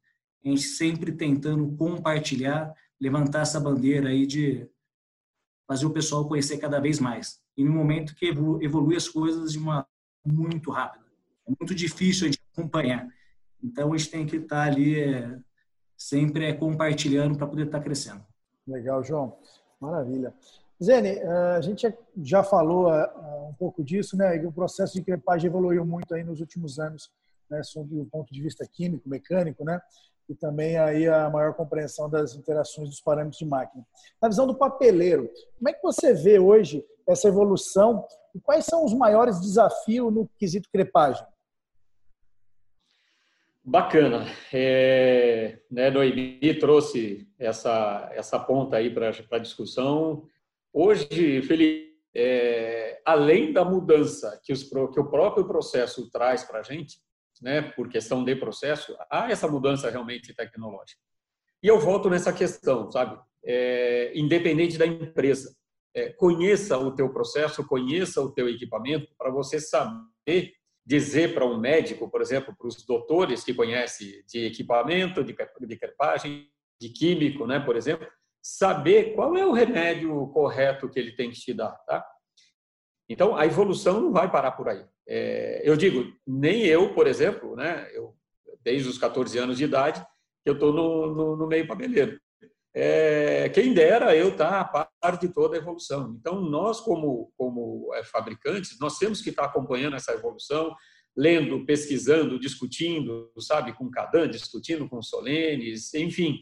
a 0.45 0.49
gente 0.49 0.61
sempre 0.63 1.13
tentando 1.13 1.75
compartilhar, 1.77 2.73
levantar 2.99 3.41
essa 3.41 3.59
bandeira 3.59 4.09
aí 4.09 4.27
de 4.27 4.67
fazer 5.65 5.85
o 5.85 5.93
pessoal 5.93 6.27
conhecer 6.27 6.57
cada 6.57 6.79
vez 6.79 6.99
mais. 6.99 7.41
E 7.55 7.63
no 7.63 7.71
momento 7.71 8.15
que 8.15 8.25
evolui 8.25 8.95
as 8.95 9.07
coisas 9.07 9.53
de 9.53 9.57
uma 9.57 9.87
muito 10.25 10.71
rápida. 10.71 11.05
É 11.47 11.51
muito 11.57 11.73
difícil 11.73 12.27
a 12.27 12.31
gente 12.31 12.41
acompanhar. 12.51 13.07
Então 13.61 13.93
a 13.93 13.97
gente 13.97 14.11
tem 14.11 14.25
que 14.25 14.37
estar 14.37 14.63
ali 14.63 14.99
é, 14.99 15.39
sempre 15.97 16.45
é, 16.45 16.53
compartilhando 16.53 17.37
para 17.37 17.47
poder 17.47 17.67
estar 17.67 17.79
crescendo. 17.79 18.25
Legal, 18.67 19.03
João. 19.03 19.37
Maravilha. 19.84 20.34
Zene, 20.81 21.09
eh, 21.09 21.55
a 21.57 21.61
gente 21.61 21.93
já 22.21 22.41
falou 22.41 22.93
eh, 22.93 23.13
um 23.49 23.53
pouco 23.53 23.84
disso, 23.84 24.15
né? 24.15 24.36
O 24.45 24.51
processo 24.51 24.93
de 24.93 25.03
crepagem 25.03 25.49
evoluiu 25.49 25.86
muito 25.86 26.15
aí 26.15 26.23
nos 26.23 26.39
últimos 26.39 26.79
anos, 26.79 27.11
né? 27.49 27.61
Sob 27.63 27.99
o 27.99 28.05
ponto 28.05 28.34
de 28.34 28.41
vista 28.41 28.65
químico, 28.65 29.09
mecânico, 29.09 29.65
né? 29.65 29.81
E 30.29 30.34
também 30.34 30.77
aí 30.77 31.05
a 31.05 31.29
maior 31.29 31.53
compreensão 31.53 32.09
das 32.09 32.34
interações 32.34 32.88
dos 32.88 33.01
parâmetros 33.01 33.39
de 33.39 33.45
máquina. 33.45 33.86
Na 34.21 34.29
visão 34.29 34.47
do 34.47 34.55
papeleiro, 34.55 35.29
como 35.57 35.67
é 35.67 35.73
que 35.73 35.84
você 35.84 36.13
vê 36.13 36.39
hoje 36.39 36.84
essa 37.05 37.27
evolução 37.27 38.05
e 38.34 38.39
quais 38.39 38.65
são 38.65 38.86
os 38.86 38.93
maiores 38.93 39.41
desafios 39.41 40.13
no 40.13 40.29
quesito 40.39 40.69
crepagem? 40.71 41.25
Bacana. 43.66 44.26
É, 44.51 45.59
né, 45.72 45.89
Noemi 45.89 46.53
trouxe 46.59 47.26
essa, 47.39 48.09
essa 48.14 48.38
ponta 48.38 48.76
aí 48.76 48.93
para 48.93 49.11
a 49.32 49.38
discussão. 49.39 50.28
Hoje, 50.74 51.41
Felipe, 51.43 51.93
é, 52.14 53.01
além 53.05 53.53
da 53.53 53.64
mudança 53.64 54.39
que, 54.43 54.51
os, 54.51 54.64
que 54.64 54.99
o 54.99 55.09
próprio 55.09 55.47
processo 55.47 56.09
traz 56.11 56.43
para 56.43 56.59
a 56.59 56.64
gente, 56.64 56.97
né, 57.41 57.61
por 57.61 57.88
questão 57.88 58.24
de 58.24 58.36
processo, 58.36 58.95
há 59.09 59.32
essa 59.32 59.47
mudança 59.47 59.89
realmente 59.89 60.34
tecnológica. 60.34 61.01
E 61.61 61.68
eu 61.68 61.80
volto 61.80 62.09
nessa 62.09 62.34
questão, 62.34 62.91
sabe? 62.91 63.18
É, 63.45 64.11
independente 64.14 64.78
da 64.78 64.86
empresa, 64.86 65.55
é, 65.95 66.09
conheça 66.11 66.78
o 66.78 66.93
teu 66.93 67.11
processo, 67.14 67.66
conheça 67.66 68.22
o 68.22 68.32
teu 68.32 68.49
equipamento 68.49 69.07
para 69.18 69.32
você 69.32 69.59
saber 69.59 70.53
dizer 70.86 71.34
para 71.34 71.45
um 71.45 71.57
médico, 71.57 72.09
por 72.09 72.21
exemplo, 72.21 72.55
para 72.57 72.67
os 72.67 72.86
doutores 72.86 73.43
que 73.43 73.53
conhecem 73.53 74.23
de 74.27 74.45
equipamento, 74.45 75.23
de, 75.23 75.36
de 75.61 75.77
crepagem, 75.77 76.49
de 76.79 76.89
químico, 76.89 77.47
né, 77.47 77.59
por 77.59 77.75
exemplo, 77.75 78.07
saber 78.41 79.15
qual 79.15 79.38
é 79.38 79.45
o 79.45 79.53
remédio 79.53 80.27
correto 80.27 80.89
que 80.89 80.99
ele 80.99 81.15
tem 81.15 81.31
que 81.31 81.39
te 81.39 81.53
dar, 81.53 81.71
tá? 81.86 82.05
Então, 83.07 83.36
a 83.36 83.45
evolução 83.45 84.01
não 84.01 84.11
vai 84.11 84.29
parar 84.29 84.51
por 84.51 84.67
aí. 84.67 84.84
É, 85.07 85.61
eu 85.63 85.75
digo, 85.77 86.13
nem 86.25 86.65
eu, 86.65 86.93
por 86.93 87.07
exemplo, 87.07 87.55
né, 87.55 87.89
eu, 87.93 88.15
desde 88.61 88.89
os 88.89 88.97
14 88.97 89.38
anos 89.38 89.57
de 89.57 89.65
idade, 89.65 90.05
eu 90.45 90.53
estou 90.53 90.73
no, 90.73 91.13
no, 91.13 91.38
no, 91.38 91.47
meio 91.47 91.67
papeleiro. 91.67 92.19
É, 92.76 93.49
quem 93.49 93.71
dera 93.71 94.15
eu 94.15 94.30
estar 94.30 94.49
tá 94.65 94.82
a 94.82 94.89
par 94.99 95.17
de 95.17 95.30
toda 95.30 95.55
a 95.55 95.59
evolução. 95.59 96.15
Então, 96.19 96.41
nós, 96.41 96.80
como, 96.80 97.32
como 97.38 97.93
é, 97.93 98.03
fabricantes, 98.03 98.80
nós 98.80 98.97
temos 98.97 99.21
que 99.21 99.30
estar 99.30 99.43
tá 99.43 99.49
acompanhando 99.49 99.95
essa 99.95 100.13
evolução, 100.13 100.74
lendo, 101.15 101.65
pesquisando, 101.65 102.39
discutindo, 102.39 103.32
sabe, 103.38 103.74
com 103.74 103.91
Cadan, 103.91 104.28
discutindo 104.28 104.89
com 104.89 105.01
Solenes, 105.03 105.93
enfim, 105.93 106.39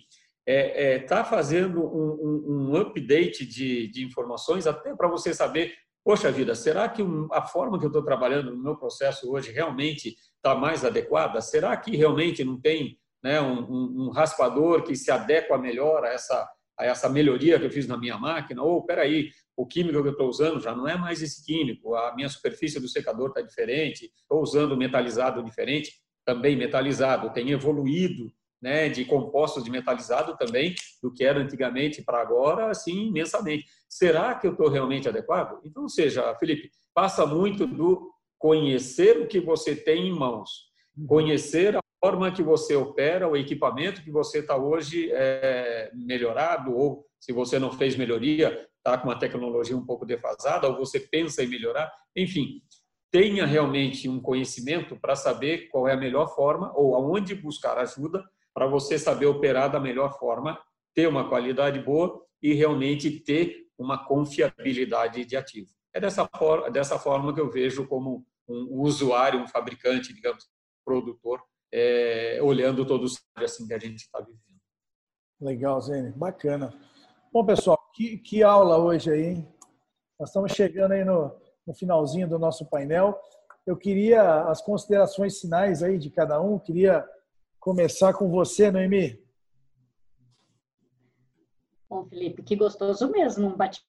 está 0.48 0.54
é, 0.54 0.94
é, 0.94 1.00
tá 1.00 1.26
fazendo 1.26 1.82
um, 1.82 2.14
um, 2.14 2.70
um 2.70 2.76
update 2.78 3.46
de, 3.46 3.88
de, 3.88 4.06
informações 4.06 4.66
até 4.66 4.96
para 4.96 5.10
você 5.10 5.34
saber, 5.34 5.74
poxa 6.04 6.32
vida, 6.32 6.56
será 6.56 6.88
que 6.88 7.02
a 7.34 7.42
forma 7.42 7.78
que 7.78 7.86
eu 7.86 7.90
estou 7.90 8.04
trabalhando 8.04 8.56
no 8.56 8.64
meu 8.64 8.78
processo 8.78 9.30
hoje 9.30 9.52
realmente 9.52 10.16
está 10.36 10.56
mais 10.56 10.86
adequada? 10.86 11.42
Será 11.42 11.76
que 11.76 11.96
realmente 11.96 12.44
não 12.44 12.60
tem 12.60 12.98
né, 13.24 13.40
um, 13.42 14.08
um, 14.08 14.10
raspador 14.10 14.84
que 14.84 14.96
se 14.96 15.12
adequa 15.12 15.58
melhor 15.58 16.04
a 16.04 16.10
essa, 16.10 16.50
a 16.78 16.86
essa 16.86 17.10
melhoria 17.10 17.60
que 17.60 17.66
eu 17.66 17.72
fiz 17.72 17.88
na 17.88 17.98
minha 17.98 18.18
máquina? 18.18 18.62
Ou, 18.64 18.86
peraí, 18.86 19.30
o 19.56 19.66
químico 19.66 20.02
que 20.02 20.08
eu 20.08 20.14
estou 20.14 20.30
usando 20.30 20.60
já 20.60 20.76
não 20.76 20.88
é 20.88 20.98
mais 20.98 21.22
esse 21.22 21.46
químico, 21.46 21.96
a 21.96 22.16
minha 22.16 22.30
superfície 22.30 22.80
do 22.80 22.88
secador 22.88 23.30
está 23.30 23.42
diferente, 23.42 24.12
estou 24.22 24.42
usando 24.42 24.78
metalizado 24.78 25.44
diferente, 25.44 25.94
também 26.26 26.56
metalizado, 26.56 27.34
tem 27.34 27.52
evoluído 27.52 28.32
né, 28.62 28.90
de 28.90 29.04
compostos 29.06 29.64
de 29.64 29.72
metalizado 29.72 30.38
também 30.38 30.76
do 31.02 31.12
que 31.12 31.24
era 31.24 31.40
antigamente 31.40 32.04
para 32.04 32.22
agora, 32.22 32.70
assim, 32.70 33.08
imensamente. 33.08 33.66
Será 33.90 34.36
que 34.36 34.46
eu 34.46 34.52
estou 34.52 34.70
realmente 34.70 35.10
adequado? 35.10 35.60
Então, 35.66 35.90
seja, 35.90 36.36
Felipe, 36.36 36.70
passa 36.94 37.26
muito 37.26 37.66
do 37.66 38.12
conhecer 38.38 39.20
o 39.20 39.28
que 39.28 39.40
você 39.40 39.76
tem 39.76 40.08
em 40.08 40.14
mãos, 40.14 40.70
uhum. 40.96 41.08
conhecer 41.08 41.76
a 41.76 41.80
forma 42.04 42.32
que 42.32 42.42
você 42.42 42.76
opera, 42.76 43.28
o 43.28 43.38
equipamento 43.38 44.02
que 44.04 44.10
você 44.10 44.40
está 44.40 44.56
hoje 44.58 45.12
é, 45.14 45.92
melhorado, 45.94 46.76
ou 46.76 47.06
se 47.20 47.32
você 47.32 47.60
não 47.60 47.72
fez 47.72 47.96
melhoria, 47.96 48.68
está 48.78 48.98
com 48.98 49.08
uma 49.08 49.20
tecnologia 49.20 49.78
um 49.78 49.86
pouco 49.86 50.04
defasada, 50.04 50.68
ou 50.68 50.76
você 50.76 51.00
pensa 51.00 51.44
em 51.44 51.48
melhorar, 51.48 51.94
enfim, 52.16 52.64
tenha 53.12 53.46
realmente 53.46 54.10
um 54.10 54.20
conhecimento 54.20 54.96
para 54.96 55.16
saber 55.16 55.68
qual 55.70 55.88
é 55.88 55.94
a 55.94 55.98
melhor 55.98 56.34
forma 56.34 56.72
ou 56.76 56.96
aonde 56.96 57.36
buscar 57.36 57.78
ajuda 57.78 58.24
para 58.54 58.66
você 58.66 58.98
saber 58.98 59.28
operar 59.28 59.72
da 59.72 59.80
melhor 59.80 60.18
forma, 60.18 60.60
ter 60.96 61.08
uma 61.08 61.30
qualidade 61.30 61.80
boa 61.80 62.20
e 62.42 62.54
realmente 62.54 63.12
ter 63.12 63.68
uma 63.78 64.06
confiabilidade 64.06 65.24
de 65.24 65.38
ativo. 65.38 65.70
É 65.94 66.00
dessa 66.00 66.28
forma, 66.36 66.72
dessa 66.72 66.98
forma 66.98 67.34
que 67.34 67.40
eu 67.40 67.50
vejo 67.50 67.86
como 67.88 68.26
um 68.48 68.82
usuário, 68.82 69.40
um 69.40 69.48
fabricante, 69.48 70.14
digamos, 70.14 70.50
produtor, 70.84 71.42
é, 71.72 72.40
olhando 72.42 72.86
todo 72.86 73.04
o 73.04 73.10
cenário 73.10 73.46
assim 73.46 73.68
que 73.68 73.74
a 73.74 73.80
gente 73.80 74.02
está 74.02 74.20
vivendo. 74.20 74.42
Legal, 75.40 75.82
Zene, 75.82 76.12
bacana. 76.12 76.74
Bom, 77.32 77.46
pessoal, 77.46 77.78
que, 77.94 78.18
que 78.18 78.44
aula 78.44 78.78
hoje 78.78 79.12
aí, 79.12 79.26
hein? 79.28 79.48
Nós 80.20 80.30
estamos 80.30 80.52
chegando 80.52 80.92
aí 80.92 81.04
no, 81.04 81.36
no 81.66 81.74
finalzinho 81.74 82.28
do 82.28 82.38
nosso 82.38 82.70
painel. 82.70 83.20
Eu 83.66 83.78
queria 83.78 84.44
as 84.44 84.62
considerações 84.62 85.40
finais 85.40 85.82
aí 85.82 85.98
de 85.98 86.10
cada 86.10 86.42
um, 86.42 86.60
queria 86.60 87.08
começar 87.60 88.14
com 88.14 88.30
você, 88.30 88.70
Noemi. 88.70 89.24
Bom, 91.90 92.06
Felipe, 92.06 92.44
que 92.44 92.56
gostoso 92.56 93.10
mesmo 93.12 93.48
um 93.48 93.56
bate 93.56 93.82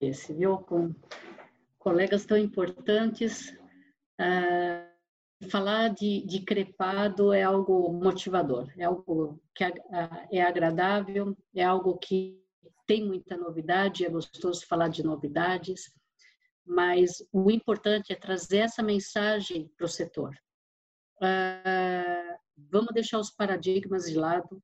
esse, 0.00 0.32
viu? 0.32 0.58
Com 0.58 0.94
colegas 1.78 2.24
tão 2.24 2.36
importantes. 2.36 3.50
Uh, 4.20 4.89
falar 5.48 5.88
de, 5.88 6.24
de 6.26 6.40
crepado 6.40 7.32
é 7.32 7.42
algo 7.42 7.92
motivador, 7.92 8.70
é 8.76 8.84
algo 8.84 9.40
que 9.54 9.64
é 9.64 10.42
agradável, 10.42 11.36
é 11.54 11.64
algo 11.64 11.96
que 11.98 12.38
tem 12.86 13.06
muita 13.06 13.36
novidade, 13.36 14.04
é 14.04 14.10
gostoso 14.10 14.66
falar 14.66 14.88
de 14.88 15.02
novidades, 15.02 15.92
mas 16.66 17.24
o 17.32 17.50
importante 17.50 18.12
é 18.12 18.16
trazer 18.16 18.58
essa 18.58 18.82
mensagem 18.82 19.70
para 19.76 19.86
o 19.86 19.88
setor. 19.88 20.34
Uh, 21.16 22.38
vamos 22.70 22.92
deixar 22.92 23.18
os 23.18 23.30
paradigmas 23.30 24.04
de 24.06 24.14
lado. 24.14 24.62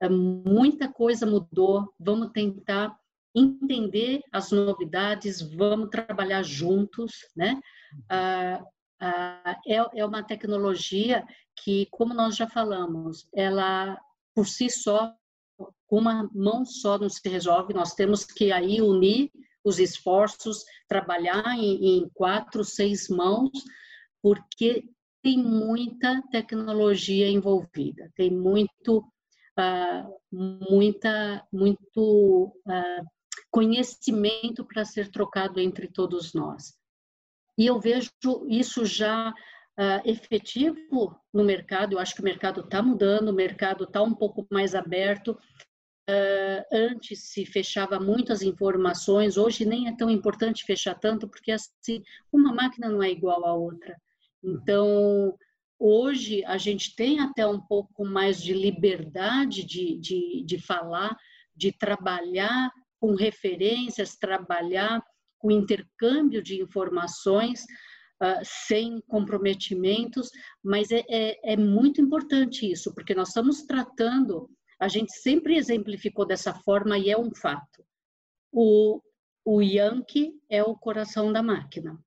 É, 0.00 0.08
muita 0.08 0.92
coisa 0.92 1.24
mudou, 1.26 1.92
vamos 1.98 2.30
tentar 2.32 2.96
entender 3.34 4.20
as 4.32 4.50
novidades, 4.50 5.40
vamos 5.40 5.88
trabalhar 5.90 6.42
juntos, 6.42 7.12
né? 7.36 7.60
Ah, 8.08 8.62
é, 9.72 10.00
é 10.00 10.04
uma 10.04 10.22
tecnologia 10.22 11.26
que, 11.62 11.86
como 11.90 12.14
nós 12.14 12.36
já 12.36 12.46
falamos, 12.46 13.28
ela 13.34 13.98
por 14.34 14.46
si 14.46 14.70
só, 14.70 15.14
uma 15.90 16.28
mão 16.34 16.64
só 16.64 16.98
não 16.98 17.08
se 17.08 17.26
resolve, 17.28 17.74
nós 17.74 17.94
temos 17.94 18.24
que 18.24 18.50
aí 18.50 18.80
unir 18.80 19.30
os 19.64 19.78
esforços, 19.78 20.64
trabalhar 20.88 21.56
em, 21.56 21.98
em 21.98 22.10
quatro, 22.14 22.64
seis 22.64 23.08
mãos, 23.08 23.50
porque 24.20 24.84
tem 25.22 25.38
muita 25.38 26.20
tecnologia 26.30 27.28
envolvida, 27.28 28.10
tem 28.16 28.30
muito, 28.30 28.98
uh, 28.98 30.20
muita, 30.32 31.46
muito 31.52 32.52
uh, 32.66 33.06
conhecimento 33.50 34.64
para 34.64 34.84
ser 34.84 35.10
trocado 35.10 35.60
entre 35.60 35.86
todos 35.86 36.32
nós. 36.32 36.74
E 37.56 37.66
eu 37.66 37.78
vejo 37.78 38.10
isso 38.48 38.84
já 38.84 39.32
uh, 39.78 40.08
efetivo 40.08 41.20
no 41.32 41.44
mercado, 41.44 41.94
eu 41.94 41.98
acho 41.98 42.14
que 42.14 42.20
o 42.20 42.24
mercado 42.24 42.60
está 42.60 42.82
mudando, 42.82 43.28
o 43.28 43.34
mercado 43.34 43.84
está 43.84 44.02
um 44.02 44.14
pouco 44.14 44.46
mais 44.50 44.74
aberto. 44.74 45.38
antes 46.72 47.30
se 47.30 47.46
fechava 47.46 47.98
muitas 47.98 48.42
informações, 48.42 49.36
hoje 49.36 49.64
nem 49.64 49.88
é 49.88 49.96
tão 49.96 50.10
importante 50.10 50.64
fechar 50.64 50.94
tanto, 50.98 51.28
porque 51.28 51.52
assim, 51.52 52.02
uma 52.30 52.52
máquina 52.52 52.88
não 52.88 53.02
é 53.02 53.10
igual 53.10 53.46
à 53.46 53.54
outra 53.54 53.96
então, 54.42 55.36
hoje 55.78 56.44
a 56.44 56.58
gente 56.58 56.96
tem 56.96 57.20
até 57.20 57.46
um 57.46 57.60
pouco 57.60 58.04
mais 58.04 58.42
de 58.42 58.52
liberdade 58.52 59.64
de, 59.64 59.96
de, 59.98 60.42
de 60.44 60.58
falar, 60.58 61.16
de 61.54 61.70
trabalhar 61.70 62.70
com 62.98 63.14
referências, 63.14 64.16
trabalhar 64.16 65.02
com 65.38 65.50
intercâmbio 65.50 66.42
de 66.42 66.60
informações, 66.60 67.64
uh, 68.22 68.40
sem 68.44 69.00
comprometimentos, 69.02 70.30
mas 70.62 70.90
é, 70.92 71.04
é, 71.08 71.52
é 71.52 71.56
muito 71.56 72.00
importante 72.00 72.70
isso, 72.70 72.94
porque 72.94 73.14
nós 73.14 73.28
estamos 73.28 73.62
tratando, 73.62 74.48
a 74.80 74.88
gente 74.88 75.12
sempre 75.12 75.56
exemplificou 75.56 76.24
dessa 76.24 76.54
forma 76.54 76.96
e 76.96 77.10
é 77.10 77.18
um 77.18 77.34
fato. 77.34 77.84
O, 78.52 79.00
o 79.44 79.60
Yankee 79.60 80.40
é 80.48 80.62
o 80.62 80.76
coração 80.76 81.32
da 81.32 81.42
máquina. 81.42 81.98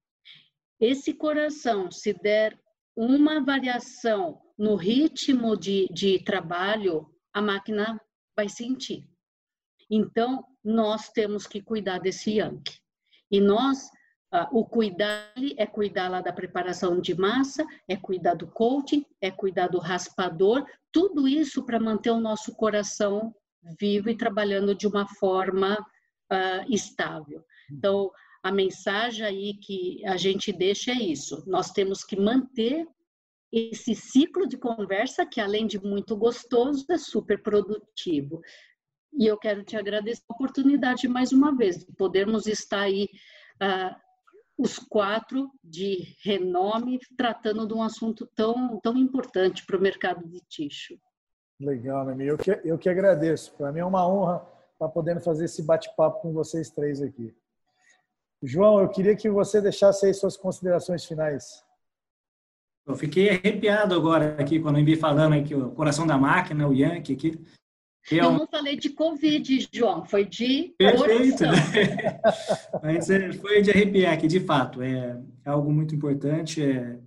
Esse 0.80 1.14
coração, 1.14 1.92
se 1.92 2.14
der 2.14 2.58
uma 2.96 3.44
variação 3.44 4.42
no 4.58 4.76
ritmo 4.76 5.58
de, 5.58 5.88
de 5.92 6.24
trabalho, 6.24 7.10
a 7.34 7.42
máquina 7.42 8.00
vai 8.36 8.48
sentir. 8.48 9.08
Então, 9.90 10.46
nós 10.64 11.10
temos 11.10 11.46
que 11.46 11.62
cuidar 11.62 12.00
desse 12.00 12.38
Yankee. 12.38 12.80
E 13.30 13.40
nós, 13.40 13.78
ah, 13.88 13.90
o 14.52 14.66
cuidar 14.66 15.34
é 15.58 15.66
cuidar 15.66 16.10
lá 16.10 16.22
da 16.22 16.34
preparação 16.34 17.00
de 17.00 17.16
massa, 17.16 17.66
é 17.88 17.96
cuidar 17.96 18.36
do 18.36 18.48
coaching, 18.48 19.06
é 19.22 19.32
cuidar 19.32 19.68
do 19.68 19.80
raspador, 19.80 20.66
tudo 20.92 21.28
isso 21.28 21.64
para 21.64 21.80
manter 21.80 22.12
o 22.12 22.20
nosso 22.20 22.54
coração 22.56 23.34
vivo 23.80 24.10
e 24.10 24.18
trabalhando 24.18 24.76
de 24.76 24.88
uma 24.88 25.08
forma 25.08 25.80
uh, 25.80 26.74
estável. 26.74 27.44
Então, 27.72 28.12
a 28.44 28.52
mensagem 28.52 29.26
aí 29.26 29.54
que 29.56 30.06
a 30.06 30.18
gente 30.18 30.52
deixa 30.52 30.92
é 30.92 30.96
isso: 30.96 31.44
nós 31.48 31.72
temos 31.72 32.04
que 32.04 32.16
manter 32.16 32.88
esse 33.52 33.96
ciclo 33.96 34.48
de 34.48 34.58
conversa, 34.58 35.26
que 35.26 35.40
além 35.40 35.66
de 35.66 35.80
muito 35.80 36.16
gostoso, 36.16 36.86
é 36.90 36.98
super 36.98 37.42
produtivo. 37.42 38.42
E 39.18 39.26
eu 39.26 39.38
quero 39.38 39.64
te 39.64 39.78
agradecer 39.78 40.24
a 40.30 40.34
oportunidade 40.34 41.08
mais 41.08 41.32
uma 41.32 41.56
vez 41.56 41.80
de 41.80 41.92
podermos 41.96 42.48
estar 42.48 42.82
aí, 42.82 43.08
uh, 43.64 43.96
os 44.58 44.80
quatro 44.80 45.52
de 45.64 46.16
renome, 46.24 47.00
tratando 47.18 47.68
de 47.68 47.74
um 47.74 47.84
assunto 47.84 48.30
tão, 48.36 48.80
tão 48.80 48.98
importante 48.98 49.66
para 49.66 49.78
o 49.78 49.82
mercado 49.82 50.28
de 50.28 50.40
ticho. 50.48 50.96
Legal, 51.60 52.06
Nami. 52.06 52.26
Eu 52.28 52.38
que, 52.38 52.52
eu 52.64 52.78
que 52.78 52.90
agradeço. 52.90 53.54
Para 53.56 53.72
mim 53.72 53.80
é 53.80 53.86
uma 53.86 54.08
honra 54.08 54.46
estar 54.74 54.90
podendo 54.90 55.22
fazer 55.22 55.46
esse 55.46 55.64
bate-papo 55.64 56.22
com 56.22 56.34
vocês 56.34 56.70
três 56.70 57.02
aqui. 57.02 57.34
João, 58.44 58.80
eu 58.80 58.90
queria 58.90 59.16
que 59.16 59.30
você 59.30 59.62
deixasse 59.62 60.06
aí 60.06 60.14
suas 60.14 60.38
considerações 60.38 61.06
finais. 61.06 61.64
Eu 62.86 62.96
fiquei 62.96 63.30
arrepiado 63.30 63.96
agora 63.96 64.36
aqui 64.40 64.60
quando 64.60 64.78
eu 64.78 64.86
vi 64.86 64.96
falando 64.96 65.34
aqui 65.34 65.56
o 65.56 65.72
coração 65.72 66.06
da 66.06 66.18
máquina, 66.18 66.68
o 66.68 66.74
Yankee 66.74 67.14
aqui. 67.14 67.46
É 68.12 68.20
eu 68.20 68.32
não 68.32 68.48
falei 68.48 68.76
de 68.76 68.90
Covid, 68.90 69.68
João, 69.74 70.06
foi 70.06 70.26
de 70.26 70.76
Perfeito. 70.78 71.44
Mas 72.84 73.10
é, 73.10 73.34
foi 73.34 73.64
de 73.64 73.72
arrepiar 73.72 74.14
aqui, 74.14 74.28
de 74.28 74.40
fato. 74.40 74.82
É, 74.82 75.20
é 75.44 75.50
algo 75.50 75.72
muito 75.72 75.96
importante. 75.96 76.62
É, 76.62 77.00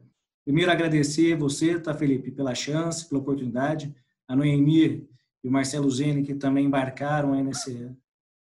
primeiro, 0.44 0.72
agradecer 0.72 1.36
você, 1.36 1.78
tá, 1.78 1.94
Felipe, 1.94 2.32
pela 2.32 2.54
chance, 2.54 3.08
pela 3.08 3.20
oportunidade. 3.20 3.94
A 4.26 4.34
Noemi 4.34 5.08
e 5.44 5.48
o 5.48 5.52
Marcelo 5.52 5.88
Zene, 5.88 6.24
que 6.24 6.34
também 6.34 6.66
embarcaram 6.66 7.32
aí 7.32 7.44
nesse, 7.44 7.94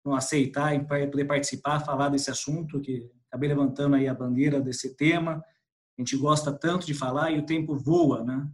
não 0.05 0.15
aceitar 0.15 0.75
e 0.75 0.81
poder 0.81 1.27
participar, 1.27 1.81
falar 1.81 2.09
desse 2.09 2.31
assunto, 2.31 2.81
que 2.81 3.11
acabei 3.29 3.51
levantando 3.51 3.95
aí 3.95 4.09
a 4.09 4.15
bandeira 4.15 4.59
desse 4.59 4.97
tema. 4.97 5.45
A 5.99 6.01
gente 6.01 6.17
gosta 6.17 6.51
tanto 6.51 6.87
de 6.87 6.95
falar 6.95 7.31
e 7.31 7.39
o 7.39 7.45
tempo 7.45 7.77
voa, 7.77 8.25
né? 8.25 8.49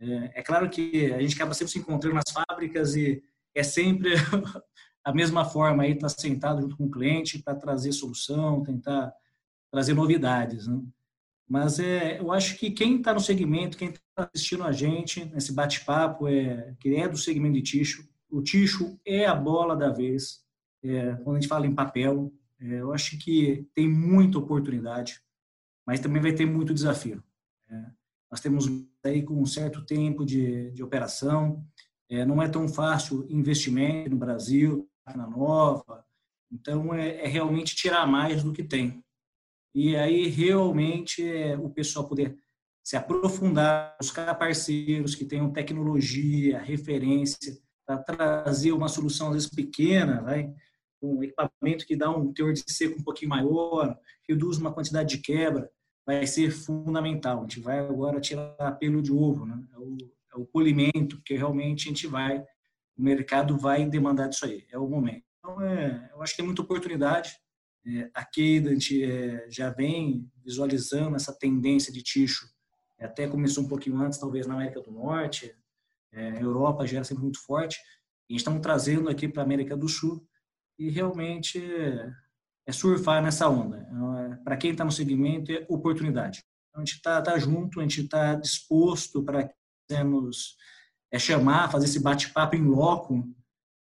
É, 0.00 0.40
é 0.40 0.42
claro 0.42 0.68
que 0.70 1.12
a 1.12 1.20
gente 1.20 1.34
acaba 1.34 1.54
sempre 1.54 1.72
se 1.72 1.78
encontrando 1.78 2.16
nas 2.16 2.30
fábricas 2.32 2.94
e 2.94 3.22
é 3.54 3.62
sempre 3.62 4.14
a 5.04 5.12
mesma 5.12 5.44
forma 5.44 5.82
aí, 5.82 5.92
estar 5.92 6.08
tá 6.08 6.14
sentado 6.16 6.62
junto 6.62 6.76
com 6.76 6.84
o 6.84 6.90
cliente 6.90 7.42
para 7.42 7.54
trazer 7.54 7.92
solução, 7.92 8.62
tentar 8.62 9.12
trazer 9.70 9.94
novidades, 9.94 10.66
né? 10.66 10.80
Mas 11.48 11.78
é, 11.78 12.20
eu 12.20 12.30
acho 12.30 12.58
que 12.58 12.70
quem 12.70 12.98
está 12.98 13.14
no 13.14 13.20
segmento, 13.20 13.78
quem 13.78 13.88
está 13.88 14.30
assistindo 14.34 14.64
a 14.64 14.72
gente 14.72 15.24
nesse 15.24 15.50
bate-papo, 15.52 16.28
é, 16.28 16.74
que 16.78 16.94
é 16.94 17.08
do 17.08 17.16
segmento 17.16 17.54
de 17.54 17.62
ticho, 17.62 18.06
o 18.30 18.42
ticho 18.42 19.00
é 19.04 19.24
a 19.24 19.34
bola 19.34 19.74
da 19.74 19.90
vez. 19.90 20.44
É, 20.82 21.14
quando 21.16 21.36
a 21.36 21.40
gente 21.40 21.48
fala 21.48 21.66
em 21.66 21.74
papel, 21.74 22.30
é, 22.60 22.80
eu 22.80 22.92
acho 22.92 23.18
que 23.18 23.66
tem 23.74 23.88
muita 23.88 24.38
oportunidade, 24.38 25.22
mas 25.86 26.00
também 26.00 26.20
vai 26.20 26.32
ter 26.32 26.44
muito 26.44 26.74
desafio. 26.74 27.24
É, 27.70 27.84
nós 28.30 28.40
temos 28.40 28.68
aí 29.08 29.22
com 29.22 29.40
um 29.40 29.46
certo 29.46 29.84
tempo 29.84 30.24
de, 30.24 30.70
de 30.70 30.82
operação, 30.82 31.64
é, 32.10 32.24
não 32.24 32.42
é 32.42 32.48
tão 32.48 32.68
fácil 32.68 33.26
investimento 33.28 34.10
no 34.10 34.16
Brasil, 34.16 34.88
máquina 35.06 35.26
nova, 35.26 36.04
então 36.50 36.94
é, 36.94 37.24
é 37.24 37.26
realmente 37.26 37.76
tirar 37.76 38.06
mais 38.06 38.42
do 38.42 38.52
que 38.52 38.62
tem. 38.62 39.02
E 39.74 39.96
aí 39.96 40.28
realmente 40.28 41.22
é, 41.22 41.56
o 41.56 41.68
pessoal 41.68 42.08
poder 42.08 42.36
se 42.82 42.96
aprofundar, 42.96 43.94
buscar 44.00 44.34
parceiros 44.34 45.14
que 45.14 45.24
tenham 45.24 45.52
tecnologia, 45.52 46.58
referência, 46.58 47.58
para 47.86 47.98
trazer 47.98 48.72
uma 48.72 48.88
solução, 48.88 49.28
às 49.28 49.34
vezes, 49.34 49.48
pequena, 49.50 50.22
vai, 50.22 50.52
um 51.00 51.22
equipamento 51.22 51.86
que 51.86 51.96
dá 51.96 52.10
um 52.10 52.32
teor 52.32 52.52
de 52.52 52.62
seco 52.66 52.98
um 52.98 53.04
pouquinho 53.04 53.30
maior, 53.30 53.98
reduz 54.28 54.58
uma 54.58 54.72
quantidade 54.72 55.16
de 55.16 55.22
quebra, 55.22 55.70
vai 56.08 56.26
ser 56.26 56.50
fundamental. 56.50 57.40
A 57.40 57.42
gente 57.42 57.60
vai 57.60 57.80
agora 57.80 58.18
tirar 58.18 58.72
pelo 58.78 59.02
de 59.02 59.12
ovo, 59.12 59.44
né? 59.44 59.62
é, 59.74 59.78
o, 59.78 59.96
é 60.32 60.36
o 60.38 60.46
polimento, 60.46 61.20
que 61.22 61.34
realmente 61.34 61.84
a 61.84 61.88
gente 61.90 62.06
vai, 62.06 62.40
o 62.96 63.02
mercado 63.02 63.58
vai 63.58 63.84
demandar 63.84 64.28
disso 64.28 64.46
aí, 64.46 64.66
é 64.72 64.78
o 64.78 64.88
momento. 64.88 65.22
Então, 65.38 65.60
é, 65.60 66.10
eu 66.10 66.22
acho 66.22 66.32
que 66.32 66.38
tem 66.38 66.46
muita 66.46 66.62
oportunidade, 66.62 67.36
é, 67.86 68.10
a 68.14 68.26
gente 68.70 69.04
é, 69.04 69.50
já 69.50 69.68
vem 69.68 70.26
visualizando 70.42 71.14
essa 71.14 71.38
tendência 71.38 71.92
de 71.92 72.02
ticho, 72.02 72.48
é, 72.98 73.04
até 73.04 73.28
começou 73.28 73.64
um 73.64 73.68
pouquinho 73.68 73.98
antes, 73.98 74.18
talvez 74.18 74.46
na 74.46 74.54
América 74.54 74.80
do 74.80 74.90
Norte, 74.90 75.54
é, 76.10 76.42
Europa 76.42 76.86
já 76.86 76.96
era 76.96 77.04
sempre 77.04 77.22
muito 77.22 77.44
forte, 77.44 77.78
e 78.30 78.34
estamos 78.34 78.62
trazendo 78.62 79.10
aqui 79.10 79.28
para 79.28 79.42
a 79.42 79.44
América 79.44 79.76
do 79.76 79.90
Sul, 79.90 80.26
e 80.78 80.88
realmente 80.88 81.62
é 82.68 82.72
surfar 82.72 83.22
nessa 83.22 83.48
onda. 83.48 83.88
Então, 83.90 84.18
é, 84.18 84.36
para 84.44 84.56
quem 84.58 84.72
está 84.72 84.84
no 84.84 84.92
segmento, 84.92 85.50
é 85.50 85.64
oportunidade. 85.70 86.44
Então, 86.68 86.82
a 86.82 86.84
gente 86.84 86.96
está 86.96 87.22
tá 87.22 87.38
junto, 87.38 87.80
a 87.80 87.82
gente 87.82 88.02
está 88.02 88.34
disposto 88.34 89.24
para 89.24 89.50
nos 90.04 90.54
é, 91.10 91.18
chamar, 91.18 91.72
fazer 91.72 91.86
esse 91.86 91.98
bate-papo 91.98 92.56
em 92.56 92.62
loco, 92.62 93.26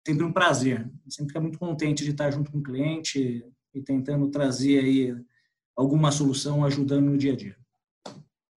sempre 0.05 0.25
um 0.25 0.33
prazer. 0.33 0.91
Sempre 1.07 1.29
fica 1.29 1.39
muito 1.39 1.57
contente 1.57 2.03
de 2.03 2.11
estar 2.11 2.29
junto 2.31 2.51
com 2.51 2.57
o 2.57 2.63
cliente, 2.63 3.49
e 3.73 3.81
tentando 3.81 4.29
trazer 4.29 4.79
aí 4.79 5.25
alguma 5.75 6.11
solução 6.11 6.63
ajudando 6.63 7.05
no 7.05 7.17
dia 7.17 7.33
a 7.33 7.35
dia. 7.35 7.57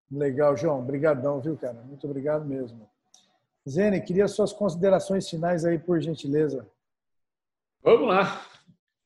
Legal, 0.09 0.55
João. 0.55 0.80
Obrigadão, 0.80 1.41
viu, 1.41 1.57
cara? 1.57 1.82
Muito 1.84 2.05
obrigado 2.05 2.45
mesmo. 2.45 2.89
Zene, 3.68 4.01
queria 4.01 4.28
suas 4.28 4.53
considerações 4.53 5.30
finais 5.30 5.65
aí, 5.65 5.78
por 5.78 5.99
gentileza. 5.99 6.68
Vamos 7.84 8.07
lá. 8.07 8.57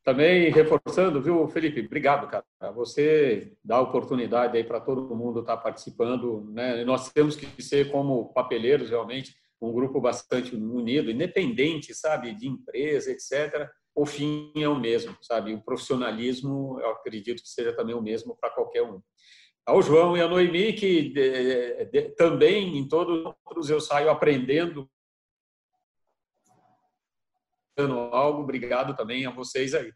Também 0.04 0.49
reforçando, 0.49 1.22
viu, 1.22 1.47
Felipe? 1.47 1.82
Obrigado, 1.82 2.28
cara. 2.28 2.43
Você 2.74 3.54
dá 3.64 3.80
oportunidade 3.80 4.58
aí 4.58 4.64
para 4.64 4.80
todo 4.80 5.16
mundo 5.16 5.41
estar 5.41 5.58
tá 5.58 5.62
participando, 5.62 6.49
né? 6.52 6.84
Nós 6.84 7.12
temos 7.12 7.36
que 7.36 7.62
ser 7.62 7.91
como 7.91 8.34
papeleiros, 8.34 8.89
realmente, 8.89 9.36
um 9.62 9.72
grupo 9.72 10.02
bastante 10.02 10.56
unido, 10.56 11.12
independente, 11.12 11.93
sabe, 11.93 12.34
de 12.34 12.47
empresa, 12.47 13.12
etc 13.12 13.70
o 13.95 14.06
fim 14.06 14.52
é 14.56 14.68
o 14.68 14.80
mesmo, 14.80 15.16
sabe? 15.22 15.54
O 15.54 15.62
profissionalismo, 15.62 16.80
eu 16.82 16.91
acredito 16.91 17.41
que 17.41 17.49
seja 17.49 17.74
também 17.74 17.95
o 17.95 18.02
mesmo 18.02 18.38
para 18.39 18.49
qualquer 18.49 18.84
um. 18.84 19.02
Ao 19.66 19.82
João 19.82 20.18
e 20.18 20.22
a 20.22 20.28
Noemi, 20.28 20.74
que 20.74 21.10
de, 21.10 21.86
de, 21.86 22.02
também 22.16 22.78
em 22.78 22.88
todos 22.88 23.34
os 23.56 23.70
eu 23.70 23.80
saio 23.80 24.10
aprendendo 24.10 24.89
algo, 27.90 28.44
obrigado 28.44 28.96
também 28.96 29.26
a 29.26 29.32
vocês 29.32 29.74
aí. 29.74 29.92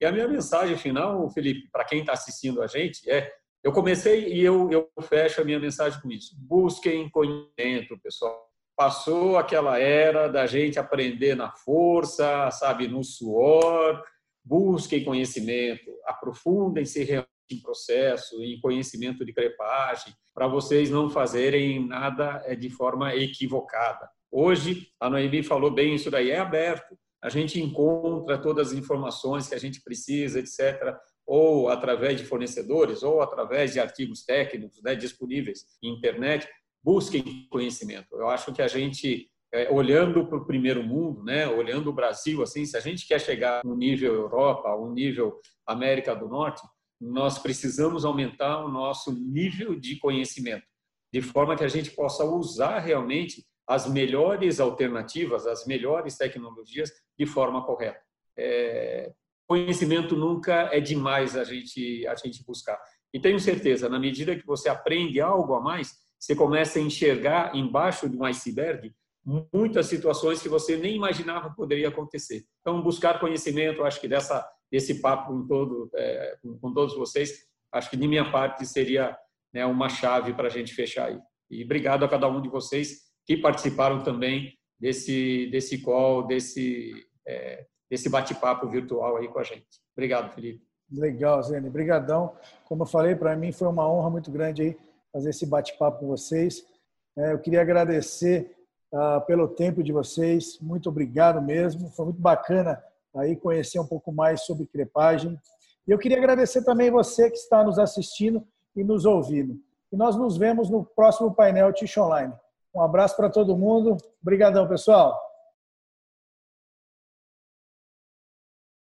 E 0.00 0.04
a 0.04 0.12
minha 0.12 0.26
mensagem 0.26 0.76
final, 0.76 1.30
Felipe, 1.30 1.68
para 1.70 1.84
quem 1.84 2.00
está 2.00 2.12
assistindo 2.12 2.60
a 2.60 2.66
gente, 2.66 3.08
é: 3.08 3.32
eu 3.62 3.72
comecei 3.72 4.32
e 4.32 4.40
eu, 4.40 4.70
eu 4.70 4.90
fecho 5.02 5.40
a 5.40 5.44
minha 5.44 5.60
mensagem 5.60 6.00
com 6.00 6.10
isso. 6.10 6.34
Busquem 6.38 7.08
conhecimento, 7.08 7.98
pessoal 8.02 8.52
passou 8.76 9.36
aquela 9.36 9.78
era 9.78 10.28
da 10.28 10.46
gente 10.46 10.78
aprender 10.78 11.36
na 11.36 11.50
força, 11.52 12.50
sabe, 12.50 12.88
no 12.88 13.04
suor. 13.04 14.02
Busquem 14.44 15.04
conhecimento, 15.04 15.88
aprofundem-se 16.04 17.24
em 17.50 17.60
processo, 17.60 18.42
em 18.42 18.58
conhecimento 18.60 19.24
de 19.24 19.32
crepagem, 19.32 20.12
para 20.34 20.48
vocês 20.48 20.90
não 20.90 21.08
fazerem 21.08 21.86
nada 21.86 22.42
é, 22.44 22.56
de 22.56 22.70
forma 22.70 23.14
equivocada. 23.14 24.10
Hoje, 24.32 24.88
a 24.98 25.08
Noemi 25.08 25.42
falou 25.42 25.70
bem, 25.70 25.94
isso 25.94 26.10
daí 26.10 26.30
é 26.30 26.40
aberto. 26.40 26.96
A 27.22 27.28
gente 27.28 27.60
encontra 27.60 28.36
todas 28.36 28.68
as 28.68 28.74
informações 28.74 29.48
que 29.48 29.54
a 29.54 29.58
gente 29.58 29.80
precisa, 29.82 30.40
etc., 30.40 30.96
ou 31.24 31.68
através 31.68 32.18
de 32.18 32.26
fornecedores, 32.26 33.02
ou 33.02 33.22
através 33.22 33.72
de 33.72 33.80
artigos 33.80 34.24
técnicos 34.24 34.82
né, 34.82 34.94
disponíveis 34.96 35.64
em 35.82 35.94
internet 35.94 36.48
busquem 36.82 37.46
conhecimento. 37.48 38.08
Eu 38.12 38.28
acho 38.28 38.52
que 38.52 38.60
a 38.60 38.66
gente, 38.66 39.30
é, 39.52 39.70
olhando 39.70 40.26
para 40.26 40.38
o 40.38 40.44
primeiro 40.44 40.82
mundo, 40.82 41.22
né, 41.22 41.46
olhando 41.46 41.90
o 41.90 41.92
Brasil, 41.92 42.42
assim, 42.42 42.66
se 42.66 42.76
a 42.76 42.80
gente 42.80 43.06
quer 43.06 43.20
chegar 43.20 43.64
no 43.64 43.76
nível 43.76 44.12
Europa, 44.14 44.74
um 44.74 44.92
nível 44.92 45.40
América 45.64 46.14
do 46.14 46.28
Norte, 46.28 46.60
nós 47.00 47.38
precisamos 47.38 48.04
aumentar 48.04 48.64
o 48.64 48.68
nosso 48.68 49.12
nível 49.12 49.78
de 49.78 49.96
conhecimento, 49.96 50.64
de 51.12 51.22
forma 51.22 51.56
que 51.56 51.64
a 51.64 51.68
gente 51.68 51.90
possa 51.90 52.24
usar 52.24 52.78
realmente 52.80 53.44
as 53.66 53.86
melhores 53.86 54.60
alternativas, 54.60 55.46
as 55.46 55.66
melhores 55.66 56.16
tecnologias 56.16 56.90
de 57.18 57.26
forma 57.26 57.64
correta. 57.64 58.00
É, 58.36 59.12
conhecimento 59.46 60.16
nunca 60.16 60.68
é 60.72 60.80
demais 60.80 61.36
a 61.36 61.44
gente 61.44 62.06
a 62.06 62.14
gente 62.14 62.44
buscar. 62.44 62.80
E 63.12 63.20
tenho 63.20 63.38
certeza, 63.38 63.88
na 63.88 63.98
medida 63.98 64.36
que 64.36 64.46
você 64.46 64.68
aprende 64.68 65.20
algo 65.20 65.54
a 65.54 65.60
mais, 65.60 65.92
você 66.18 66.34
começa 66.34 66.78
a 66.78 66.82
enxergar 66.82 67.54
embaixo 67.54 68.08
de 68.08 68.16
um 68.16 68.24
iceberg 68.24 68.92
muitas 69.24 69.86
situações 69.86 70.42
que 70.42 70.48
você 70.48 70.76
nem 70.76 70.96
imaginava 70.96 71.54
poderia 71.54 71.88
acontecer. 71.88 72.44
Então, 72.60 72.82
buscar 72.82 73.20
conhecimento, 73.20 73.84
acho 73.84 74.00
que 74.00 74.08
dessa 74.08 74.48
desse 74.70 75.02
papo 75.02 75.30
com 75.30 75.46
todo 75.46 75.90
é, 75.94 76.38
com, 76.42 76.58
com, 76.58 76.72
todos 76.72 76.96
vocês, 76.96 77.44
acho 77.70 77.90
que 77.90 77.96
de 77.96 78.08
minha 78.08 78.30
parte 78.32 78.64
seria 78.64 79.16
né, 79.52 79.66
uma 79.66 79.88
chave 79.88 80.32
para 80.32 80.46
a 80.46 80.50
gente 80.50 80.74
fechar 80.74 81.08
aí. 81.08 81.20
E 81.50 81.62
obrigado 81.62 82.04
a 82.04 82.08
cada 82.08 82.26
um 82.26 82.40
de 82.40 82.48
vocês 82.48 83.11
que 83.26 83.36
participaram 83.36 84.02
também 84.02 84.56
desse 84.78 85.48
desse 85.50 85.78
call, 85.78 86.26
desse 86.26 86.92
é, 87.26 87.66
desse 87.90 88.08
bate-papo 88.08 88.68
virtual 88.68 89.16
aí 89.16 89.28
com 89.28 89.38
a 89.38 89.44
gente. 89.44 89.66
Obrigado, 89.96 90.32
Felipe. 90.34 90.62
Legal, 90.90 91.42
Zene. 91.42 91.68
Obrigadão. 91.68 92.32
Como 92.66 92.82
eu 92.82 92.86
falei, 92.86 93.14
para 93.14 93.36
mim 93.36 93.52
foi 93.52 93.68
uma 93.68 93.88
honra 93.88 94.10
muito 94.10 94.30
grande 94.30 94.62
aí 94.62 94.78
fazer 95.12 95.30
esse 95.30 95.46
bate-papo 95.46 96.00
com 96.00 96.06
vocês. 96.06 96.64
É, 97.16 97.32
eu 97.32 97.38
queria 97.38 97.60
agradecer 97.60 98.56
uh, 98.92 99.20
pelo 99.26 99.48
tempo 99.48 99.82
de 99.82 99.92
vocês. 99.92 100.58
Muito 100.60 100.88
obrigado 100.88 101.40
mesmo. 101.40 101.90
Foi 101.90 102.06
muito 102.06 102.20
bacana 102.20 102.82
aí 103.14 103.36
conhecer 103.36 103.78
um 103.78 103.86
pouco 103.86 104.12
mais 104.12 104.42
sobre 104.42 104.66
crepagem. 104.66 105.38
E 105.86 105.90
eu 105.90 105.98
queria 105.98 106.16
agradecer 106.16 106.62
também 106.64 106.90
você 106.90 107.30
que 107.30 107.36
está 107.36 107.62
nos 107.62 107.78
assistindo 107.78 108.46
e 108.74 108.82
nos 108.82 109.04
ouvindo. 109.04 109.58
E 109.92 109.96
nós 109.96 110.16
nos 110.16 110.38
vemos 110.38 110.70
no 110.70 110.84
próximo 110.84 111.34
painel 111.34 111.72
Tish 111.72 111.96
Online. 111.98 112.32
Um 112.74 112.80
abraço 112.80 113.16
para 113.16 113.28
todo 113.28 113.56
mundo. 113.56 113.96
Obrigadão, 114.22 114.66
pessoal. 114.66 115.31